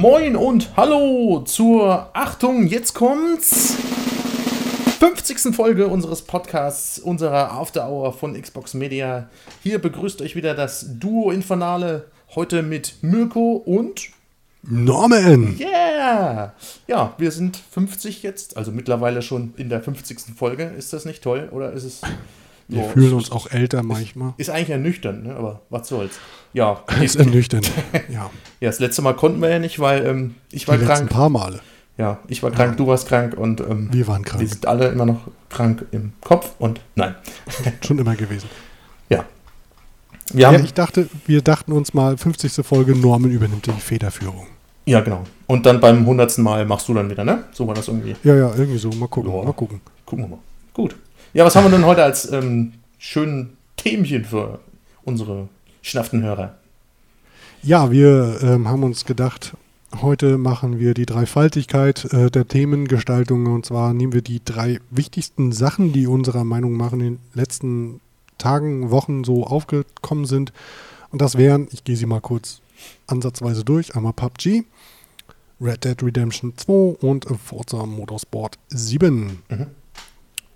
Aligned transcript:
Moin 0.00 0.36
und 0.36 0.76
hallo 0.76 1.40
zur 1.40 2.10
Achtung, 2.12 2.68
jetzt 2.68 2.94
kommt's. 2.94 3.74
50. 5.00 5.52
Folge 5.56 5.88
unseres 5.88 6.22
Podcasts, 6.22 7.00
unserer 7.00 7.50
After 7.50 7.90
Hour 7.90 8.12
von 8.12 8.40
Xbox 8.40 8.74
Media. 8.74 9.28
Hier 9.60 9.80
begrüßt 9.80 10.22
euch 10.22 10.36
wieder 10.36 10.54
das 10.54 10.86
Duo 11.00 11.32
Infernale. 11.32 12.04
Heute 12.36 12.62
mit 12.62 13.02
Mirko 13.02 13.54
und 13.54 14.10
Norman! 14.62 15.58
Yeah! 15.58 16.54
Ja, 16.86 17.14
wir 17.18 17.32
sind 17.32 17.56
50 17.56 18.22
jetzt, 18.22 18.56
also 18.56 18.70
mittlerweile 18.70 19.20
schon 19.20 19.52
in 19.56 19.68
der 19.68 19.82
50. 19.82 20.36
Folge. 20.36 20.62
Ist 20.78 20.92
das 20.92 21.06
nicht 21.06 21.24
toll 21.24 21.48
oder 21.50 21.72
ist 21.72 21.82
es. 21.82 22.02
Wir 22.68 22.82
Ja, 22.82 22.88
fühlen 22.90 23.14
uns 23.14 23.32
auch 23.32 23.50
älter 23.50 23.82
manchmal. 23.82 24.34
Ist 24.36 24.50
eigentlich 24.50 24.70
ernüchternd, 24.70 25.24
ne? 25.24 25.34
aber 25.34 25.62
was 25.70 25.88
soll's. 25.88 26.18
Ja, 26.52 26.82
ist 27.02 27.16
ernüchternd. 27.16 27.70
Ja, 28.10 28.30
ja, 28.60 28.68
das 28.68 28.78
letzte 28.78 29.02
Mal 29.02 29.14
konnten 29.14 29.40
wir 29.40 29.48
ja 29.48 29.58
nicht, 29.58 29.78
weil 29.80 30.04
ähm, 30.06 30.34
ich 30.52 30.62
die 30.64 30.68
war 30.68 30.76
letzten 30.76 30.94
krank. 30.94 31.10
paar 31.10 31.28
Male. 31.30 31.60
Ja, 31.96 32.18
ich 32.28 32.42
war 32.42 32.50
krank, 32.52 32.76
du 32.76 32.86
warst 32.86 33.08
krank 33.08 33.34
und 33.36 33.60
ähm, 33.60 33.88
Wir 33.92 34.06
waren 34.06 34.22
wir 34.24 34.30
krank. 34.30 34.48
sind 34.48 34.66
alle 34.66 34.88
immer 34.88 35.04
noch 35.06 35.20
krank 35.48 35.84
im 35.90 36.12
Kopf 36.20 36.50
und 36.58 36.80
nein. 36.94 37.14
Schon 37.84 37.98
immer 37.98 38.14
gewesen. 38.14 38.48
Ja. 39.08 39.24
Wir 40.32 40.42
Ja, 40.42 40.52
haben, 40.52 40.64
ich 40.64 40.74
dachte, 40.74 41.08
wir 41.26 41.42
dachten 41.42 41.72
uns 41.72 41.94
mal, 41.94 42.16
50. 42.16 42.64
Folge, 42.66 42.94
Norman 42.94 43.30
übernimmt 43.30 43.66
die 43.66 43.72
Federführung. 43.72 44.46
ja, 44.84 45.00
genau. 45.00 45.24
Und 45.46 45.64
dann 45.66 45.80
beim 45.80 46.04
hundertsten 46.06 46.44
Mal 46.44 46.66
machst 46.66 46.86
du 46.88 46.94
dann 46.94 47.08
wieder, 47.10 47.24
ne? 47.24 47.44
So 47.52 47.66
war 47.66 47.74
das 47.74 47.88
irgendwie. 47.88 48.14
Ja, 48.22 48.34
ja, 48.36 48.52
irgendwie 48.54 48.78
so. 48.78 48.90
Mal 48.90 49.08
gucken, 49.08 49.32
Ja. 49.32 49.42
mal 49.42 49.52
gucken. 49.54 49.80
Gucken 50.04 50.24
wir 50.26 50.28
mal. 50.28 50.38
Gut. 50.74 50.94
Ja, 51.34 51.44
was 51.44 51.54
haben 51.54 51.64
wir 51.64 51.70
denn 51.70 51.84
heute 51.84 52.02
als 52.02 52.30
ähm, 52.32 52.72
schönen 52.98 53.58
Themchen 53.76 54.24
für 54.24 54.60
unsere 55.04 55.48
schnafften 55.82 56.22
Hörer? 56.22 56.54
Ja, 57.62 57.90
wir 57.90 58.38
ähm, 58.42 58.66
haben 58.66 58.82
uns 58.82 59.04
gedacht, 59.04 59.54
heute 60.00 60.38
machen 60.38 60.78
wir 60.78 60.94
die 60.94 61.04
Dreifaltigkeit 61.04 62.10
äh, 62.14 62.30
der 62.30 62.48
Themengestaltung. 62.48 63.46
Und 63.46 63.66
zwar 63.66 63.92
nehmen 63.92 64.14
wir 64.14 64.22
die 64.22 64.42
drei 64.42 64.80
wichtigsten 64.90 65.52
Sachen, 65.52 65.92
die 65.92 66.06
unserer 66.06 66.44
Meinung 66.44 66.78
nach 66.78 66.94
in 66.94 67.00
den 67.00 67.18
letzten 67.34 68.00
Tagen, 68.38 68.90
Wochen 68.90 69.22
so 69.22 69.44
aufgekommen 69.44 70.24
sind. 70.24 70.54
Und 71.10 71.20
das 71.20 71.36
wären, 71.36 71.68
ich 71.72 71.84
gehe 71.84 71.96
sie 71.96 72.06
mal 72.06 72.20
kurz 72.20 72.62
ansatzweise 73.06 73.64
durch, 73.64 73.96
einmal 73.96 74.14
PUBG, 74.14 74.64
Red 75.60 75.84
Dead 75.84 76.02
Redemption 76.02 76.54
2 76.56 76.72
und 77.06 77.26
Forza 77.44 77.84
Motorsport 77.84 78.58
7. 78.68 79.42
Mhm. 79.48 79.66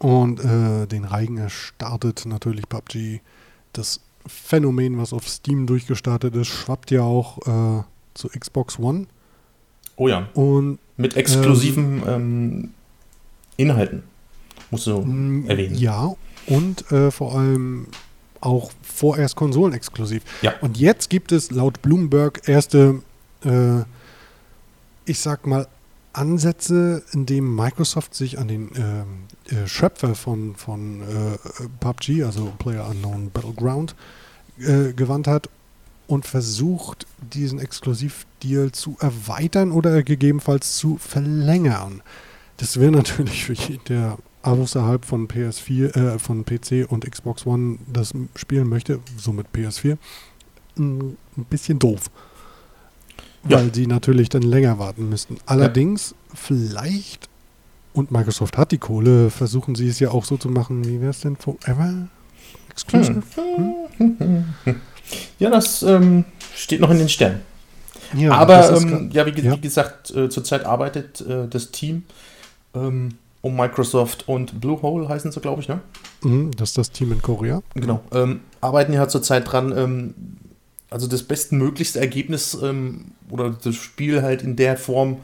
Und 0.03 0.41
äh, 0.41 0.87
den 0.89 1.05
Reigen 1.05 1.39
erstartet 1.39 2.25
natürlich 2.27 2.69
PUBG. 2.69 3.21
Das 3.73 4.01
Phänomen, 4.27 4.99
was 4.99 5.13
auf 5.13 5.29
Steam 5.29 5.65
durchgestartet 5.69 6.35
ist, 6.35 6.49
schwappt 6.49 6.91
ja 6.91 7.03
auch 7.03 7.39
äh, 7.47 7.85
zu 8.15 8.29
Xbox 8.29 8.81
One. 8.81 9.07
Oh 9.95 10.09
ja, 10.09 10.29
Und 10.35 10.81
mit 10.97 11.17
exklusiven 11.17 12.03
ähm, 12.05 12.71
Inhalten. 13.57 14.03
Musst 14.73 14.89
du 14.89 14.99
erwähnen. 15.47 15.77
ja, 15.77 16.13
und 16.49 16.91
äh, 16.91 17.13
vor 17.13 17.37
allem 17.39 17.87
auch 18.41 18.73
vorerst 18.83 19.37
konsolenexklusiv. 19.37 20.25
Ja. 20.43 20.55
Und 20.63 20.79
jetzt 20.79 21.11
gibt 21.11 21.31
es 21.31 21.53
laut 21.53 21.81
Bloomberg 21.81 22.49
erste, 22.49 23.03
äh, 23.45 23.83
ich 25.05 25.21
sag 25.21 25.47
mal, 25.47 25.69
Ansätze, 26.13 27.03
in 27.13 27.27
dem 27.27 27.55
Microsoft 27.55 28.15
sich 28.15 28.39
an 28.39 28.49
den 28.49 28.71
ähm, 28.77 29.57
äh, 29.57 29.67
Schöpfer 29.67 30.15
von, 30.15 30.55
von 30.57 31.01
äh, 31.03 31.39
PUBG, 31.81 32.25
also 32.25 32.53
Player 32.59 32.89
Unknown 32.89 33.31
Battleground, 33.31 33.95
äh, 34.59 34.93
gewandt 34.93 35.27
hat 35.27 35.49
und 36.07 36.27
versucht, 36.27 37.07
diesen 37.33 37.59
Exklusivdeal 37.59 38.73
zu 38.73 38.97
erweitern 39.01 39.73
oder 39.73 40.03
gegebenenfalls 40.03 40.77
zu 40.77 40.99
verlängern. 40.99 42.03
Das 42.59 42.79
wäre 42.79 42.93
natürlich 42.93 43.45
für 43.45 43.55
jeden, 43.55 43.85
der 43.85 44.19
außerhalb 44.43 45.05
von 45.05 45.29
PS4, 45.29 45.97
äh, 45.97 46.19
von 46.19 46.45
PC 46.45 46.91
und 46.91 47.11
Xbox 47.11 47.47
One 47.47 47.79
das 47.91 48.13
spielen 48.37 48.69
möchte, 48.69 49.01
somit 49.17 49.47
PS4, 49.55 49.97
ein 50.79 51.17
ein 51.37 51.45
bisschen 51.45 51.79
doof. 51.79 52.11
Ja. 53.49 53.59
Weil 53.59 53.75
sie 53.75 53.87
natürlich 53.87 54.29
dann 54.29 54.43
länger 54.43 54.79
warten 54.79 55.09
müssten. 55.09 55.39
Allerdings, 55.47 56.15
vielleicht, 56.33 57.29
und 57.93 58.13
Microsoft 58.13 58.57
hat 58.57 58.71
die 58.71 58.79
Kohle, 58.79 59.31
versuchen 59.31 59.75
sie 59.75 59.89
es 59.89 59.99
ja 59.99 60.11
auch 60.11 60.25
so 60.25 60.37
zu 60.37 60.49
machen, 60.49 60.85
wie 60.85 61.01
wäre 61.01 61.11
es 61.11 61.21
denn 61.21 61.37
forever? 61.37 62.09
Exclusive? 62.71 63.23
Ja, 65.39 65.51
das 65.51 65.83
ähm, 65.83 66.25
steht 66.55 66.81
noch 66.81 66.91
in 66.91 66.99
den 66.99 67.09
Sternen. 67.09 67.41
Ja, 68.15 68.33
Aber 68.33 68.77
ähm, 68.77 69.11
ja, 69.13 69.27
wie, 69.27 69.41
ja. 69.41 69.53
wie 69.53 69.61
gesagt, 69.61 70.11
äh, 70.11 70.29
zurzeit 70.29 70.65
arbeitet 70.65 71.21
äh, 71.23 71.49
das 71.49 71.71
Team 71.71 72.05
ähm, 72.75 73.11
um 73.41 73.57
Microsoft 73.57 74.29
und 74.29 74.61
Bluehole 74.61 75.09
heißen 75.09 75.33
sie, 75.33 75.41
glaube 75.41 75.63
ich, 75.63 75.69
ne? 75.69 75.81
Mhm, 76.23 76.53
das 76.53 76.71
ist 76.71 76.79
das 76.79 76.91
Team 76.93 77.13
in 77.13 77.23
Korea. 77.23 77.63
Genau. 77.75 78.03
Ähm, 78.13 78.41
arbeiten 78.61 78.93
ja 78.93 79.09
zurzeit 79.09 79.51
dran, 79.51 79.77
ähm, 79.77 80.15
also 80.93 81.07
das 81.07 81.23
bestmöglichste 81.23 81.99
Ergebnis 82.01 82.57
ähm, 82.63 83.07
oder 83.31 83.51
das 83.51 83.75
Spiel 83.75 84.23
halt 84.23 84.43
in 84.43 84.57
der 84.57 84.77
Form, 84.77 85.17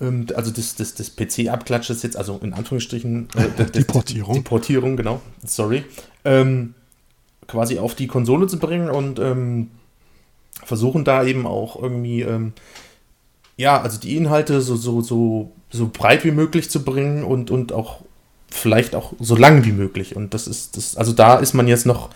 ähm, 0.00 0.26
also 0.34 0.50
das, 0.50 0.74
das, 0.74 0.94
das 0.94 1.14
PC-Abklatsches 1.16 2.02
jetzt, 2.02 2.16
also 2.16 2.38
in 2.42 2.52
Anführungsstrichen. 2.52 3.28
Äh, 3.36 3.48
das- 3.56 3.72
Die 3.72 3.84
Portierung. 3.84 4.34
Die 4.34 4.40
Portierung, 4.42 4.96
genau. 4.96 5.20
Sorry. 5.44 5.84
Ähm, 6.24 6.74
quasi 7.46 7.78
auf 7.78 7.94
die 7.94 8.06
Konsole 8.06 8.46
zu 8.46 8.58
bringen 8.58 8.90
und 8.90 9.18
ähm, 9.18 9.70
versuchen 10.64 11.04
da 11.04 11.24
eben 11.24 11.46
auch 11.46 11.80
irgendwie, 11.82 12.20
ähm, 12.22 12.52
ja, 13.56 13.80
also 13.80 13.98
die 13.98 14.16
Inhalte 14.16 14.60
so, 14.60 14.76
so, 14.76 15.00
so, 15.00 15.52
so 15.70 15.88
breit 15.92 16.24
wie 16.24 16.30
möglich 16.30 16.68
zu 16.70 16.84
bringen 16.84 17.24
und, 17.24 17.50
und 17.50 17.72
auch 17.72 18.00
vielleicht 18.50 18.94
auch 18.94 19.14
so 19.18 19.34
lang 19.36 19.64
wie 19.64 19.72
möglich. 19.72 20.14
Und 20.16 20.34
das 20.34 20.46
ist, 20.46 20.76
das, 20.76 20.96
also 20.96 21.12
da 21.12 21.38
ist 21.38 21.54
man 21.54 21.68
jetzt 21.68 21.86
noch 21.86 22.10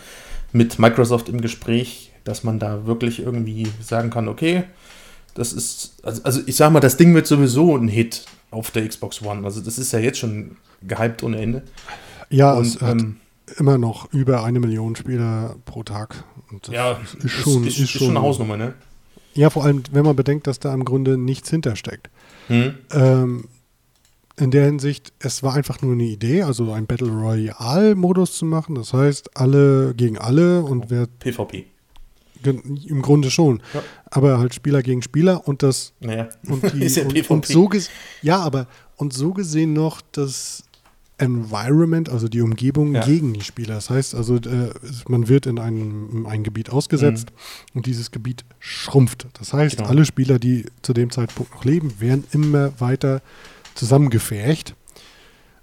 mit 0.53 0.79
Microsoft 0.79 1.29
im 1.29 1.41
Gespräch, 1.41 2.12
dass 2.25 2.45
man 2.45 2.59
da 2.59 2.87
wirklich 2.87 3.21
irgendwie 3.21 3.67
sagen 3.81 4.11
kann, 4.11 4.29
okay, 4.29 4.65
das 5.35 5.53
ist, 5.53 5.95
also, 6.03 6.23
also 6.25 6.41
ich 6.47 6.57
sag 6.57 6.73
mal, 6.73 6.81
das 6.81 6.97
Ding 6.97 7.15
wird 7.15 7.27
sowieso 7.27 7.77
ein 7.77 7.89
Hit 7.89 8.25
auf 8.51 8.71
der 8.71 8.87
Xbox 8.87 9.23
One. 9.23 9.45
Also 9.45 9.61
das 9.61 9.79
ist 9.79 9.93
ja 9.93 9.99
jetzt 9.99 10.19
schon 10.19 10.57
gehypt 10.83 11.23
ohne 11.23 11.41
Ende. 11.41 11.63
Ja, 12.29 12.53
und 12.53 12.67
es 12.67 12.81
hat 12.81 13.01
ähm, 13.01 13.17
immer 13.57 13.79
noch 13.79 14.13
über 14.13 14.45
eine 14.45 14.61
Million 14.61 14.95
Spieler 14.97 15.57
pro 15.65 15.83
Tag. 15.83 16.25
Ja, 16.71 17.01
ist 17.23 17.31
schon, 17.31 17.67
ist, 17.67 17.79
ist, 17.79 17.91
schon 17.91 18.11
eine 18.11 18.21
Hausnummer, 18.21 18.57
ne? 18.57 18.75
Ja, 19.35 19.49
vor 19.49 19.65
allem, 19.65 19.83
wenn 19.93 20.05
man 20.05 20.17
bedenkt, 20.17 20.47
dass 20.47 20.59
da 20.59 20.75
im 20.75 20.85
Grunde 20.85 21.17
nichts 21.17 21.49
hintersteckt. 21.49 22.11
Hm? 22.49 22.75
Ähm, 22.93 23.49
in 24.37 24.51
der 24.51 24.67
Hinsicht, 24.67 25.13
es 25.19 25.43
war 25.43 25.55
einfach 25.55 25.81
nur 25.81 25.93
eine 25.93 26.05
Idee, 26.05 26.43
also 26.43 26.73
ein 26.73 26.87
Battle 26.87 27.11
Royale-Modus 27.11 28.37
zu 28.37 28.45
machen. 28.45 28.75
Das 28.75 28.93
heißt, 28.93 29.37
alle 29.37 29.95
gegen 29.95 30.19
alle 30.19 30.63
und 30.63 30.91
wer 30.91 31.07
PvP. 31.07 31.67
Im 32.51 33.03
Grunde 33.03 33.31
schon. 33.31 33.63
Ja. 33.75 33.83
Aber 34.07 34.39
halt 34.39 34.55
Spieler 34.55 34.83
gegen 34.83 35.03
Spieler 35.03 35.47
und 35.47 35.63
das 35.63 35.93
Naja, 36.01 36.29
und 36.49 36.63
die 36.75 36.85
ist 36.85 36.97
ja 36.97 37.05
und, 37.05 37.31
und 37.31 37.47
so 37.47 37.71
ja, 38.23 38.41
aber 38.41 38.67
und 38.97 39.13
so 39.13 39.33
gesehen 39.33 39.73
noch 39.73 40.01
das 40.13 40.65
Environment, 41.19 42.09
also 42.09 42.27
die 42.29 42.41
Umgebung 42.41 42.95
Ja. 42.95 43.05
gegen 43.05 43.33
die 43.33 43.43
Spieler. 43.43 43.77
Das 43.77 43.91
heißt 43.91 44.15
also, 44.15 44.37
äh, 44.37 44.71
man 45.09 45.29
wird 45.29 45.47
in 45.47 45.59
ein, 45.59 46.09
in 46.13 46.27
ein 46.27 46.43
Gebiet 46.43 46.71
ausgesetzt 46.71 47.29
und 47.75 47.87
dieses 47.87 48.11
Gebiet 48.11 48.45
schrumpft. 48.59 49.27
Das 49.39 49.53
heißt, 49.53 49.77
Genau. 49.77 49.89
alle 49.89 50.05
Spieler, 50.05 50.39
die 50.41 50.67
zu 50.83 50.93
dem 50.93 51.11
Zeitpunkt 51.11 51.55
noch 51.55 51.65
leben, 51.65 52.01
werden 52.01 52.25
immer 52.33 52.73
weiter 52.81 53.23
zusammengefärcht. 53.75 54.75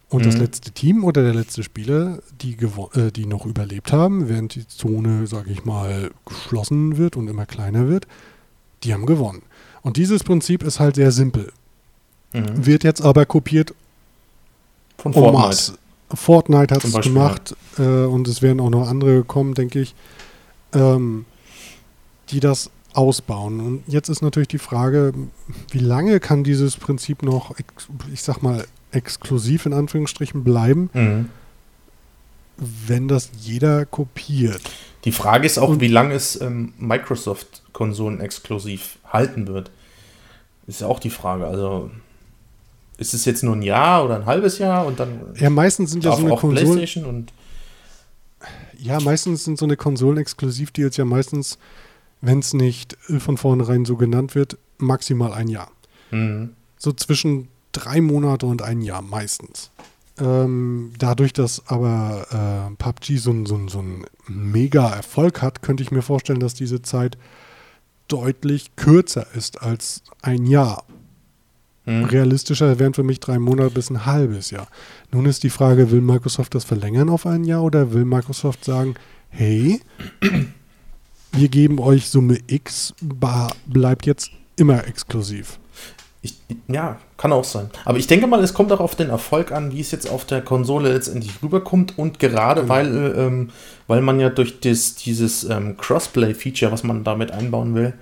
Und 0.09 0.25
das 0.25 0.35
Mhm. 0.35 0.41
letzte 0.41 0.71
Team 0.71 1.03
oder 1.03 1.21
der 1.21 1.35
letzte 1.35 1.61
Spieler, 1.61 2.19
die, 2.41 2.57
äh, 2.95 3.11
die 3.11 3.25
noch 3.27 3.45
überlebt 3.45 3.91
haben, 3.93 4.27
während 4.27 4.55
die 4.55 4.67
Zone, 4.67 5.27
sage 5.27 5.51
ich 5.51 5.65
mal, 5.65 6.09
geschlossen 6.25 6.97
wird 6.97 7.15
und 7.15 7.27
immer 7.27 7.45
kleiner 7.45 7.87
wird, 7.87 8.07
die 8.83 8.93
haben 8.93 9.05
gewonnen. 9.05 9.43
Und 9.81 9.97
dieses 9.97 10.23
Prinzip 10.23 10.63
ist 10.63 10.79
halt 10.79 10.95
sehr 10.95 11.11
simpel. 11.11 11.51
Mhm. 12.33 12.65
Wird 12.65 12.83
jetzt 12.83 13.01
aber 13.01 13.25
kopiert 13.25 13.73
Von 14.97 15.13
Fortnite. 15.13 15.37
masse. 15.47 15.73
Fortnite 16.11 16.73
hat 16.73 16.83
es 16.83 16.93
gemacht 17.01 17.55
äh, 17.77 17.83
und 17.83 18.27
es 18.27 18.41
werden 18.41 18.59
auch 18.61 18.71
noch 18.71 18.87
andere 18.87 19.23
kommen, 19.23 19.53
denke 19.53 19.79
ich, 19.79 19.93
ähm, 20.73 21.25
die 22.29 22.39
das 22.39 22.71
ausbauen. 22.93 23.59
Und 23.59 23.83
jetzt 23.87 24.09
ist 24.09 24.23
natürlich 24.23 24.47
die 24.47 24.57
Frage, 24.57 25.13
wie 25.69 25.77
lange 25.79 26.19
kann 26.19 26.43
dieses 26.43 26.77
Prinzip 26.77 27.21
noch, 27.21 27.53
ich 28.11 28.23
sag 28.23 28.41
mal, 28.41 28.65
exklusiv 28.91 29.65
in 29.65 29.73
Anführungsstrichen 29.73 30.43
bleiben, 30.43 30.89
Mhm. 30.93 31.29
wenn 32.57 33.07
das 33.07 33.29
jeder 33.39 33.85
kopiert? 33.85 34.61
Die 35.05 35.11
Frage 35.11 35.45
ist 35.45 35.57
auch, 35.57 35.69
Und- 35.69 35.81
wie 35.81 35.87
lange 35.87 36.13
es 36.13 36.39
ähm, 36.41 36.73
Microsoft-Konsolen 36.77 38.19
exklusiv 38.19 38.97
halten 39.07 39.47
wird. 39.47 39.71
Ist 40.67 40.81
ja 40.81 40.87
auch 40.87 40.99
die 40.99 41.09
Frage. 41.09 41.47
Also 41.47 41.89
ist 42.97 43.13
es 43.13 43.23
jetzt 43.25 43.43
nur 43.43 43.55
ein 43.55 43.61
Jahr 43.61 44.03
oder 44.03 44.15
ein 44.17 44.25
halbes 44.25 44.57
Jahr 44.57 44.85
und 44.85 44.99
dann 44.99 45.21
Ja, 45.35 45.49
meistens 45.49 45.91
sind 45.91 46.03
ja 46.03 46.11
so 46.15 46.25
eine 46.25 46.35
Konsolen, 46.35 47.05
und 47.05 47.31
ja, 48.77 48.99
meistens 48.99 49.45
sind 49.45 49.57
so 49.57 49.65
eine 49.65 49.77
Konsolen-Exklusivdeals 49.77 50.97
ja 50.97 51.05
meistens 51.05 51.57
wenn 52.21 52.39
es 52.39 52.53
nicht 52.53 52.97
von 53.19 53.37
vornherein 53.37 53.85
so 53.85 53.95
genannt 53.95 54.35
wird, 54.35 54.57
maximal 54.77 55.31
ein 55.31 55.47
Jahr. 55.47 55.71
Mhm. 56.11 56.49
So 56.77 56.91
zwischen 56.91 57.47
drei 57.71 58.01
Monate 58.01 58.45
und 58.45 58.61
ein 58.61 58.81
Jahr 58.81 59.01
meistens. 59.01 59.71
Ähm, 60.19 60.91
dadurch, 60.97 61.31
dass 61.33 61.63
aber 61.67 62.69
äh, 62.71 62.75
PUBG 62.75 63.17
so, 63.17 63.31
ein- 63.31 63.45
so, 63.45 63.55
ein- 63.55 63.67
so 63.69 63.79
einen 63.79 64.05
Mega-Erfolg 64.27 65.41
hat, 65.41 65.61
könnte 65.61 65.81
ich 65.83 65.91
mir 65.91 66.01
vorstellen, 66.01 66.39
dass 66.41 66.53
diese 66.53 66.81
Zeit 66.81 67.17
deutlich 68.09 68.75
kürzer 68.75 69.27
ist 69.35 69.61
als 69.61 70.01
ein 70.21 70.45
Jahr. 70.45 70.83
Mhm. 71.85 72.05
Realistischer 72.05 72.79
wären 72.79 72.93
für 72.93 73.03
mich 73.03 73.19
drei 73.19 73.39
Monate 73.39 73.69
bis 73.71 73.89
ein 73.89 74.05
halbes 74.05 74.51
Jahr. 74.51 74.67
Nun 75.11 75.25
ist 75.25 75.43
die 75.43 75.49
Frage, 75.49 75.91
will 75.91 76.01
Microsoft 76.01 76.53
das 76.55 76.65
verlängern 76.65 77.09
auf 77.09 77.25
ein 77.25 77.43
Jahr 77.45 77.63
oder 77.63 77.93
will 77.93 78.03
Microsoft 78.05 78.65
sagen, 78.65 78.95
hey, 79.29 79.79
wir 81.31 81.47
geben 81.49 81.79
euch 81.79 82.09
Summe 82.09 82.39
X, 82.47 82.93
bar, 83.01 83.55
bleibt 83.67 84.05
jetzt 84.05 84.31
immer 84.57 84.85
exklusiv. 84.87 85.59
Ich, 86.21 86.35
ja, 86.67 86.97
kann 87.15 87.31
auch 87.31 87.45
sein. 87.45 87.69
Aber 87.85 87.97
ich 87.97 88.05
denke 88.07 88.27
mal, 88.27 88.43
es 88.43 88.53
kommt 88.53 88.71
auch 88.73 88.81
auf 88.81 88.95
den 88.95 89.09
Erfolg 89.09 89.53
an, 89.53 89.71
wie 89.71 89.79
es 89.79 89.91
jetzt 89.91 90.09
auf 90.09 90.25
der 90.25 90.41
Konsole 90.41 90.91
letztendlich 90.91 91.31
rüberkommt. 91.41 91.97
Und 91.97 92.19
gerade 92.19 92.61
Genau. 92.61 92.73
weil, 92.73 92.87
äh, 92.97 93.25
ähm, 93.25 93.49
weil 93.87 94.01
man 94.01 94.19
ja 94.19 94.29
durch 94.29 94.59
das, 94.59 94.95
dieses 94.95 95.45
ähm, 95.45 95.77
Crossplay-Feature, 95.77 96.71
was 96.73 96.83
man 96.83 97.03
damit 97.05 97.31
einbauen 97.31 97.73
will, 97.73 97.93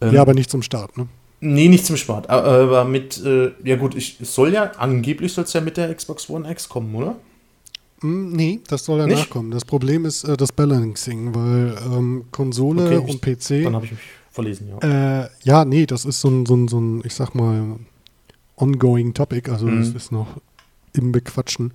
ähm, 0.00 0.14
ja, 0.14 0.22
aber 0.22 0.32
nicht 0.34 0.50
zum 0.50 0.62
Start, 0.62 0.96
ne? 0.96 1.08
nee, 1.40 1.68
nicht 1.68 1.84
zum 1.84 1.96
Sport, 1.96 2.30
a- 2.30 2.40
aber 2.62 2.84
mit, 2.86 3.22
äh, 3.24 3.50
ja 3.64 3.76
gut, 3.76 3.94
ich, 3.96 4.18
es 4.20 4.34
soll 4.34 4.52
ja, 4.54 4.72
angeblich 4.78 5.32
soll 5.32 5.44
es 5.44 5.52
ja 5.52 5.60
mit 5.60 5.76
der 5.76 5.92
Xbox 5.94 6.30
One 6.30 6.50
X 6.50 6.68
kommen, 6.68 6.94
oder? 6.94 7.16
Mm, 8.00 8.32
Nee, 8.32 8.60
das 8.68 8.84
soll 8.86 8.98
danach 8.98 9.14
Nicht? 9.16 9.30
kommen. 9.30 9.50
Das 9.50 9.64
Problem 9.64 10.04
ist 10.06 10.24
äh, 10.24 10.36
das 10.36 10.52
Balancing, 10.52 11.34
weil 11.34 11.76
ähm, 11.84 12.24
Konsole 12.32 12.84
Okay, 12.86 12.96
und 12.96 13.20
PC. 13.20 13.64
Dann 13.64 13.74
habe 13.76 13.84
ich 13.84 13.92
mich 13.92 14.00
verlesen, 14.32 14.68
ja. 14.68 15.22
Äh, 15.24 15.28
ja, 15.44 15.64
nee, 15.64 15.86
das 15.86 16.04
ist 16.04 16.20
so 16.20 16.28
ein, 16.28 16.46
so 16.46 16.54
ein, 16.56 16.68
so 16.68 16.80
ein, 16.80 17.02
ich 17.04 17.14
sag 17.14 17.34
mal, 17.34 17.76
ongoing 18.56 19.14
Topic. 19.14 19.50
Also 19.50 19.66
Mhm. 19.66 19.80
das 19.80 19.88
ist 20.04 20.12
noch 20.12 20.40
im 20.94 21.12
Bequatschen. 21.12 21.72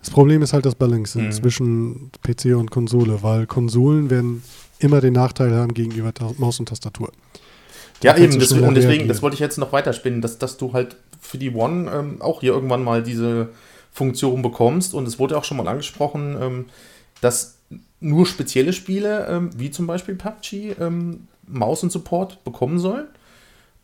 Das 0.00 0.10
Problem 0.10 0.42
ist 0.42 0.52
halt 0.52 0.64
das 0.64 0.74
Balancing 0.76 1.26
Mhm. 1.26 1.32
zwischen 1.32 2.10
PC 2.22 2.54
und 2.56 2.70
Konsole, 2.70 3.22
weil 3.22 3.46
Konsolen 3.46 4.10
werden 4.10 4.42
immer 4.78 5.00
den 5.00 5.14
Nachteil 5.14 5.54
haben 5.54 5.74
gegenüber 5.74 6.12
Maus 6.38 6.60
und 6.60 6.68
Tastatur. 6.68 7.10
Ja, 8.02 8.16
eben, 8.16 8.40
schneller 8.40 8.68
und 8.68 8.74
deswegen, 8.76 9.08
das 9.08 9.22
wollte 9.22 9.34
ich 9.34 9.40
jetzt 9.40 9.58
noch 9.58 9.72
weiterspinnen, 9.72 10.20
dass, 10.20 10.38
dass 10.38 10.56
du 10.56 10.72
halt 10.72 10.94
für 11.20 11.36
die 11.36 11.50
One 11.50 11.90
ähm, 11.90 12.22
auch 12.22 12.40
hier 12.40 12.52
irgendwann 12.52 12.84
mal 12.84 13.02
diese 13.02 13.48
Funktion 13.90 14.40
bekommst. 14.40 14.94
Und 14.94 15.08
es 15.08 15.18
wurde 15.18 15.36
auch 15.36 15.42
schon 15.42 15.56
mal 15.56 15.66
angesprochen, 15.66 16.36
ähm, 16.40 16.64
dass 17.20 17.56
nur 17.98 18.24
spezielle 18.26 18.72
Spiele, 18.72 19.26
ähm, 19.28 19.50
wie 19.56 19.72
zum 19.72 19.88
Beispiel 19.88 20.14
PUBG, 20.14 20.76
ähm, 20.80 21.26
Maus 21.48 21.82
und 21.82 21.90
Support 21.92 22.44
bekommen 22.44 22.78
sollen. 22.78 23.06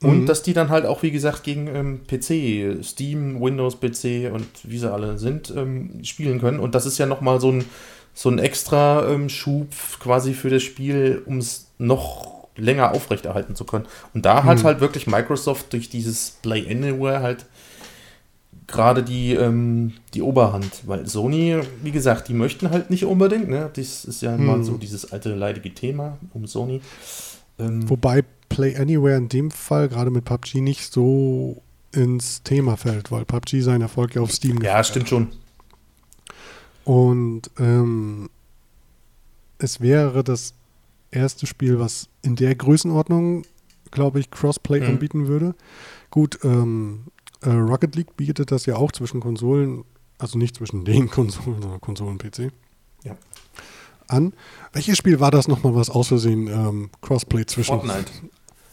Und 0.03 0.23
Mhm. 0.23 0.27
dass 0.27 0.43
die 0.43 0.53
dann 0.53 0.69
halt 0.71 0.85
auch, 0.87 1.03
wie 1.03 1.11
gesagt, 1.13 1.45
gegen 1.45 1.67
ähm, 1.69 2.01
PC, 2.07 2.83
Steam, 2.85 3.41
Windows, 3.41 3.77
PC 3.81 4.31
und 4.33 4.47
wie 4.65 4.79
sie 4.79 4.93
alle 4.93 5.19
sind, 5.19 5.53
ähm, 5.57 6.05
spielen 6.05 6.41
können. 6.41 6.59
Und 6.61 6.75
das 6.75 6.85
ist 6.85 6.99
ja 6.99 7.07
nochmal 7.07 7.41
so 7.41 7.51
ein, 7.53 7.65
so 8.13 8.29
ein 8.29 8.39
extra 8.39 9.09
ähm, 9.09 9.29
Schub 9.29 9.69
quasi 10.01 10.35
für 10.35 10.51
das 10.51 10.63
Spiel, 10.63 11.23
um 11.27 11.39
es 11.39 11.69
noch 11.79 12.49
länger 12.57 12.93
aufrechterhalten 12.93 13.55
zu 13.57 13.65
können. 13.65 13.87
Und 14.13 14.25
da 14.27 14.45
hat 14.45 14.59
Mhm. 14.59 14.65
halt 14.65 14.81
wirklich 14.81 15.07
Microsoft 15.07 15.73
durch 15.73 15.89
dieses 15.89 16.33
Play 16.43 16.67
Anywhere 16.71 17.21
halt 17.21 17.47
gerade 18.67 19.03
die, 19.03 19.33
ähm, 19.35 19.93
die 20.15 20.23
Oberhand. 20.23 20.83
Weil 20.87 21.07
Sony, 21.07 21.59
wie 21.83 21.91
gesagt, 21.91 22.29
die 22.29 22.35
möchten 22.35 22.71
halt 22.71 22.91
nicht 22.91 23.05
unbedingt. 23.05 23.49
Ne? 23.49 23.71
Das 23.75 24.05
ist 24.05 24.23
ja 24.23 24.37
mal 24.37 24.59
Mhm. 24.59 24.65
so 24.65 24.77
dieses 24.77 25.13
alte 25.13 25.35
leidige 25.35 25.73
Thema 25.73 26.19
um 26.33 26.47
Sony. 26.47 26.81
Ähm, 27.59 27.89
Wobei 27.89 28.23
Play 28.49 28.77
Anywhere 28.77 29.17
in 29.17 29.29
dem 29.29 29.51
Fall 29.51 29.89
gerade 29.89 30.11
mit 30.11 30.25
PUBG 30.25 30.61
nicht 30.61 30.93
so 30.93 31.63
ins 31.93 32.43
Thema 32.43 32.77
fällt, 32.77 33.11
weil 33.11 33.25
PUBG 33.25 33.61
seinen 33.61 33.83
Erfolg 33.83 34.15
ja 34.15 34.23
auf 34.23 34.33
Steam 34.33 34.55
ja, 34.57 34.59
gefeiert 34.61 34.79
hat. 34.79 34.87
stimmt 34.87 35.09
schon. 35.09 35.29
Und 36.85 37.51
ähm, 37.59 38.29
es 39.59 39.81
wäre 39.81 40.23
das 40.25 40.55
erste 41.11 41.47
Spiel, 41.47 41.79
was 41.79 42.09
in 42.23 42.37
der 42.37 42.55
Größenordnung, 42.55 43.45
glaube 43.91 44.21
ich, 44.21 44.31
Crossplay 44.31 44.81
Mhm. 44.81 44.87
anbieten 44.87 45.27
würde. 45.29 45.55
Gut, 46.11 46.39
ähm, 46.45 47.05
äh, 47.43 47.51
Rocket 47.51 47.95
League 47.97 48.17
bietet 48.17 48.51
das 48.51 48.67
ja 48.67 48.77
auch 48.77 48.93
zwischen 48.93 49.21
Konsolen, 49.21 49.85
also 50.19 50.39
nicht 50.39 50.57
zwischen 50.57 50.85
den 50.85 51.09
Konsolen, 51.11 51.63
sondern 51.63 51.81
Konsolen 51.81 52.19
PC. 52.19 52.51
Ja. 53.05 53.17
An. 54.09 54.33
Welches 54.73 54.99
Spiel 54.99 55.21
war 55.21 55.31
das 55.31 55.49
nochmal, 55.49 55.75
was 55.75 55.91
aus 55.91 56.09
Versehen 56.09 56.47
ähm, 56.49 56.91
Crossplay 57.01 57.47
zwischen 57.47 57.81
Fortnite. 57.81 58.11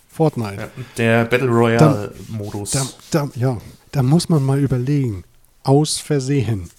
Fortnite. 0.10 0.62
Ja, 0.62 0.70
der 0.98 1.26
Battle 1.26 1.48
Royale-Modus. 1.50 2.72
Da, 2.72 2.86
da, 3.12 3.30
ja, 3.36 3.58
da 3.92 4.04
muss 4.04 4.30
man 4.30 4.44
mal 4.44 4.60
überlegen. 4.60 5.24
Aus 5.64 6.00
Versehen. 6.00 6.70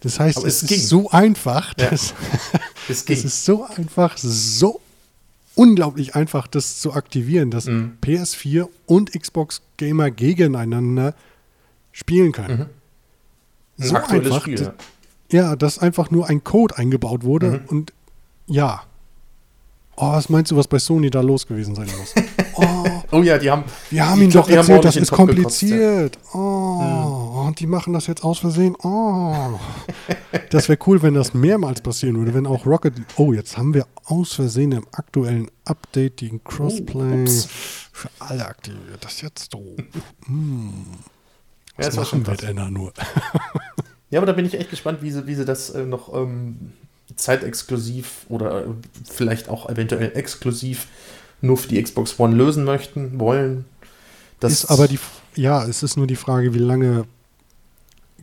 Das 0.00 0.18
heißt, 0.18 0.38
es, 0.44 0.62
es 0.62 0.70
ist 0.70 0.88
so 0.88 1.10
einfach, 1.10 1.74
Ja. 1.78 1.90
Es 1.92 2.14
es 2.88 3.24
ist 3.24 3.44
so 3.44 3.64
einfach, 3.64 4.16
so 4.18 4.80
unglaublich 5.54 6.14
einfach, 6.16 6.46
das 6.46 6.80
zu 6.80 6.92
aktivieren, 6.94 7.50
dass 7.50 7.66
Mhm. 7.66 7.98
PS4 8.02 8.68
und 8.86 9.12
Xbox 9.12 9.62
Gamer 9.76 10.10
gegeneinander 10.10 11.14
spielen 11.92 12.32
können. 12.32 12.66
Ein 13.78 13.86
So 13.86 13.94
einfach, 13.96 14.40
Spiel. 14.42 14.56
das- 14.56 14.70
Ja, 15.34 15.56
dass 15.56 15.78
einfach 15.80 16.10
nur 16.12 16.28
ein 16.28 16.44
Code 16.44 16.76
eingebaut 16.78 17.24
wurde 17.24 17.50
Mhm. 17.50 17.60
und 17.68 17.92
ja. 18.46 18.82
Oh, 19.96 20.10
was 20.12 20.28
meinst 20.28 20.50
du, 20.50 20.56
was 20.56 20.66
bei 20.68 20.78
Sony 20.78 21.08
da 21.10 21.20
los 21.20 21.46
gewesen 21.46 21.74
sein 21.74 21.88
muss? 21.98 22.14
Oh, 22.56 22.84
Oh 23.10 23.22
ja, 23.22 23.36
die 23.38 23.50
haben. 23.50 23.64
wir 23.90 24.08
haben 24.08 24.28
glaub, 24.28 24.46
doch 24.46 24.50
erzählt, 24.54 24.84
das 24.84 24.94
ist 24.96 25.10
den 25.10 25.16
Topf 25.16 25.26
gekotzt, 25.34 25.60
kompliziert. 25.60 26.18
Oh, 26.32 27.44
und 27.48 27.58
die 27.58 27.66
machen 27.66 27.92
das 27.92 28.06
jetzt 28.06 28.22
aus 28.22 28.38
Versehen. 28.38 28.76
Oh. 28.84 29.58
Das 30.50 30.68
wäre 30.68 30.78
cool, 30.86 31.02
wenn 31.02 31.14
das 31.14 31.34
mehrmals 31.34 31.80
passieren 31.80 32.16
würde, 32.16 32.32
wenn 32.32 32.46
auch 32.46 32.64
Rocket. 32.64 32.94
Oh, 33.16 33.32
jetzt 33.32 33.56
haben 33.58 33.74
wir 33.74 33.86
aus 34.04 34.34
Versehen 34.34 34.70
im 34.70 34.86
aktuellen 34.92 35.50
Update 35.64 36.20
die 36.20 36.40
Crossplay 36.44 37.24
Oh, 37.28 37.44
für 37.92 38.08
alle 38.20 38.46
aktiviert. 38.46 38.98
Das 39.04 39.14
ist 39.14 39.22
jetzt 39.22 39.52
doof. 39.52 39.78
Hm, 40.26 40.72
Ja, 41.78 41.86
was 41.96 42.08
schon 42.08 42.22
machen 42.22 42.26
wir 42.28 42.46
denn 42.46 42.56
da 42.56 42.70
nur? 42.70 42.92
Ja, 44.14 44.20
aber 44.20 44.26
da 44.26 44.32
bin 44.32 44.46
ich 44.46 44.54
echt 44.54 44.70
gespannt, 44.70 45.02
wie 45.02 45.10
sie, 45.10 45.26
wie 45.26 45.34
sie 45.34 45.44
das 45.44 45.70
äh, 45.70 45.84
noch 45.84 46.14
ähm, 46.14 46.72
zeitexklusiv 47.16 48.26
oder 48.28 48.60
äh, 48.60 48.68
vielleicht 49.10 49.48
auch 49.48 49.68
eventuell 49.68 50.12
exklusiv 50.14 50.86
nur 51.40 51.56
für 51.56 51.66
die 51.66 51.82
Xbox 51.82 52.20
One 52.20 52.36
lösen 52.36 52.62
möchten, 52.62 53.18
wollen. 53.18 53.64
Das 54.38 54.52
ist 54.52 54.66
aber 54.66 54.86
die. 54.86 55.00
Ja, 55.34 55.64
es 55.64 55.82
ist 55.82 55.96
nur 55.96 56.06
die 56.06 56.14
Frage, 56.14 56.54
wie 56.54 56.60
lange 56.60 57.06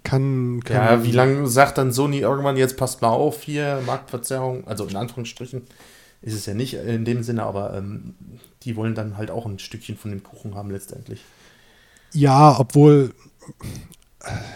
kann. 0.04 0.62
kann 0.64 0.78
Ja, 0.78 1.04
wie 1.04 1.12
lange 1.12 1.46
sagt 1.48 1.78
dann 1.78 1.92
Sony 1.92 2.20
irgendwann 2.20 2.56
jetzt, 2.56 2.78
passt 2.78 3.02
mal 3.02 3.10
auf 3.10 3.42
hier, 3.42 3.84
Marktverzerrung, 3.86 4.66
also 4.68 4.86
in 4.86 4.96
Anführungsstrichen 4.96 5.64
ist 6.22 6.36
es 6.36 6.46
ja 6.46 6.54
nicht 6.54 6.76
in 6.76 7.04
dem 7.04 7.22
Sinne, 7.22 7.44
aber 7.44 7.76
ähm, 7.76 8.16
die 8.64 8.78
wollen 8.78 8.96
dann 8.96 9.18
halt 9.18 9.30
auch 9.30 9.46
ein 9.46 9.60
Stückchen 9.60 9.98
von 9.98 10.12
dem 10.12 10.24
Kuchen 10.24 10.56
haben 10.56 10.72
letztendlich. 10.72 11.22
Ja, 12.14 12.58
obwohl, 12.58 13.12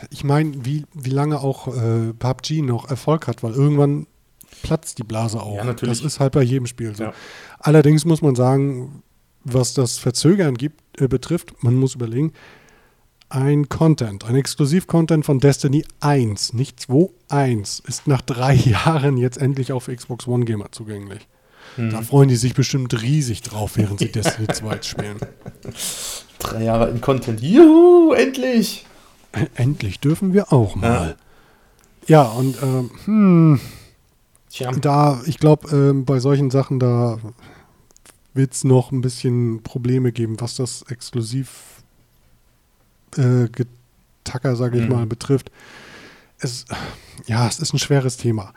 ich 0.10 0.24
meine, 0.24 0.66
wie, 0.66 0.86
wie 0.94 1.10
lange 1.10 1.40
auch 1.40 1.68
äh, 1.68 2.14
PUBG 2.14 2.62
noch 2.62 2.90
Erfolg 2.90 3.28
hat, 3.28 3.44
weil 3.44 3.54
irgendwann 3.54 4.08
platzt 4.62 5.00
die 5.00 5.04
Blase 5.04 5.42
auch. 5.42 5.58
Ja, 5.58 5.64
natürlich. 5.64 6.00
Das 6.00 6.06
ist 6.06 6.20
halt 6.20 6.34
bei 6.34 6.44
jedem 6.44 6.68
Spiel 6.68 6.96
so. 6.96 7.06
Ja. 7.06 7.14
Allerdings 7.60 8.06
muss 8.06 8.22
man 8.22 8.36
sagen, 8.36 9.04
was 9.44 9.74
das 9.74 9.98
Verzögern 9.98 10.56
gibt, 10.56 11.02
äh, 11.02 11.08
betrifft, 11.08 11.64
man 11.64 11.76
muss 11.76 11.96
überlegen, 11.96 12.34
ein 13.30 13.70
Content, 13.70 14.24
ein 14.26 14.36
Exklusiv-Content 14.36 15.26
von 15.26 15.40
Destiny 15.40 15.84
1, 16.00 16.54
nicht 16.54 16.80
2, 16.80 17.10
1, 17.30 17.82
ist 17.88 18.08
nach 18.08 18.22
drei 18.22 18.54
Jahren 18.66 19.18
jetzt 19.18 19.38
endlich 19.38 19.72
auf 19.72 19.88
Xbox 19.88 20.28
One 20.28 20.46
Gamer 20.46 20.72
zugänglich. 20.72 21.28
Hm. 21.76 21.90
Da 21.90 22.02
freuen 22.04 22.30
die 22.30 22.36
sich 22.36 22.54
bestimmt 22.54 23.02
riesig 23.02 23.42
drauf, 23.42 23.74
während 23.76 24.00
sie 24.00 24.12
Destiny 24.12 24.48
2 24.48 24.82
spielen. 24.84 25.18
Drei 26.40 26.64
Jahre 26.64 26.90
in 26.92 27.02
Content. 27.02 27.42
Juhu, 27.42 28.14
endlich! 28.14 28.86
Endlich 29.56 30.00
dürfen 30.00 30.34
wir 30.34 30.52
auch 30.54 30.76
mal. 30.76 31.16
Ja, 32.08 32.24
und 32.24 32.62
ähm, 32.62 32.92
hm, 33.06 33.60
Tja, 34.50 34.72
da, 34.72 35.22
ich 35.26 35.40
glaube, 35.40 35.70
ähm, 35.76 36.06
bei 36.06 36.20
solchen 36.20 36.50
Sachen, 36.52 36.80
da 36.80 37.18
wird 38.34 38.54
es 38.54 38.64
noch 38.64 38.92
ein 38.92 39.02
bisschen 39.02 39.64
Probleme 39.64 40.12
geben, 40.12 40.40
was 40.40 40.56
das 40.56 40.84
exklusiv 40.90 41.84
äh, 43.18 43.48
Getacker, 43.50 44.56
sage 44.56 44.78
ich 44.80 44.86
Mhm. 44.88 44.92
mal, 44.94 45.06
betrifft. 45.06 45.52
Es, 46.40 46.66
ja, 47.28 47.48
es 47.48 47.60
ist 47.60 47.74
ein 47.74 47.80
schweres 47.80 48.18
Thema. 48.18 48.54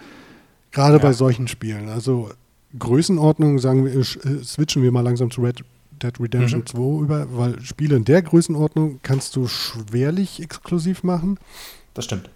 Gerade 0.73 0.97
Ja. 0.99 1.03
bei 1.03 1.13
solchen 1.13 1.49
Spielen. 1.49 1.89
Also 1.89 2.31
Größenordnung, 2.79 3.59
sagen 3.59 3.85
wir, 3.87 3.95
sch- 4.03 4.25
äh, 4.25 4.45
switchen 4.45 4.83
wir 4.83 4.93
mal 4.93 5.01
langsam 5.01 5.31
zu 5.31 5.41
Red 5.43 5.65
Dead 6.03 6.19
Redemption 6.21 6.61
Mhm. 6.61 6.67
2 6.67 7.03
über, 7.03 7.27
weil 7.37 7.61
Spiele 7.63 7.97
in 7.97 8.05
der 8.05 8.23
Größenordnung 8.23 9.01
kannst 9.03 9.37
du 9.37 9.47
schwerlich 9.49 10.41
exklusiv 10.43 11.03
machen. 11.03 11.39
das 11.95 12.05
stimmt. 12.05 12.31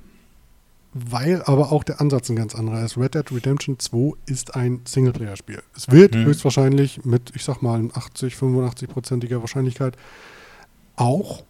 weil 0.94 1.40
aber 1.44 1.72
auch 1.72 1.84
der 1.84 2.02
Ansatz 2.02 2.28
ein 2.28 2.36
ganz 2.36 2.54
anderer 2.54 2.84
ist. 2.84 2.98
Red 2.98 3.14
Dead 3.14 3.32
Redemption 3.32 3.78
2 3.78 4.12
ist 4.26 4.54
ein 4.56 4.82
Singleplayer-Spiel. 4.84 5.62
Es 5.74 5.90
wird 5.90 6.14
Hm. 6.14 6.26
höchstwahrscheinlich 6.26 7.02
mit, 7.06 7.32
ich 7.34 7.44
sag 7.44 7.62
mal, 7.62 7.88
80, 7.94 8.34
85-prozentiger 8.34 9.40
Wahrscheinlichkeit 9.40 9.96
auch 10.96 11.44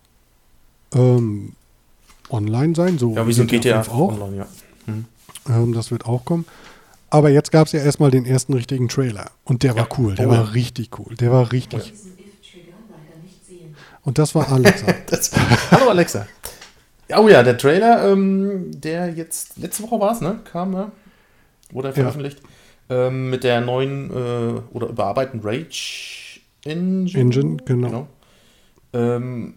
ähm, 0.95 1.54
online 2.31 2.75
sein. 2.76 2.99
So 2.99 3.16
Ja, 3.16 3.26
wie 3.26 3.33
so 3.33 3.42
ein 3.42 3.49
GTA 3.49 3.83
5 3.83 3.95
auch. 3.97 4.12
Online, 4.21 4.37
ja. 4.37 4.47
Ähm, 5.49 5.73
das 5.73 5.90
wird 5.90 6.04
auch 6.07 6.25
kommen. 6.25 6.45
Aber 7.12 7.28
jetzt 7.28 7.52
gab 7.52 7.66
es 7.66 7.73
ja 7.73 7.81
erstmal 7.81 8.11
den 8.11 8.25
ersten 8.25 8.54
richtigen 8.54 8.88
Trailer. 8.88 9.33
Und 9.45 9.64
der 9.64 9.76
war 9.76 9.87
cool. 9.99 10.14
Der 10.14 10.28
Oh 10.28 10.33
ja. 10.33 10.38
war 10.38 10.54
richtig 10.54 10.99
cool. 10.99 11.14
Der 11.16 11.31
war 11.31 11.52
richtig. 11.52 11.92
Diesen 11.92 12.12
If-Trigger 12.12 12.73
leider 12.88 13.23
nicht 13.23 13.47
sehen. 13.47 13.76
Und 14.00 14.16
das 14.16 14.35
war 14.35 14.50
Alexa. 14.50 14.87
Das, 15.11 15.31
hallo 15.71 15.90
Alexa. 15.90 16.26
Ja, 17.11 17.19
Oh 17.19 17.28
ja, 17.28 17.42
der 17.42 17.59
Trailer, 17.59 18.11
ähm, 18.11 18.71
der 18.73 19.11
jetzt, 19.11 19.59
letzte 19.59 19.83
Woche 19.83 20.00
war 20.00 20.12
es, 20.12 20.23
ne? 20.23 20.40
Kam, 20.50 20.73
ja? 20.73 20.90
Wurde 21.71 21.88
er 21.88 21.95
veröffentlicht. 21.95 22.40
Ähm, 22.88 23.28
mit 23.28 23.45
der 23.45 23.61
neuen 23.61 24.11
äh, 24.11 24.61
oder 24.73 24.87
überarbeiteten 24.88 25.40
Rage 25.45 26.40
Engine. 26.64 27.21
Engine, 27.21 27.57
genau. 27.66 28.09
Ähm, 28.95 29.57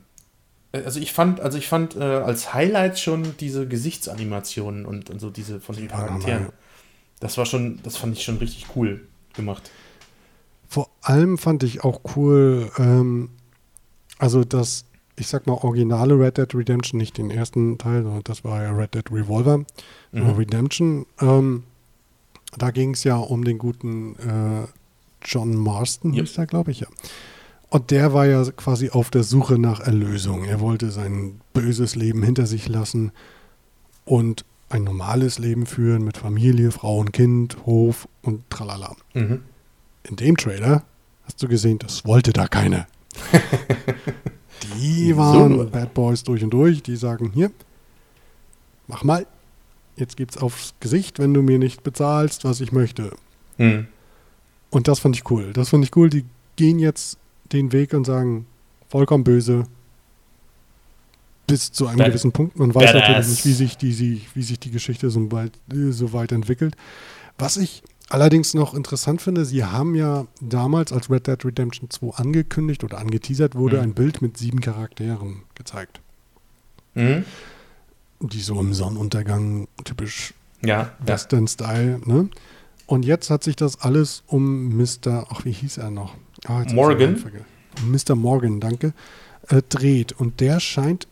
also 0.74 1.00
ich 1.00 1.14
fand, 1.14 1.40
also 1.40 1.58
ich 1.58 1.70
fand 1.70 1.96
äh, 1.96 2.04
als 2.04 2.54
Highlight 2.54 3.00
schon 3.00 3.38
diese 3.40 3.66
Gesichtsanimationen 3.66 4.86
und, 4.86 5.10
und 5.10 5.22
so 5.22 5.30
diese 5.30 5.62
von 5.62 5.78
den 5.78 5.88
Charakteren. 5.88 6.50
Das 7.25 7.38
war 7.38 7.46
schon, 7.46 7.79
das 7.84 7.98
fand 7.98 8.15
ich 8.15 8.24
schon 8.24 8.38
richtig 8.38 8.67
cool 8.75 9.01
gemacht. 9.34 9.72
Vor 10.67 10.89
allem 11.01 11.38
fand 11.38 11.63
ich 11.63 11.84
auch 11.84 12.01
cool, 12.15 12.70
ähm, 12.77 13.29
also 14.20 14.44
das, 14.44 14.86
ich 15.15 15.27
sag 15.27 15.48
mal, 15.48 15.53
originale 15.53 16.17
Red 16.20 16.38
Dead 16.38 16.53
Redemption, 16.55 16.98
nicht 16.98 17.17
den 17.17 17.32
ersten 17.32 17.77
Teil, 17.77 18.03
sondern 18.03 18.24
das 18.24 18.44
war 18.44 18.62
ja 18.63 18.72
Red 18.72 18.94
Dead 18.96 19.05
Revolver, 19.12 19.60
Mhm. 20.12 20.22
oder 20.22 20.38
Redemption. 20.38 21.05
Ähm, 21.22 21.63
da 22.58 22.72
ging 22.72 22.94
es 22.94 23.03
ja 23.03 23.15
um 23.17 23.44
den 23.44 23.58
guten 23.58 24.15
äh, 24.17 24.67
John 25.24 25.55
Marston, 25.55 26.13
Ja. 26.13 26.22
hieß 26.24 26.38
er, 26.38 26.46
glaube 26.46 26.72
ich, 26.72 26.82
ja. 26.82 26.88
Und 27.70 27.89
der 27.91 28.13
war 28.13 28.25
ja 28.27 28.44
quasi 28.51 28.89
auf 28.91 29.10
der 29.10 29.24
Suche 29.24 29.58
nach 29.58 29.79
Erlösung. 29.82 30.46
Er 30.46 30.60
wollte 30.62 30.91
sein 30.91 31.41
böses 31.53 31.96
Leben 31.96 32.22
hinter 32.24 32.46
sich 32.46 32.67
lassen 32.70 33.12
und 34.05 34.46
ein 34.70 34.84
normales 34.84 35.40
Leben 35.40 35.66
führen 35.66 36.04
mit 36.04 36.18
Familie, 36.18 36.72
Frau 36.72 37.00
und 37.00 37.12
Kind, 37.12 37.58
Hof 37.66 38.08
und 38.22 38.50
tralala. 38.50 38.96
Mhm. 39.14 39.44
In 40.04 40.16
dem 40.16 40.38
Trailer 40.38 40.84
hast 41.24 41.42
du 41.42 41.48
gesehen, 41.48 41.80
das 41.80 42.06
wollte 42.06 42.34
da 42.34 42.48
keiner. 42.48 42.88
Die 44.78 45.16
waren 45.16 45.54
nur? 45.54 45.66
Bad 45.68 45.94
Boys 45.94 46.24
durch 46.24 46.44
und 46.44 46.52
durch. 46.52 46.82
Die 46.84 46.96
sagen, 46.96 47.32
hier, 47.34 47.52
mach 48.88 49.04
mal. 49.04 49.26
Jetzt 49.96 50.18
gibt's 50.18 50.38
aufs 50.38 50.74
Gesicht, 50.82 51.20
wenn 51.20 51.34
du 51.34 51.42
mir 51.42 51.58
nicht 51.58 51.84
bezahlst, 51.84 52.44
was 52.44 52.60
ich 52.60 52.72
möchte. 52.72 53.12
Mhm. 53.58 53.88
Und 54.70 54.88
das 54.90 55.00
fand 55.00 55.16
ich 55.16 55.30
cool. 55.32 55.54
Das 55.54 55.70
fand 55.70 55.86
ich 55.86 55.96
cool. 55.96 56.10
Die 56.10 56.26
gehen 56.58 56.80
jetzt 56.80 57.18
den 57.54 57.72
Weg 57.72 57.94
und 57.94 58.06
sagen, 58.06 58.46
vollkommen 58.90 59.24
böse. 59.24 59.64
Bis 61.48 61.72
zu 61.72 61.88
einem 61.88 61.98
Bad- 62.00 62.08
gewissen 62.08 62.32
Punkt. 62.32 62.58
Man 62.58 62.74
weiß 62.74 62.94
Badass. 62.94 63.28
natürlich 63.28 63.28
nicht, 63.30 63.46
wie 63.46 63.54
sich 63.54 63.78
die, 63.78 64.22
wie 64.34 64.42
sich 64.44 64.60
die 64.60 64.72
Geschichte 64.72 65.10
so 65.10 65.32
weit, 65.32 65.52
äh, 65.72 65.92
so 65.92 66.12
weit 66.14 66.32
entwickelt. 66.32 66.75
Was 67.38 67.58
ich 67.58 67.84
allerdings 68.10 68.54
noch 68.54 68.74
interessant 68.74 69.22
finde, 69.22 69.46
sie 69.46 69.64
haben 69.64 69.94
ja 69.96 70.25
damals, 70.42 70.92
als 70.92 71.10
Red 71.10 71.28
Dead 71.28 71.44
Redemption 71.46 71.90
2 71.90 72.16
angekündigt 72.18 72.84
oder 72.84 72.98
angeteasert 72.98 73.56
wurde, 73.56 73.78
Mhm. 73.78 73.84
ein 73.84 73.94
Bild 73.94 74.22
mit 74.22 74.38
sieben 74.38 74.60
Charakteren 74.62 75.42
gezeigt. 75.56 76.00
Mhm. 76.96 77.25
Die 78.22 78.40
so 78.42 78.60
im 78.60 78.74
Sonnenuntergang 78.74 79.68
typisch 79.84 80.34
Ja, 80.64 80.68
ja. 80.82 80.92
Western-Style, 81.06 82.02
ne? 82.06 82.30
Und 82.88 83.04
jetzt 83.06 83.30
hat 83.30 83.44
sich 83.44 83.56
das 83.56 83.82
alles 83.82 84.24
um 84.28 84.78
Mr. 84.78 85.28
Ach, 85.30 85.44
wie 85.44 85.52
hieß 85.52 85.78
er 85.78 85.90
noch? 85.92 86.16
Ah, 86.48 86.64
Morgan? 86.72 87.22
Mr. 87.86 88.16
Morgan, 88.16 88.60
danke. 88.60 88.94
Äh, 89.50 89.62
dreht. 89.68 90.14
Und 90.14 90.40
der 90.40 90.60
scheint 90.60 91.08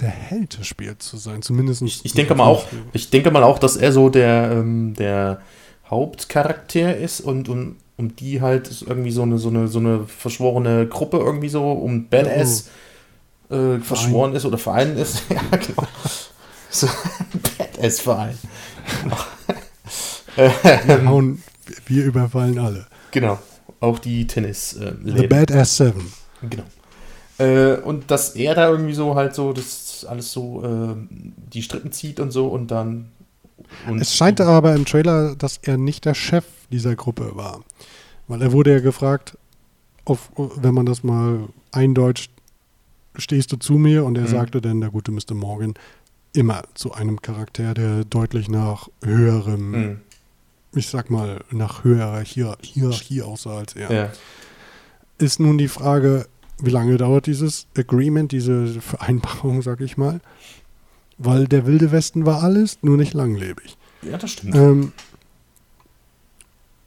der 0.00 0.10
Held 0.10 0.58
des 0.58 0.66
Spiels 0.66 1.06
zu 1.06 1.16
sein. 1.16 1.42
Zumindest. 1.42 1.82
Ich, 1.82 2.04
ich 2.04 2.12
denke 2.12 2.34
mal 2.34 2.44
auch, 2.44 2.66
ich 2.92 3.10
denke 3.10 3.30
mal 3.30 3.42
auch, 3.42 3.58
dass 3.58 3.76
er 3.76 3.92
so 3.92 4.08
der, 4.08 4.50
ähm, 4.52 4.94
der 4.94 5.40
Hauptcharakter 5.88 6.96
ist 6.96 7.20
und 7.20 7.48
um, 7.48 7.76
um 7.96 8.16
die 8.16 8.40
halt 8.40 8.68
ist 8.68 8.82
irgendwie 8.82 9.10
so 9.10 9.22
eine, 9.22 9.38
so 9.38 9.48
eine, 9.48 9.68
so 9.68 9.78
eine 9.78 10.04
verschworene 10.04 10.86
Gruppe 10.86 11.18
irgendwie 11.18 11.48
so 11.48 11.72
um 11.72 12.08
Badass 12.08 12.68
äh, 13.50 13.78
verschworen 13.78 14.34
ist 14.34 14.44
oder 14.44 14.58
Verein 14.58 14.96
ist. 14.96 15.22
ja, 15.28 15.40
genau. 15.56 15.86
So 16.70 16.86
ein 16.86 17.40
Badass-Verein. 17.58 18.38
Wir, 20.34 21.04
hauen, 21.06 21.42
wir 21.86 22.04
überfallen 22.04 22.58
alle. 22.58 22.86
Genau. 23.12 23.38
Auch 23.80 23.98
die 23.98 24.26
tennis 24.26 24.74
äh, 24.74 24.92
The. 25.02 25.26
Badass 25.26 25.76
Seven. 25.76 26.12
Genau. 26.42 26.64
Äh, 27.38 27.76
und 27.76 28.10
dass 28.10 28.34
er 28.34 28.54
da 28.54 28.68
irgendwie 28.70 28.94
so 28.94 29.14
halt 29.14 29.34
so, 29.34 29.52
das 29.52 29.85
alles 30.04 30.32
so 30.32 30.62
äh, 30.64 30.96
die 31.52 31.62
Strippen 31.62 31.92
zieht 31.92 32.20
und 32.20 32.30
so 32.30 32.48
und 32.48 32.70
dann. 32.70 33.06
Und 33.88 34.00
Es 34.00 34.14
scheint 34.14 34.40
aber 34.40 34.74
im 34.74 34.84
Trailer, 34.84 35.34
dass 35.34 35.58
er 35.62 35.76
nicht 35.76 36.04
der 36.04 36.14
Chef 36.14 36.44
dieser 36.70 36.94
Gruppe 36.94 37.32
war. 37.34 37.64
Weil 38.28 38.42
er 38.42 38.52
wurde 38.52 38.72
ja 38.72 38.80
gefragt, 38.80 39.38
auf, 40.04 40.30
wenn 40.36 40.74
man 40.74 40.86
das 40.86 41.02
mal 41.02 41.48
eindeutscht, 41.72 42.30
stehst 43.16 43.50
du 43.52 43.56
zu 43.56 43.74
mir? 43.74 44.04
Und 44.04 44.16
er 44.16 44.24
Mhm. 44.24 44.28
sagte 44.28 44.60
dann, 44.60 44.80
der 44.80 44.90
gute 44.90 45.10
Mr. 45.10 45.34
Morgan, 45.34 45.74
immer 46.32 46.62
zu 46.74 46.92
einem 46.92 47.22
Charakter, 47.22 47.72
der 47.74 48.04
deutlich 48.04 48.48
nach 48.48 48.88
höherem, 49.02 49.70
Mhm. 49.70 50.00
ich 50.74 50.88
sag 50.88 51.08
mal, 51.10 51.40
nach 51.50 51.82
höherer 51.82 52.20
Hier 52.20 52.56
Hierarchie 52.62 53.22
aussah 53.22 53.58
als 53.58 53.74
er. 53.74 53.90
Ja. 53.92 54.10
Ist 55.18 55.40
nun 55.40 55.56
die 55.56 55.68
Frage, 55.68 56.26
wie 56.58 56.70
lange 56.70 56.96
dauert 56.96 57.26
dieses 57.26 57.66
Agreement, 57.76 58.32
diese 58.32 58.66
Vereinbarung, 58.80 59.62
sag 59.62 59.80
ich 59.80 59.96
mal? 59.96 60.20
Weil 61.18 61.46
der 61.46 61.66
Wilde 61.66 61.92
Westen 61.92 62.26
war 62.26 62.42
alles, 62.42 62.78
nur 62.82 62.96
nicht 62.96 63.14
langlebig. 63.14 63.76
ja, 64.02 64.18
das 64.18 64.30
stimmt. 64.32 64.54
Ähm, 64.54 64.92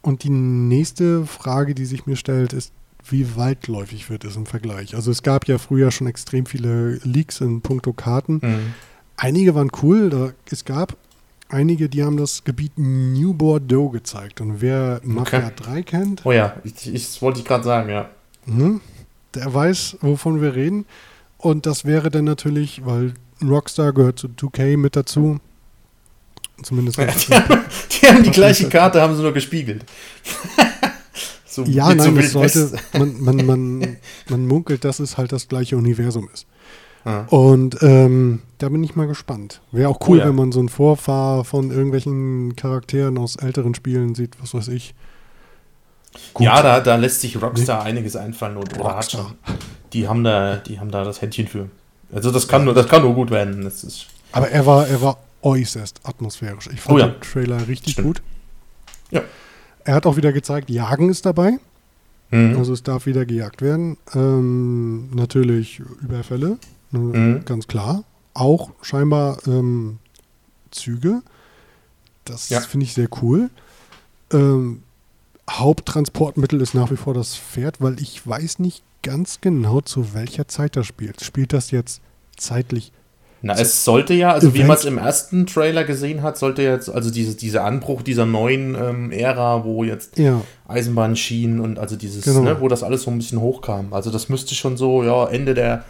und 0.01 0.23
die 0.23 0.29
nächste 0.29 1.25
Frage, 1.25 1.75
die 1.75 1.85
sich 1.85 2.05
mir 2.05 2.15
stellt, 2.15 2.53
ist, 2.53 2.71
wie 3.09 3.35
weitläufig 3.35 4.09
wird 4.09 4.23
es 4.23 4.35
im 4.35 4.45
Vergleich? 4.45 4.95
Also 4.95 5.11
es 5.11 5.23
gab 5.23 5.47
ja 5.47 5.57
früher 5.57 5.91
schon 5.91 6.07
extrem 6.07 6.45
viele 6.45 6.95
Leaks 7.03 7.41
in 7.41 7.61
puncto 7.61 7.91
Karten. 7.93 8.39
Mhm. 8.41 8.73
Einige 9.17 9.55
waren 9.55 9.71
cool. 9.81 10.09
Da, 10.09 10.31
es 10.51 10.63
gab 10.63 10.95
einige, 11.49 11.89
die 11.89 12.03
haben 12.03 12.17
das 12.17 12.43
Gebiet 12.43 12.73
New 12.77 13.33
Bordeaux 13.33 13.89
gezeigt. 13.89 14.41
Und 14.41 14.61
wer 14.61 15.01
Mafia 15.03 15.49
3 15.49 15.81
kennt, 15.83 16.25
Oh 16.25 16.31
ja, 16.31 16.55
ich, 16.63 16.93
ich 16.93 17.05
das 17.05 17.21
wollte 17.21 17.39
ich 17.39 17.45
gerade 17.45 17.63
sagen, 17.63 17.89
ja. 17.89 18.09
mhm, 18.45 18.79
der 19.35 19.53
weiß, 19.53 19.97
wovon 20.01 20.41
wir 20.41 20.55
reden. 20.55 20.85
Und 21.37 21.65
das 21.65 21.85
wäre 21.85 22.09
dann 22.09 22.25
natürlich, 22.25 22.85
weil 22.85 23.13
Rockstar 23.41 23.93
gehört 23.93 24.19
zu 24.19 24.27
2K 24.27 24.77
mit 24.77 24.95
dazu. 24.95 25.39
Zumindest 26.63 26.97
Ja, 26.97 27.05
die, 27.27 27.33
haben, 27.33 27.61
die 27.91 28.07
haben 28.07 28.23
die 28.23 28.31
gleiche 28.31 28.67
Karte, 28.69 29.01
haben 29.01 29.15
sie 29.15 29.21
nur 29.21 29.33
gespiegelt. 29.33 29.85
so, 31.45 31.63
Ja, 31.63 31.87
so 31.89 31.95
nein, 31.95 32.15
Wild 32.17 32.29
sollte, 32.29 32.71
man, 32.97 33.21
man, 33.21 33.45
man, 33.45 33.97
man 34.29 34.47
munkelt, 34.47 34.83
dass 34.83 34.99
es 34.99 35.17
halt 35.17 35.31
das 35.31 35.47
gleiche 35.47 35.77
Universum 35.77 36.29
ist. 36.33 36.45
Ah. 37.05 37.21
Und 37.29 37.77
ähm, 37.81 38.41
da 38.57 38.67
bin 38.67 38.83
ich 38.83 38.95
mal 38.97 39.07
gespannt. 39.07 39.61
Wäre 39.71 39.87
auch 39.87 39.99
cool, 40.07 40.17
Oh 40.17 40.21
ja. 40.21 40.27
wenn 40.27 40.35
man 40.35 40.51
so 40.51 40.59
ein 40.59 40.67
Vorfahr 40.67 41.45
von 41.45 41.71
irgendwelchen 41.71 42.57
Charakteren 42.57 43.17
aus 43.17 43.37
älteren 43.37 43.73
Spielen 43.73 44.15
sieht, 44.15 44.35
was 44.41 44.53
weiß 44.53 44.67
ich. 44.67 44.93
Gut. 46.33 46.45
Ja, 46.45 46.61
da, 46.61 46.79
da 46.79 46.95
lässt 46.95 47.21
sich 47.21 47.41
Rockstar 47.41 47.83
einiges 47.83 48.15
einfallen 48.15 48.57
und 48.57 48.71
hat 48.73 48.79
Rockstar. 48.79 49.21
schon. 49.21 49.55
Die 49.93 50.07
haben 50.07 50.23
da, 50.23 50.57
die 50.57 50.79
haben 50.79 50.91
da 50.91 51.03
das 51.03 51.21
Händchen 51.21 51.47
für. 51.47 51.69
Also 52.11 52.31
das 52.31 52.47
kann 52.47 52.65
nur, 52.65 52.73
das 52.73 52.87
kann 52.87 53.01
nur 53.03 53.13
gut 53.13 53.31
werden. 53.31 53.63
Das 53.63 53.83
ist, 53.83 54.07
Aber 54.31 54.49
er 54.49 54.65
war, 54.65 54.87
er 54.87 55.01
war 55.01 55.17
äußerst 55.41 56.01
atmosphärisch. 56.03 56.67
Ich 56.73 56.81
fand 56.81 56.95
Oh 56.95 56.99
ja. 56.99 57.07
den 57.07 57.21
Trailer 57.21 57.67
richtig 57.67 57.93
Stimmt. 57.93 58.07
gut. 58.07 58.21
Ja. 59.11 59.21
Er 59.85 59.95
hat 59.95 60.05
auch 60.05 60.17
wieder 60.17 60.33
gezeigt, 60.33 60.69
Jagen 60.69 61.09
ist 61.09 61.25
dabei. 61.25 61.57
Mhm. 62.31 62.57
Also 62.57 62.73
es 62.73 62.83
darf 62.83 63.05
wieder 63.05 63.25
gejagt 63.25 63.61
werden. 63.61 63.97
Ähm, 64.13 65.09
natürlich 65.15 65.79
Überfälle, 66.01 66.57
ne, 66.91 66.99
Mhm. 66.99 67.45
ganz 67.45 67.67
klar. 67.67 68.03
Auch 68.33 68.71
scheinbar 68.81 69.39
ähm, 69.47 69.97
Züge. 70.71 71.21
Das 72.25 72.49
Ja. 72.49 72.61
finde 72.61 72.85
ich 72.85 72.93
sehr 72.93 73.07
cool. 73.21 73.49
Ähm, 74.31 74.83
Haupttransportmittel 75.49 76.61
ist 76.61 76.73
nach 76.73 76.91
wie 76.91 76.97
vor 76.97 77.13
das 77.13 77.35
Pferd, 77.35 77.81
weil 77.81 77.99
ich 78.01 78.25
weiß 78.27 78.59
nicht 78.59 78.83
ganz 79.03 79.39
genau, 79.41 79.81
zu 79.81 80.13
welcher 80.13 80.47
Zeit 80.47 80.75
das 80.75 80.85
spielt. 80.87 81.21
Spielt 81.23 81.53
das 81.53 81.71
jetzt 81.71 82.01
zeitlich? 82.37 82.91
Na, 83.41 83.53
es 83.53 83.85
sollte 83.85 84.13
ja, 84.13 84.33
also 84.33 84.53
wie 84.53 84.57
Event- 84.57 84.67
man 84.67 84.77
es 84.77 84.83
im 84.85 84.97
ersten 84.97 85.45
Trailer 85.47 85.85
gesehen 85.85 86.23
hat, 86.23 86.37
sollte 86.37 86.61
jetzt, 86.61 86.89
also 86.89 87.09
diese, 87.09 87.35
dieser 87.37 87.63
Anbruch 87.63 88.01
dieser 88.01 88.25
neuen 88.25 88.75
ähm, 88.75 89.11
Ära, 89.11 89.63
wo 89.63 89.85
jetzt 89.85 90.17
Ja, 90.19 90.41
Eisenbahnschienen 90.67 91.61
und 91.61 91.79
also 91.79 91.95
dieses, 91.95 92.25
Genau. 92.25 92.41
ne, 92.41 92.59
wo 92.59 92.67
das 92.67 92.83
alles 92.83 93.03
so 93.03 93.11
ein 93.11 93.17
bisschen 93.17 93.39
hochkam. 93.39 93.93
Also 93.93 94.11
das 94.11 94.27
müsste 94.27 94.55
schon 94.55 94.75
so, 94.75 95.03
ja, 95.03 95.25
Ende 95.27 95.53
der 95.53 95.85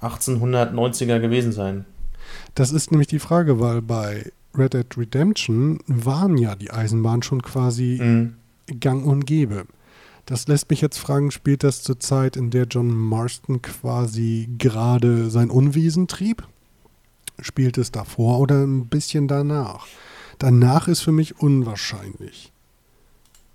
1890er 0.00 1.18
gewesen 1.20 1.52
sein. 1.52 1.84
Das 2.54 2.72
ist 2.72 2.90
nämlich 2.90 3.08
die 3.08 3.18
Frage, 3.18 3.60
weil 3.60 3.82
bei 3.82 4.30
Red 4.56 4.72
Dead 4.74 4.86
Redemption 4.96 5.80
waren 5.86 6.38
ja 6.38 6.54
die 6.54 6.70
Eisenbahnen 6.70 7.22
schon 7.22 7.42
quasi 7.42 7.98
Mhm. 8.00 8.34
Gang 8.80 9.04
und 9.06 9.24
gäbe. 9.26 9.66
Das 10.26 10.48
lässt 10.48 10.70
mich 10.70 10.80
jetzt 10.80 10.98
fragen, 10.98 11.30
spielt 11.30 11.62
das 11.64 11.82
zur 11.82 12.00
Zeit, 12.00 12.36
in 12.36 12.50
der 12.50 12.64
John 12.64 12.88
Marston 12.94 13.60
quasi 13.60 14.48
gerade 14.58 15.28
sein 15.30 15.50
Unwesen 15.50 16.08
trieb? 16.08 16.46
Spielt 17.40 17.76
es 17.78 17.90
davor 17.92 18.38
oder 18.38 18.62
ein 18.64 18.86
bisschen 18.86 19.28
danach? 19.28 19.86
Danach 20.38 20.88
ist 20.88 21.00
für 21.00 21.12
mich 21.12 21.38
unwahrscheinlich, 21.40 22.52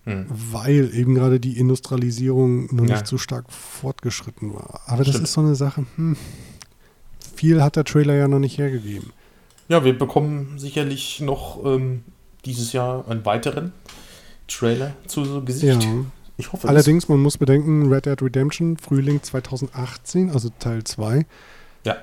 Mhm. 0.05 0.25
weil 0.29 0.91
eben 0.93 1.15
gerade 1.15 1.39
die 1.39 1.57
Industrialisierung 1.57 2.73
noch 2.75 2.85
Ja. 2.85 2.95
nicht 2.95 3.07
so 3.07 3.17
stark 3.17 3.51
fortgeschritten 3.51 4.53
war. 4.53 4.81
Aber 4.85 4.99
das 4.99 5.09
Stimmt. 5.09 5.23
ist 5.23 5.33
so 5.33 5.41
eine 5.41 5.55
Sache, 5.55 5.85
hm, 5.95 6.15
viel 7.35 7.61
hat 7.63 7.75
der 7.77 7.83
Trailer 7.85 8.15
ja 8.15 8.27
noch 8.27 8.39
nicht 8.39 8.57
hergegeben. 8.57 9.11
Ja, 9.69 9.83
wir 9.83 9.97
bekommen 9.97 10.57
sicherlich 10.57 11.19
noch 11.19 11.63
ähm, 11.65 12.03
dieses 12.45 12.73
Jahr 12.73 13.07
einen 13.09 13.25
weiteren 13.25 13.71
Trailer 14.49 14.93
zu 15.07 15.43
Gesicht. 15.45 15.83
Ja. 15.83 15.89
Ich 16.37 16.51
hoffe, 16.53 16.67
Allerdings, 16.69 17.07
man 17.09 17.19
muss 17.21 17.37
bedenken, 17.37 17.91
Red 17.91 18.05
Dead 18.05 18.21
Redemption, 18.21 18.77
Frühling 18.77 19.21
2018, 19.21 20.29
also 20.31 20.49
Teil 20.59 20.83
2. 20.83 21.25
Ja. 21.85 21.97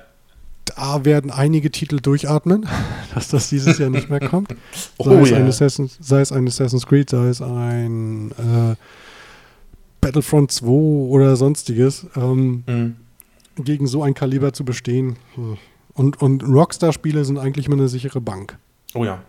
Da 0.65 1.05
werden 1.05 1.31
einige 1.31 1.71
Titel 1.71 1.99
durchatmen, 1.99 2.67
dass 3.15 3.29
das 3.29 3.49
dieses 3.49 3.77
Jahr 3.79 3.89
nicht 3.89 4.09
mehr 4.09 4.19
kommt. 4.19 4.51
das, 4.51 4.91
Sei, 5.05 5.11
oh 5.15 5.23
es, 5.23 5.29
ja. 5.31 5.37
ein 5.37 5.47
Assassin's, 5.47 5.97
sei 5.99 6.21
es 6.21 6.31
ein 6.31 6.47
Assassin's 6.47 6.85
Creed, 6.85 7.09
sei 7.09 7.27
es 7.29 7.41
ein 7.41 8.31
äh, 8.31 8.75
Battlefront 10.01 10.51
2 10.51 10.67
oder 10.67 11.35
sonstiges. 11.35 12.05
Ähm, 12.15 12.63
Mhm. 12.67 12.95
gegen 13.63 13.87
so 13.87 14.03
ein 14.03 14.13
Kaliber 14.13 14.53
zu 14.53 14.63
bestehen. 14.63 15.17
hm. 15.35 15.57
Und, 15.93 16.21
und 16.21 16.43
Rockstar-Spiele 16.43 17.25
sind 17.25 17.39
eigentlich 17.39 17.65
immer 17.65 17.75
eine 17.75 17.87
sichere 17.87 18.21
Bank. 18.21 18.55
Oh 18.93 19.03
ja. 19.03 19.23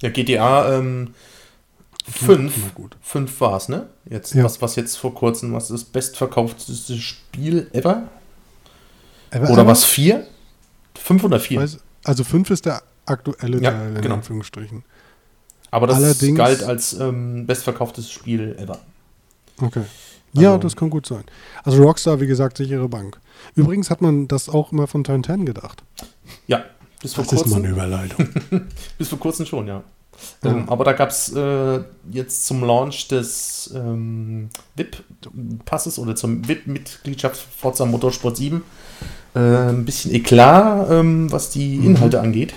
Ja, 0.00 0.08
GTA 0.10 0.76
ähm, 0.76 1.14
Immer 2.06 2.34
5. 2.50 2.74
gut. 2.74 2.96
5 3.00 3.40
war 3.40 3.56
es, 3.56 3.68
ne? 3.68 3.88
Jetzt, 4.08 4.34
Ja. 4.34 4.44
was, 4.44 4.60
was 4.60 4.76
jetzt 4.76 4.96
vor 4.96 5.14
kurzem, 5.14 5.52
was 5.52 5.68
das 5.68 5.84
bestverkaufteste 5.84 6.96
Spiel 6.98 7.68
ever? 7.72 8.04
Aber- 9.30 9.50
Oder 9.50 9.66
was? 9.66 9.84
4? 9.84 10.26
5 10.98 11.24
oder 11.24 11.38
4? 11.40 11.60
Weiß- 11.62 11.78
Also 12.04 12.24
5 12.24 12.50
ist 12.50 12.66
der 12.66 12.82
aktuelle 13.06 13.60
Ja, 13.62 13.70
Teil, 13.70 13.96
in 13.96 14.02
genau. 14.02 14.16
Anführungsstrichen. 14.16 14.84
Aber 15.70 15.86
das 15.86 15.96
allerdings- 15.96 16.36
galt 16.36 16.62
als 16.62 16.92
ähm, 16.94 17.46
bestverkauftes 17.46 18.10
Spiel 18.10 18.56
ever. 18.58 18.78
Okay. 19.60 19.84
Ja, 20.34 20.50
Also- 20.54 20.62
das 20.62 20.76
kann 20.76 20.90
gut 20.90 21.06
sein. 21.06 21.24
Also 21.62 21.82
Rockstar, 21.82 22.20
wie 22.20 22.26
gesagt, 22.26 22.56
sichere 22.56 22.88
Bank. 22.88 23.20
Übrigens 23.54 23.90
hat 23.90 24.02
man 24.02 24.28
das 24.28 24.48
auch 24.48 24.72
immer 24.72 24.86
von 24.86 25.04
Turn 25.04 25.22
10 25.24 25.46
gedacht. 25.46 25.82
Ja, 26.46 26.64
bis 27.00 27.14
vor, 27.14 27.24
Das 27.24 27.32
ist 27.32 27.38
mal 27.38 27.44
kurzem, 27.44 27.64
eine 27.64 27.68
Überleitung. 27.72 28.28
bis 28.98 29.08
vor 29.08 29.18
kurzem 29.18 29.46
schon, 29.46 29.66
ja. 29.68 29.82
Ähm, 30.44 30.68
aber 30.68 30.84
da 30.84 30.92
gab 30.92 31.10
es 31.10 31.32
äh, 31.32 31.80
jetzt 32.10 32.46
zum 32.46 32.64
Launch 32.64 33.08
des 33.08 33.72
ähm, 33.74 34.48
VIP-Passes 34.76 35.98
oder 35.98 36.16
zum 36.16 36.46
VIP-Mitgliedschaft 36.48 37.40
Forza 37.58 37.84
Motorsport 37.86 38.36
7 38.36 38.62
äh, 39.34 39.38
ein 39.38 39.84
bisschen 39.84 40.12
Eklat, 40.14 40.90
ähm, 40.90 41.30
was 41.30 41.50
die 41.50 41.78
Mhm. 41.78 41.86
Inhalte 41.86 42.20
angeht. 42.20 42.54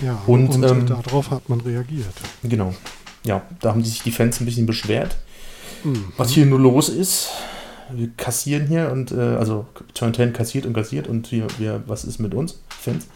Ja, 0.00 0.18
Und, 0.26 0.48
und, 0.50 0.64
ähm, 0.64 0.86
darauf 0.86 1.30
hat 1.30 1.48
man 1.48 1.60
reagiert. 1.60 2.06
Genau. 2.42 2.74
Ja, 3.24 3.42
da 3.60 3.70
haben 3.70 3.84
sich 3.84 4.02
die 4.02 4.10
Fans 4.12 4.40
ein 4.40 4.44
bisschen 4.44 4.66
beschwert, 4.66 5.16
Mhm. 5.84 6.12
was 6.16 6.30
hier 6.30 6.46
nur 6.46 6.58
los 6.60 6.88
ist. 6.88 7.28
Wir 7.94 8.10
kassieren 8.16 8.66
hier 8.66 8.90
und 8.92 9.12
äh, 9.12 9.36
also 9.36 9.66
Turn 9.94 10.12
10 10.12 10.32
kassiert 10.34 10.66
und 10.66 10.74
kassiert 10.74 11.08
und 11.08 11.32
wir, 11.32 11.46
wir 11.58 11.82
was 11.86 12.04
ist 12.04 12.18
mit 12.18 12.34
uns, 12.34 12.58
Fans? 12.68 13.06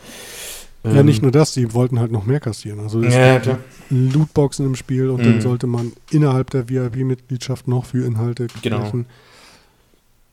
Ja, 0.84 1.00
Ähm, 1.00 1.06
nicht 1.06 1.22
nur 1.22 1.30
das, 1.30 1.52
die 1.52 1.72
wollten 1.74 2.00
halt 2.00 2.10
noch 2.10 2.26
mehr 2.26 2.40
kassieren. 2.40 2.80
Also 2.80 3.00
es 3.02 3.14
Ja, 3.14 3.34
gibt 3.34 3.42
klar. 3.44 3.58
Lootboxen 3.90 4.66
im 4.66 4.74
Spiel 4.74 5.10
und 5.10 5.20
Mhm. 5.20 5.24
dann 5.24 5.40
sollte 5.40 5.66
man 5.66 5.92
innerhalb 6.10 6.50
der 6.50 6.68
VIP-Mitgliedschaft 6.68 7.68
noch 7.68 7.84
für 7.84 8.04
Inhalte 8.04 8.48
Genau. 8.62 8.80
sprechen. 8.80 9.06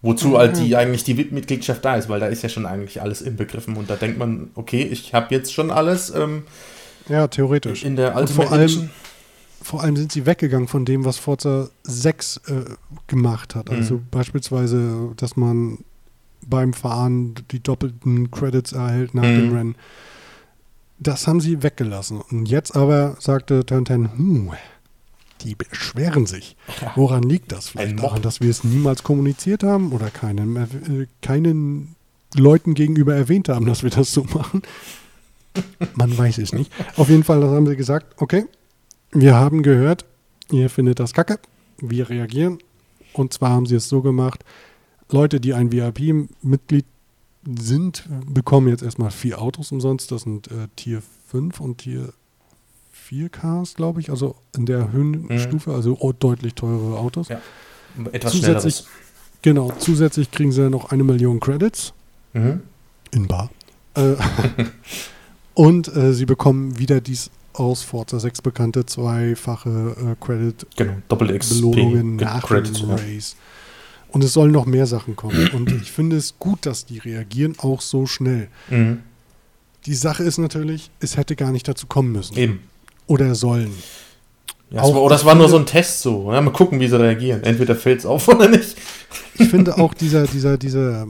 Wozu 0.01 0.38
halt 0.38 0.57
die 0.57 0.75
eigentlich 0.77 1.03
die 1.03 1.17
VIP-Mitgliedschaft 1.17 1.83
da 1.83 1.95
ist, 1.97 2.07
weil 2.07 2.21
da 2.21 2.27
ist 2.27 2.41
ja 2.41 2.47
schon 2.49 2.65
eigentlich 2.65 3.01
alles 3.01 3.21
inbegriffen 3.21 3.75
und 3.75 3.89
da 3.89 3.95
denkt 3.97 4.17
man, 4.17 4.49
okay, 4.55 4.83
ich 4.83 5.13
habe 5.13 5.35
jetzt 5.35 5.53
schon 5.53 5.71
alles 5.71 6.09
ähm, 6.15 6.43
Ja, 7.09 7.27
theoretisch. 7.27 7.83
in 7.83 7.95
der 7.97 8.15
Ultimate 8.15 8.33
vor 8.33 8.51
allem-. 8.51 8.89
Vor 9.62 9.83
allem 9.83 9.97
sind 9.97 10.13
sie 10.13 10.25
weggegangen 10.25 10.69
von 10.69 10.85
dem, 10.85 11.03
was 11.03 11.17
Forza 11.17 11.69
6 11.83 12.38
äh, 12.47 12.63
gemacht 13.07 13.55
hat. 13.55 13.69
Also 13.69 13.95
Mhm. 13.95 14.03
beispielsweise, 14.09 15.12
dass 15.17 15.35
man 15.35 15.79
beim 16.47 16.71
Fahren 16.71 17.35
die 17.51 17.59
doppelten 17.62 18.31
Credits 18.31 18.71
erhält 18.71 19.13
nach 19.13 19.25
Mhm. 19.25 19.35
dem 19.35 19.51
Rennen. 19.51 19.75
Das 20.99 21.27
haben 21.27 21.39
sie 21.39 21.63
weggelassen. 21.63 22.21
Und 22.21 22.47
jetzt 22.47 22.75
aber 22.75 23.15
sagte 23.19 23.65
10, 23.65 23.88
hm, 23.88 24.51
die 25.41 25.55
beschweren 25.55 26.25
sich. 26.25 26.57
Woran 26.95 27.23
liegt 27.23 27.51
das? 27.51 27.69
Vielleicht 27.69 27.99
daran, 27.99 28.21
dass 28.21 28.41
wir 28.41 28.49
es 28.49 28.63
niemals 28.63 29.03
kommuniziert 29.03 29.63
haben 29.63 29.93
oder 29.93 30.09
keinen, 30.09 30.55
äh, 30.57 31.07
keinen 31.21 31.95
Leuten 32.35 32.73
gegenüber 32.73 33.15
erwähnt 33.15 33.49
haben, 33.49 33.65
dass 33.65 33.83
wir 33.83 33.89
das 33.89 34.13
so 34.13 34.23
machen. 34.25 34.62
Man 35.95 36.15
weiß 36.15 36.38
es 36.39 36.53
nicht. 36.53 36.71
Auf 36.97 37.09
jeden 37.09 37.23
Fall 37.23 37.43
haben 37.43 37.65
sie 37.65 37.75
gesagt, 37.75 38.21
okay, 38.21 38.45
wir 39.12 39.35
haben 39.35 39.63
gehört, 39.63 40.05
ihr 40.51 40.69
findet 40.69 40.99
das 40.99 41.13
kacke, 41.13 41.39
wir 41.79 42.09
reagieren. 42.09 42.59
Und 43.13 43.33
zwar 43.33 43.51
haben 43.51 43.65
sie 43.65 43.75
es 43.75 43.89
so 43.89 44.01
gemacht, 44.01 44.43
Leute, 45.09 45.39
die 45.39 45.53
ein 45.53 45.71
VIP-Mitglied 45.71 46.85
sind, 47.57 48.03
bekommen 48.27 48.67
jetzt 48.67 48.83
erstmal 48.83 49.12
vier 49.12 49.41
Autos 49.41 49.71
umsonst. 49.71 50.12
Das 50.12 50.23
sind 50.23 50.47
äh, 50.47 50.67
Tier 50.75 51.01
5 51.29 51.59
und 51.59 51.77
Tier 51.79 52.13
4 52.91 53.29
Cars, 53.29 53.75
glaube 53.75 53.99
ich. 54.01 54.09
Also 54.12 54.35
in 54.55 54.65
der 54.65 54.91
Höhenstufe, 54.91 55.73
also 55.73 55.97
oh, 55.99 56.12
deutlich 56.13 56.53
teurere 56.55 56.97
Autos. 56.99 57.29
Ja. 57.29 57.41
Etwas 58.12 58.33
Zusätzlich- 58.33 58.75
schnelleres. 58.75 58.88
Genau, 59.41 59.71
zusätzlich 59.79 60.31
kriegen 60.31 60.51
sie 60.51 60.69
noch 60.69 60.91
eine 60.91 61.03
Million 61.03 61.39
Credits 61.39 61.93
Mhm. 62.33 62.62
in 63.12 63.27
Bar. 63.27 63.49
Äh, 63.95 64.15
und 65.55 65.93
äh, 65.95 66.13
sie 66.13 66.25
bekommen 66.25 66.77
wieder 66.77 67.01
dies 67.01 67.31
aus 67.53 67.81
Forza 67.81 68.19
6 68.19 68.43
bekannte 68.43 68.85
zweifache 68.85 69.95
äh, 69.99 70.23
Credit-Belohnungen 70.23 72.17
Genau, 72.17 72.31
nach 72.31 72.43
Credit, 72.47 72.79
dem 72.81 72.89
ja. 72.89 72.95
Und 74.12 74.24
es 74.24 74.34
sollen 74.34 74.52
noch 74.52 74.65
mehr 74.65 74.88
Sachen 74.88 75.15
kommen. 75.15 75.50
Und 75.50 75.72
ich 75.72 75.91
finde 75.91 76.17
es 76.17 76.39
gut, 76.39 76.65
dass 76.65 76.86
die 76.86 76.98
reagieren, 76.98 77.56
auch 77.60 77.82
so 77.82 78.06
schnell. 78.06 78.48
Mhm. 78.69 79.02
Die 79.86 79.93
Sache 79.93 80.24
ist 80.24 80.38
natürlich, 80.38 80.89
es 81.00 81.15
hätte 81.15 81.36
gar 81.36 81.52
nicht 81.52 81.67
dazu 81.67 81.88
kommen 81.88 82.12
müssen. 82.12 82.38
Eben. 82.38 82.60
Oder 83.08 83.36
sollen. 83.36 83.72
Ja, 84.72 84.82
Auch 84.82 84.88
das 84.88 84.95
war, 84.95 85.02
oder 85.02 85.15
das 85.15 85.22
ich 85.22 85.28
war 85.28 85.36
nur 85.36 85.50
so 85.50 85.58
ein 85.58 85.65
Test 85.65 86.02
so. 86.02 86.32
Ja, 86.32 86.41
mal 86.41 86.52
gucken, 86.52 86.80
wie 86.80 86.88
sie 86.88 87.00
reagieren. 87.00 87.43
Entweder 87.43 87.76
fällt 87.76 88.00
es 88.00 88.06
auf 88.06 88.28
oder 88.28 88.48
nicht. 88.48 88.76
Ich 89.36 89.48
finde 89.48 89.78
auch 89.78 89.93
dieser, 89.93 90.26
dieser, 90.28 90.58
dieser 90.58 91.08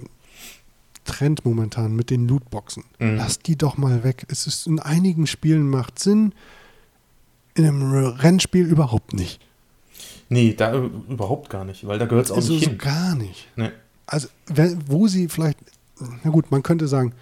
Trend 1.04 1.44
momentan 1.46 1.96
mit 1.96 2.10
den 2.10 2.28
Lootboxen. 2.28 2.84
Mhm. 3.00 3.18
Lass 3.18 3.40
die 3.40 3.58
doch 3.58 3.78
mal 3.78 4.04
weg. 4.04 4.26
Es 4.30 4.48
ist 4.48 4.68
in 4.68 4.80
einigen 4.80 5.28
Spielen 5.28 5.70
macht 5.70 6.00
Sinn, 6.00 6.34
in 7.56 7.66
einem 7.66 7.92
Rennspiel 7.92 8.66
überhaupt 8.66 9.14
nicht. 9.14 9.42
Nee, 10.30 10.54
da 10.54 10.74
äh, 10.74 10.90
überhaupt 11.10 11.50
gar 11.50 11.66
nicht, 11.66 11.86
weil 11.88 12.00
da 12.00 12.06
gehört 12.06 12.26
es 12.28 12.32
auch 12.32 12.38
Also 12.38 12.54
nicht 12.54 12.68
hin. 12.68 12.78
gar 12.78 13.16
nicht. 13.16 13.48
Nee. 13.56 13.72
Also, 14.06 14.28
wo 14.88 15.08
sie 15.08 15.28
vielleicht, 15.28 15.58
na 16.24 16.30
gut, 16.32 16.52
man 16.52 16.64
könnte 16.64 16.88
sagen, 16.88 17.14